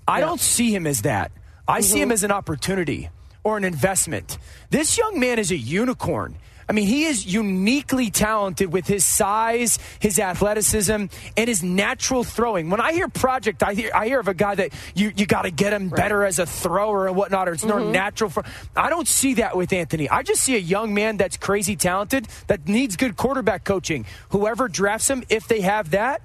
I 0.08 0.20
don't 0.20 0.40
see 0.40 0.74
him 0.74 0.86
as 0.88 1.02
that. 1.02 1.32
I 1.68 1.82
see 1.82 1.96
mm-hmm. 1.96 2.04
him 2.04 2.12
as 2.12 2.24
an 2.24 2.32
opportunity 2.32 3.10
or 3.44 3.58
an 3.58 3.64
investment. 3.64 4.38
This 4.70 4.98
young 4.98 5.20
man 5.20 5.40
is 5.40 5.52
a 5.52 5.58
unicorn. 5.58 6.36
I 6.68 6.74
mean, 6.74 6.88
he 6.88 7.06
is 7.06 7.26
uniquely 7.26 8.10
talented 8.10 8.74
with 8.74 8.88
his 8.88 9.06
size, 9.06 9.78
his 10.00 10.18
athleticism, 10.18 11.06
and 11.38 11.48
his 11.48 11.62
natural 11.62 12.24
throwing. 12.24 12.70
When 12.70 12.82
I 12.82 12.94
hear 12.94 13.08
project, 13.08 13.62
I 13.62 13.74
hear 13.74 13.92
I 13.94 14.08
hear 14.08 14.20
of 14.20 14.28
a 14.28 14.34
guy 14.34 14.56
that 14.56 14.74
you, 14.96 15.12
you 15.16 15.26
got 15.28 15.44
to 15.44 15.52
get 15.52 15.74
him 15.74 15.90
better 15.90 16.26
as 16.26 16.40
a 16.40 16.46
thrower 16.46 17.08
and 17.08 17.16
whatnot, 17.16 17.48
or 17.50 17.54
it's 17.54 17.64
more 17.64 17.80
mm-hmm. 17.80 17.92
natural. 17.92 18.30
For 18.30 18.44
I 18.76 18.90
don't 18.90 19.08
see 19.08 19.36
that 19.36 19.56
with 19.56 19.74
Anthony. 19.74 20.10
I 20.10 20.24
just 20.24 20.42
see 20.42 20.56
a 20.56 20.60
young 20.60 20.94
man 20.94 21.18
that's 21.18 21.38
crazy 21.38 21.76
talented 21.76 22.28
that 22.48 22.68
needs 22.68 22.96
good 22.96 23.16
quarterback 23.16 23.64
coaching. 23.64 24.06
Whoever 24.30 24.68
drafts 24.68 25.10
him, 25.10 25.24
if 25.30 25.48
they 25.48 25.62
have 25.62 25.92
that, 25.92 26.22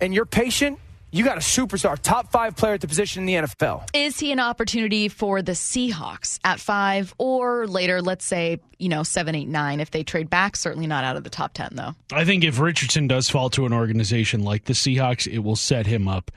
and 0.00 0.14
you're 0.14 0.26
patient, 0.26 0.78
you 1.12 1.24
got 1.24 1.36
a 1.36 1.40
superstar, 1.40 1.98
top 1.98 2.30
five 2.30 2.56
player 2.56 2.74
at 2.74 2.80
the 2.80 2.88
position 2.88 3.22
in 3.22 3.26
the 3.26 3.48
NFL. 3.48 3.88
Is 3.94 4.18
he 4.18 4.32
an 4.32 4.40
opportunity 4.40 5.08
for 5.08 5.42
the 5.42 5.52
Seahawks 5.52 6.38
at 6.44 6.60
five 6.60 7.14
or 7.18 7.66
later, 7.66 8.00
let's 8.00 8.24
say, 8.24 8.60
you 8.78 8.88
know, 8.88 9.02
seven, 9.02 9.34
eight, 9.34 9.48
nine 9.48 9.80
if 9.80 9.90
they 9.90 10.02
trade 10.02 10.30
back? 10.30 10.56
Certainly 10.56 10.86
not 10.86 11.04
out 11.04 11.16
of 11.16 11.24
the 11.24 11.30
top 11.30 11.52
10, 11.54 11.70
though. 11.72 11.94
I 12.12 12.24
think 12.24 12.44
if 12.44 12.60
Richardson 12.60 13.08
does 13.08 13.28
fall 13.28 13.50
to 13.50 13.66
an 13.66 13.72
organization 13.72 14.44
like 14.44 14.64
the 14.64 14.72
Seahawks, 14.72 15.26
it 15.26 15.40
will 15.40 15.56
set 15.56 15.86
him 15.86 16.06
up 16.06 16.30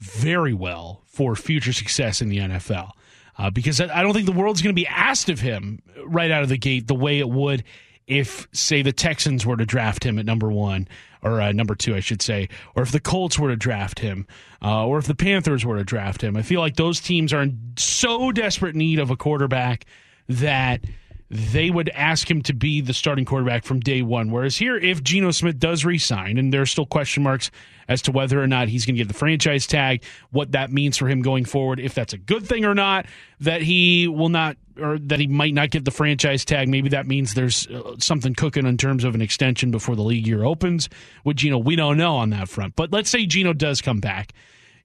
very 0.00 0.54
well 0.54 1.02
for 1.06 1.36
future 1.36 1.72
success 1.72 2.20
in 2.20 2.28
the 2.28 2.38
NFL. 2.38 2.90
Uh, 3.36 3.50
because 3.50 3.80
I 3.80 3.98
I 3.98 4.02
don't 4.02 4.12
think 4.12 4.26
the 4.26 4.32
world's 4.32 4.62
going 4.62 4.74
to 4.74 4.80
be 4.80 4.86
asked 4.86 5.28
of 5.28 5.40
him 5.40 5.82
right 6.06 6.30
out 6.30 6.42
of 6.44 6.48
the 6.48 6.56
gate 6.56 6.86
the 6.86 6.94
way 6.94 7.18
it 7.18 7.28
would 7.28 7.64
if, 8.06 8.46
say, 8.52 8.82
the 8.82 8.92
Texans 8.92 9.46
were 9.46 9.56
to 9.56 9.64
draft 9.64 10.04
him 10.04 10.18
at 10.18 10.26
number 10.26 10.50
one 10.52 10.86
or 11.24 11.40
uh, 11.40 11.52
number 11.52 11.74
two, 11.74 11.96
I 11.96 12.00
should 12.00 12.22
say, 12.22 12.48
or 12.76 12.82
if 12.82 12.92
the 12.92 13.00
Colts 13.00 13.38
were 13.38 13.48
to 13.48 13.56
draft 13.56 13.98
him, 13.98 14.26
uh, 14.62 14.86
or 14.86 14.98
if 14.98 15.06
the 15.06 15.14
Panthers 15.14 15.64
were 15.64 15.78
to 15.78 15.84
draft 15.84 16.22
him. 16.22 16.36
I 16.36 16.42
feel 16.42 16.60
like 16.60 16.76
those 16.76 17.00
teams 17.00 17.32
are 17.32 17.42
in 17.42 17.72
so 17.76 18.30
desperate 18.30 18.76
need 18.76 18.98
of 18.98 19.10
a 19.10 19.16
quarterback 19.16 19.86
that 20.28 20.84
they 21.30 21.70
would 21.70 21.88
ask 21.88 22.30
him 22.30 22.42
to 22.42 22.52
be 22.52 22.80
the 22.80 22.92
starting 22.92 23.24
quarterback 23.24 23.64
from 23.64 23.80
day 23.80 24.02
one. 24.02 24.30
Whereas 24.30 24.56
here, 24.56 24.76
if 24.76 25.02
Geno 25.02 25.30
Smith 25.30 25.58
does 25.58 25.84
resign, 25.84 26.38
and 26.38 26.52
there's 26.52 26.70
still 26.70 26.86
question 26.86 27.22
marks 27.22 27.50
as 27.88 28.02
to 28.02 28.12
whether 28.12 28.40
or 28.40 28.46
not 28.46 28.68
he's 28.68 28.86
going 28.86 28.94
to 28.94 29.00
get 29.00 29.08
the 29.08 29.14
franchise 29.14 29.66
tag, 29.66 30.04
what 30.30 30.52
that 30.52 30.70
means 30.70 30.96
for 30.96 31.08
him 31.08 31.22
going 31.22 31.44
forward, 31.44 31.80
if 31.80 31.94
that's 31.94 32.12
a 32.12 32.18
good 32.18 32.46
thing 32.46 32.64
or 32.64 32.74
not, 32.74 33.06
that 33.40 33.62
he 33.62 34.06
will 34.06 34.28
not 34.28 34.56
or 34.80 34.98
that 34.98 35.20
he 35.20 35.26
might 35.26 35.54
not 35.54 35.70
get 35.70 35.84
the 35.84 35.90
franchise 35.90 36.44
tag. 36.44 36.68
Maybe 36.68 36.88
that 36.90 37.06
means 37.06 37.34
there's 37.34 37.66
uh, 37.68 37.96
something 37.98 38.34
cooking 38.34 38.66
in 38.66 38.76
terms 38.76 39.04
of 39.04 39.14
an 39.14 39.22
extension 39.22 39.70
before 39.70 39.96
the 39.96 40.02
league 40.02 40.26
year 40.26 40.44
opens 40.44 40.88
with 41.24 41.36
Geno. 41.36 41.58
We 41.58 41.76
don't 41.76 41.96
know 41.96 42.16
on 42.16 42.30
that 42.30 42.48
front. 42.48 42.76
But 42.76 42.92
let's 42.92 43.10
say 43.10 43.26
Geno 43.26 43.52
does 43.52 43.80
come 43.80 44.00
back. 44.00 44.32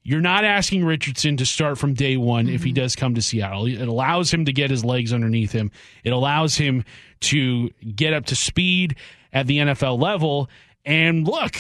You're 0.04 0.22
not 0.22 0.46
asking 0.46 0.86
Richardson 0.86 1.38
to 1.38 1.46
start 1.46 1.78
from 1.78 1.94
day 1.94 2.18
one 2.18 2.48
if 2.48 2.64
he 2.64 2.72
does 2.72 2.96
come 2.96 3.16
to 3.16 3.22
Seattle. 3.22 3.66
It 3.66 3.88
allows 3.88 4.34
him 4.34 4.46
to 4.46 4.54
get 4.54 4.72
his 4.72 4.86
legs 4.86 5.12
underneath 5.14 5.52
him. 5.52 5.72
It 6.04 6.12
allows 6.12 6.56
him 6.56 6.86
to 7.22 7.70
get 7.96 8.14
up 8.14 8.26
to 8.28 8.36
speed 8.36 8.96
at 9.34 9.46
the 9.46 9.58
NFL 9.58 10.02
level. 10.02 10.50
And 10.86 11.28
look, 11.28 11.56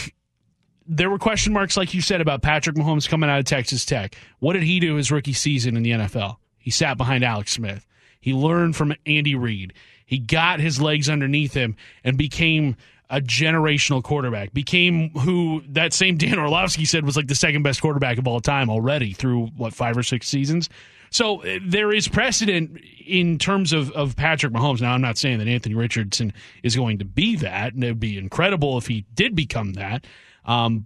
there 0.87 1.09
were 1.09 1.19
question 1.19 1.53
marks, 1.53 1.77
like 1.77 1.93
you 1.93 2.01
said, 2.01 2.21
about 2.21 2.41
Patrick 2.41 2.75
Mahomes 2.75 3.07
coming 3.07 3.29
out 3.29 3.39
of 3.39 3.45
Texas 3.45 3.85
Tech. 3.85 4.15
What 4.39 4.53
did 4.53 4.63
he 4.63 4.79
do 4.79 4.95
his 4.95 5.11
rookie 5.11 5.33
season 5.33 5.77
in 5.77 5.83
the 5.83 5.91
NFL? 5.91 6.37
He 6.57 6.71
sat 6.71 6.97
behind 6.97 7.23
Alex 7.23 7.51
Smith. 7.51 7.85
He 8.19 8.33
learned 8.33 8.75
from 8.75 8.93
Andy 9.05 9.35
Reid. 9.35 9.73
He 10.05 10.17
got 10.17 10.59
his 10.59 10.81
legs 10.81 11.09
underneath 11.09 11.53
him 11.53 11.75
and 12.03 12.17
became 12.17 12.75
a 13.09 13.21
generational 13.21 14.03
quarterback. 14.03 14.53
Became 14.53 15.09
who 15.11 15.63
that 15.69 15.93
same 15.93 16.17
Dan 16.17 16.37
Orlovsky 16.39 16.85
said 16.85 17.05
was 17.05 17.17
like 17.17 17.27
the 17.27 17.35
second 17.35 17.63
best 17.63 17.81
quarterback 17.81 18.17
of 18.17 18.27
all 18.27 18.39
time 18.39 18.69
already 18.69 19.13
through 19.13 19.47
what 19.57 19.73
five 19.73 19.97
or 19.97 20.03
six 20.03 20.27
seasons. 20.27 20.69
So 21.11 21.41
uh, 21.41 21.59
there 21.65 21.91
is 21.91 22.07
precedent 22.07 22.79
in 23.05 23.39
terms 23.39 23.73
of, 23.73 23.91
of 23.91 24.15
Patrick 24.15 24.53
Mahomes. 24.53 24.81
Now, 24.81 24.93
I'm 24.93 25.01
not 25.01 25.17
saying 25.17 25.39
that 25.39 25.47
Anthony 25.47 25.75
Richardson 25.75 26.33
is 26.61 26.75
going 26.75 26.99
to 26.99 27.05
be 27.05 27.35
that, 27.37 27.73
and 27.73 27.83
it 27.83 27.87
would 27.87 27.99
be 27.99 28.17
incredible 28.17 28.77
if 28.77 28.87
he 28.87 29.05
did 29.15 29.35
become 29.35 29.73
that. 29.73 30.05
Um, 30.45 30.85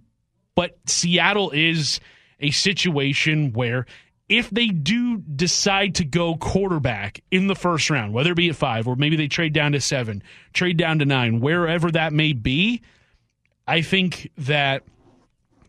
but 0.54 0.78
Seattle 0.86 1.50
is 1.50 2.00
a 2.40 2.50
situation 2.50 3.52
where 3.52 3.86
if 4.28 4.48
they 4.50 4.68
do 4.68 5.18
decide 5.18 5.96
to 5.96 6.04
go 6.04 6.36
quarterback 6.36 7.22
in 7.30 7.46
the 7.46 7.54
first 7.54 7.90
round, 7.90 8.12
whether 8.12 8.32
it 8.32 8.36
be 8.36 8.48
at 8.48 8.56
five 8.56 8.88
or 8.88 8.96
maybe 8.96 9.16
they 9.16 9.28
trade 9.28 9.52
down 9.52 9.72
to 9.72 9.80
seven, 9.80 10.22
trade 10.52 10.76
down 10.76 10.98
to 11.00 11.04
nine, 11.04 11.40
wherever 11.40 11.90
that 11.90 12.12
may 12.12 12.32
be, 12.32 12.80
I 13.66 13.82
think 13.82 14.30
that 14.38 14.82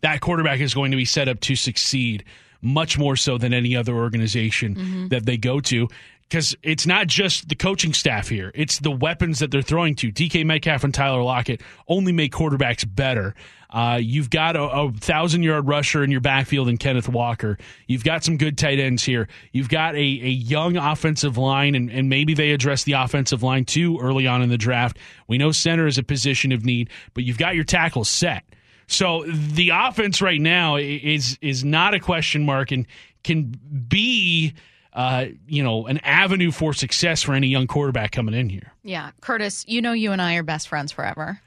that 0.01 0.21
quarterback 0.21 0.59
is 0.59 0.73
going 0.73 0.91
to 0.91 0.97
be 0.97 1.05
set 1.05 1.27
up 1.27 1.39
to 1.41 1.55
succeed 1.55 2.23
much 2.61 2.97
more 2.97 3.15
so 3.15 3.37
than 3.37 3.53
any 3.53 3.75
other 3.75 3.93
organization 3.93 4.75
mm-hmm. 4.75 5.07
that 5.09 5.25
they 5.25 5.37
go 5.37 5.59
to. 5.59 5.87
Because 6.27 6.55
it's 6.63 6.87
not 6.87 7.05
just 7.05 7.49
the 7.49 7.55
coaching 7.55 7.93
staff 7.93 8.29
here, 8.29 8.51
it's 8.55 8.79
the 8.79 8.89
weapons 8.89 9.39
that 9.39 9.51
they're 9.51 9.61
throwing 9.61 9.95
to. 9.95 10.11
DK 10.11 10.43
Metcalf 10.43 10.83
and 10.83 10.93
Tyler 10.93 11.21
Lockett 11.21 11.61
only 11.87 12.11
make 12.11 12.33
quarterbacks 12.33 12.83
better. 12.87 13.35
Uh, 13.69 13.99
you've 14.01 14.29
got 14.29 14.55
a, 14.55 14.63
a 14.63 14.91
thousand 14.91 15.43
yard 15.43 15.67
rusher 15.67 16.03
in 16.03 16.11
your 16.11 16.21
backfield 16.21 16.69
in 16.69 16.77
Kenneth 16.77 17.09
Walker. 17.09 17.57
You've 17.87 18.03
got 18.03 18.23
some 18.23 18.37
good 18.37 18.57
tight 18.57 18.79
ends 18.79 19.03
here. 19.03 19.27
You've 19.51 19.69
got 19.69 19.95
a, 19.95 19.99
a 19.99 20.29
young 20.29 20.77
offensive 20.77 21.37
line, 21.37 21.75
and, 21.75 21.89
and 21.89 22.09
maybe 22.09 22.33
they 22.33 22.51
address 22.51 22.83
the 22.83 22.93
offensive 22.93 23.43
line 23.43 23.65
too 23.65 23.99
early 23.99 24.27
on 24.27 24.41
in 24.41 24.49
the 24.49 24.57
draft. 24.57 24.97
We 25.27 25.37
know 25.37 25.51
center 25.51 25.87
is 25.87 25.97
a 25.97 26.03
position 26.03 26.51
of 26.51 26.63
need, 26.63 26.89
but 27.13 27.23
you've 27.23 27.37
got 27.37 27.55
your 27.55 27.63
tackles 27.63 28.09
set. 28.09 28.43
So 28.87 29.25
the 29.27 29.71
offense 29.73 30.21
right 30.21 30.39
now 30.39 30.75
is 30.75 31.37
is 31.41 31.63
not 31.63 31.93
a 31.93 31.99
question 31.99 32.45
mark 32.45 32.71
and 32.71 32.85
can 33.23 33.59
be 33.87 34.53
uh, 34.93 35.25
you 35.47 35.63
know 35.63 35.87
an 35.87 35.97
avenue 35.99 36.51
for 36.51 36.73
success 36.73 37.23
for 37.23 37.33
any 37.33 37.47
young 37.47 37.67
quarterback 37.67 38.11
coming 38.11 38.35
in 38.35 38.49
here. 38.49 38.71
Yeah. 38.83 39.11
Curtis, 39.21 39.65
you 39.67 39.81
know 39.81 39.93
you 39.93 40.11
and 40.11 40.21
I 40.21 40.35
are 40.35 40.43
best 40.43 40.67
friends 40.67 40.91
forever. 40.91 41.41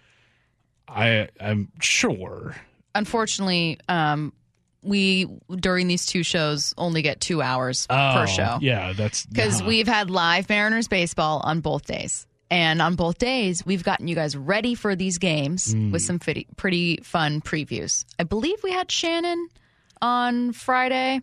I 0.88 1.28
I'm 1.40 1.70
sure. 1.80 2.56
Unfortunately, 2.94 3.78
um, 3.88 4.32
we 4.82 5.26
during 5.50 5.88
these 5.88 6.06
two 6.06 6.22
shows 6.22 6.74
only 6.78 7.02
get 7.02 7.20
two 7.20 7.42
hours 7.42 7.86
per 7.88 8.26
show. 8.26 8.54
Oh, 8.54 8.58
Yeah, 8.60 8.92
that's 8.92 9.26
because 9.26 9.62
we've 9.62 9.88
had 9.88 10.10
live 10.10 10.48
Mariners 10.48 10.88
baseball 10.88 11.40
on 11.44 11.60
both 11.60 11.86
days. 11.86 12.26
And 12.50 12.80
on 12.80 12.94
both 12.94 13.18
days, 13.18 13.66
we've 13.66 13.84
gotten 13.84 14.08
you 14.08 14.14
guys 14.14 14.34
ready 14.34 14.74
for 14.74 14.96
these 14.96 15.18
games 15.18 15.74
Mm. 15.74 15.92
with 15.92 16.00
some 16.00 16.18
pretty, 16.18 16.46
pretty 16.56 16.98
fun 17.02 17.42
previews. 17.42 18.06
I 18.18 18.22
believe 18.24 18.62
we 18.62 18.72
had 18.72 18.90
Shannon 18.90 19.48
on 20.00 20.52
Friday. 20.52 21.20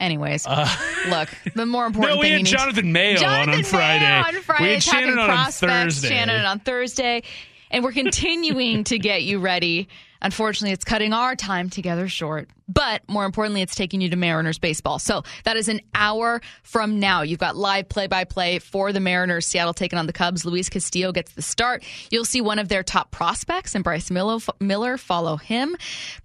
Anyways, 0.00 0.46
look, 1.08 1.28
the 1.54 1.66
more 1.66 1.86
important 1.86 2.12
Uh, 2.12 2.14
No, 2.16 2.20
we 2.22 2.30
had 2.30 2.44
Jonathan 2.46 2.90
Mayo 2.92 3.16
on 3.16 3.20
Jonathan 3.20 3.54
on 3.54 3.62
Friday. 3.64 4.08
Mayo 4.08 4.22
on 4.26 4.34
Friday, 4.42 4.64
we 4.64 4.70
had 4.72 4.82
Shannon 4.82 5.18
on, 5.18 5.30
on 5.30 5.52
Thursday. 5.52 6.08
Shannon 6.08 6.44
on 6.44 6.58
Thursday, 6.58 7.22
and 7.70 7.84
we're 7.84 7.92
continuing 7.92 8.84
to 8.84 8.98
get 8.98 9.22
you 9.22 9.38
ready. 9.38 9.88
Unfortunately, 10.22 10.72
it's 10.72 10.84
cutting 10.84 11.14
our 11.14 11.34
time 11.34 11.70
together 11.70 12.06
short, 12.06 12.50
but 12.68 13.00
more 13.08 13.24
importantly, 13.24 13.62
it's 13.62 13.74
taking 13.74 14.02
you 14.02 14.10
to 14.10 14.16
Mariners 14.16 14.58
baseball. 14.58 14.98
So 14.98 15.22
that 15.44 15.56
is 15.56 15.68
an 15.68 15.80
hour 15.94 16.42
from 16.62 17.00
now. 17.00 17.22
You've 17.22 17.38
got 17.38 17.56
live 17.56 17.88
play-by-play 17.88 18.58
for 18.58 18.92
the 18.92 19.00
Mariners. 19.00 19.46
Seattle 19.46 19.72
taking 19.72 19.98
on 19.98 20.06
the 20.06 20.12
Cubs. 20.12 20.44
Luis 20.44 20.68
Castillo 20.68 21.10
gets 21.10 21.32
the 21.32 21.40
start. 21.40 21.82
You'll 22.10 22.26
see 22.26 22.42
one 22.42 22.58
of 22.58 22.68
their 22.68 22.82
top 22.82 23.12
prospects, 23.12 23.74
and 23.74 23.82
Bryce 23.82 24.10
Miller, 24.10 24.40
Miller 24.60 24.98
follow 24.98 25.38
him. 25.38 25.74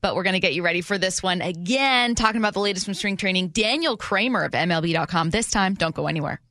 But 0.02 0.16
we're 0.16 0.24
going 0.24 0.34
to 0.34 0.42
get 0.42 0.54
you 0.54 0.62
ready 0.62 0.82
for 0.82 0.98
this 0.98 1.24
one 1.24 1.42
again. 1.42 2.16
Talking 2.16 2.42
about 2.42 2.54
the 2.54 2.60
latest 2.60 2.84
from 2.84 2.96
spring 2.96 3.16
training. 3.16 3.50
Daniel 3.50 3.96
Kramer 3.96 4.44
of 4.44 4.52
MLB.com. 4.52 5.30
This 5.30 5.52
time, 5.52 5.74
don't 5.74 5.96
go 5.96 6.08
anywhere. 6.08 6.42